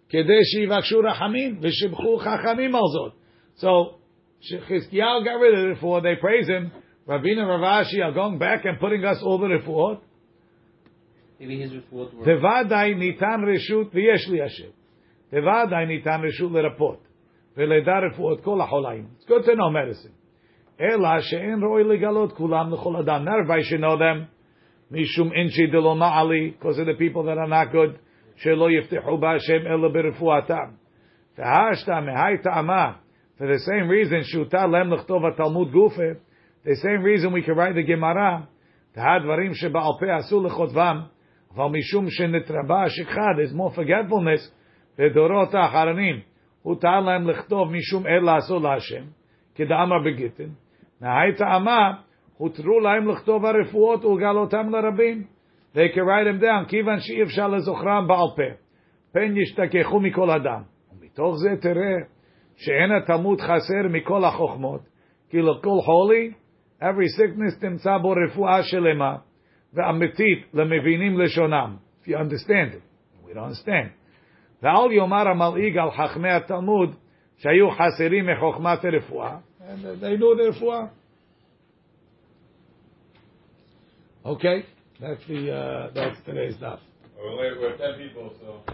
כדי 0.09 0.45
שיבקשו 0.45 0.99
רחמים, 0.99 1.59
ושיבחו 1.62 2.18
חכמים 2.18 2.74
על 2.74 2.83
זאת. 2.93 3.12
So, 3.57 3.97
חזקיהו 4.61 5.20
got 5.20 5.41
rid 5.41 5.55
of 5.55 5.61
the 5.61 5.79
רפואות, 5.79 6.03
they 6.03 6.16
praise 6.20 6.49
him, 6.49 6.70
Ravina 7.09 7.47
Rav 7.47 7.87
Ashi 7.87 8.03
are 8.03 8.12
going 8.12 8.39
back 8.39 8.64
and 8.64 8.81
putting 8.81 9.05
us 9.05 9.18
over 9.22 9.47
רפואות. 9.47 10.01
Maybe 11.41 11.57
his 11.57 11.72
רפואות 11.72 12.14
were... 12.14 12.24
בוודאי 12.24 12.95
ניתן 12.95 13.41
רשות 13.55 13.95
ויש 13.95 14.29
לי 14.29 14.43
השם. 14.43 14.68
Devadai 15.32 15.86
nitan 15.88 16.22
reshut 16.22 16.51
lerapot. 16.51 16.97
ולדע 17.57 17.99
רפואות 17.99 18.41
כל 18.41 18.61
החולאים. 18.61 19.05
It's 19.19 19.26
good 19.26 19.45
to 19.45 19.55
know 19.55 19.69
medicine. 19.69 20.11
אלא 20.82 21.22
שאין 21.22 21.63
ראוי 21.63 21.84
לגלות 21.84 22.32
כולם 22.34 22.74
לכל 22.74 22.95
אדם. 22.95 23.28
Not 23.28 23.32
everybody 23.32 23.63
should 23.63 23.82
know 23.82 23.97
them. 23.97 24.26
משום 24.91 25.32
אינשי 25.34 25.67
דלא 25.67 25.95
מעלי, 25.95 26.53
because 26.59 26.80
of 26.80 26.86
the 26.86 26.97
people 26.99 27.24
that 27.24 27.38
are 27.38 27.49
not 27.49 27.74
good. 27.74 27.97
שלא 28.36 28.72
יפתחו 28.72 29.17
בהשם 29.17 29.67
אלא 29.67 29.89
ברפואתם. 29.89 30.82
והשתא 31.38 31.99
מהי 31.99 32.38
טעמה, 32.43 32.91
for 33.38 33.43
the 33.43 33.59
same 33.69 33.89
reason 33.89 34.24
שהותר 34.24 34.67
להם 34.67 34.93
לכתוב 34.93 35.26
התלמוד 35.26 35.72
גופה, 35.72 36.11
the 36.65 36.76
same 36.76 37.03
reason 37.03 37.32
we 37.32 37.41
can 37.41 37.55
write 37.55 37.76
the 37.76 37.84
Gemara, 37.84 38.41
והדברים 38.95 39.53
שבעל 39.53 39.91
פה 39.99 40.17
אסור 40.17 40.43
לכותבם, 40.43 41.01
אבל 41.55 41.65
משום 41.78 42.09
שנתרבה 42.09 42.84
השכחה, 42.84 43.28
there's 43.38 43.55
more 43.55 43.76
forgetfulness, 43.76 44.51
בדורות 44.99 45.55
האחרונים, 45.55 46.20
הותר 46.62 47.01
להם 47.01 47.28
לכתוב 47.30 47.72
משום 47.72 48.07
אלא 48.07 48.38
אסור 48.38 48.61
להשם, 48.61 49.05
כדאמר 49.55 49.97
בגיטין, 50.05 50.51
מהי 51.01 51.34
טעמה, 51.38 51.92
הותרו 52.36 52.80
להם 52.80 53.09
לכתוב 53.09 53.47
הרפואות 53.47 54.05
ולגלותם 54.05 54.70
לרבים. 54.70 55.24
Write 55.74 56.26
them 56.26 56.42
down, 56.42 56.68
כיוון 56.68 57.01
שאי 57.01 57.22
אפשר 57.22 57.49
לזוכרם 57.49 58.09
בעל 58.09 58.28
פה. 58.36 58.57
פן 59.12 59.36
ישתכחו 59.36 60.01
מכל 60.01 60.30
אדם. 60.30 60.62
ומתוך 60.92 61.34
זה 61.36 61.51
תראה 61.61 61.97
שאין 62.57 62.92
התלמוד 62.92 63.40
חסר 63.40 63.88
מכל 63.90 64.24
החוכמות, 64.24 64.80
כי 65.30 65.42
לכל 65.42 65.78
חולי, 65.84 66.32
every 66.82 67.20
sickness 67.20 67.61
תמצא 67.61 67.99
בו 67.99 68.14
רפואה 68.26 68.62
שלמה, 68.62 69.16
ואמיתית 69.74 70.55
למבינים 70.55 71.20
לשונם. 71.20 71.76
If 72.03 72.09
you 72.09 72.16
understand 72.16 72.74
it. 72.74 72.82
We 73.26 73.34
don't 73.34 73.44
understand. 73.44 74.05
ואל 74.62 74.92
יאמר 74.92 75.28
המלעיג 75.28 75.78
על 75.78 75.90
חכמי 75.90 76.30
התלמוד 76.30 76.94
שהיו 77.36 77.70
חסרים 77.70 78.26
מחוכמת 78.26 78.84
הרפואה. 78.84 79.36
And 79.61 80.00
they 80.00 80.16
knew 80.16 80.34
the 80.36 80.48
רפואה. 80.48 80.86
Okay, 84.24 84.64
that's 85.00 85.24
the 85.28 85.52
uh, 85.52 85.90
that's 85.94 86.18
today's 86.24 86.57
stuff. 86.57 86.80
Only, 87.18 87.48
we're 87.61 87.76
ten 87.76 87.94
people, 87.98 88.32
so. 88.40 88.72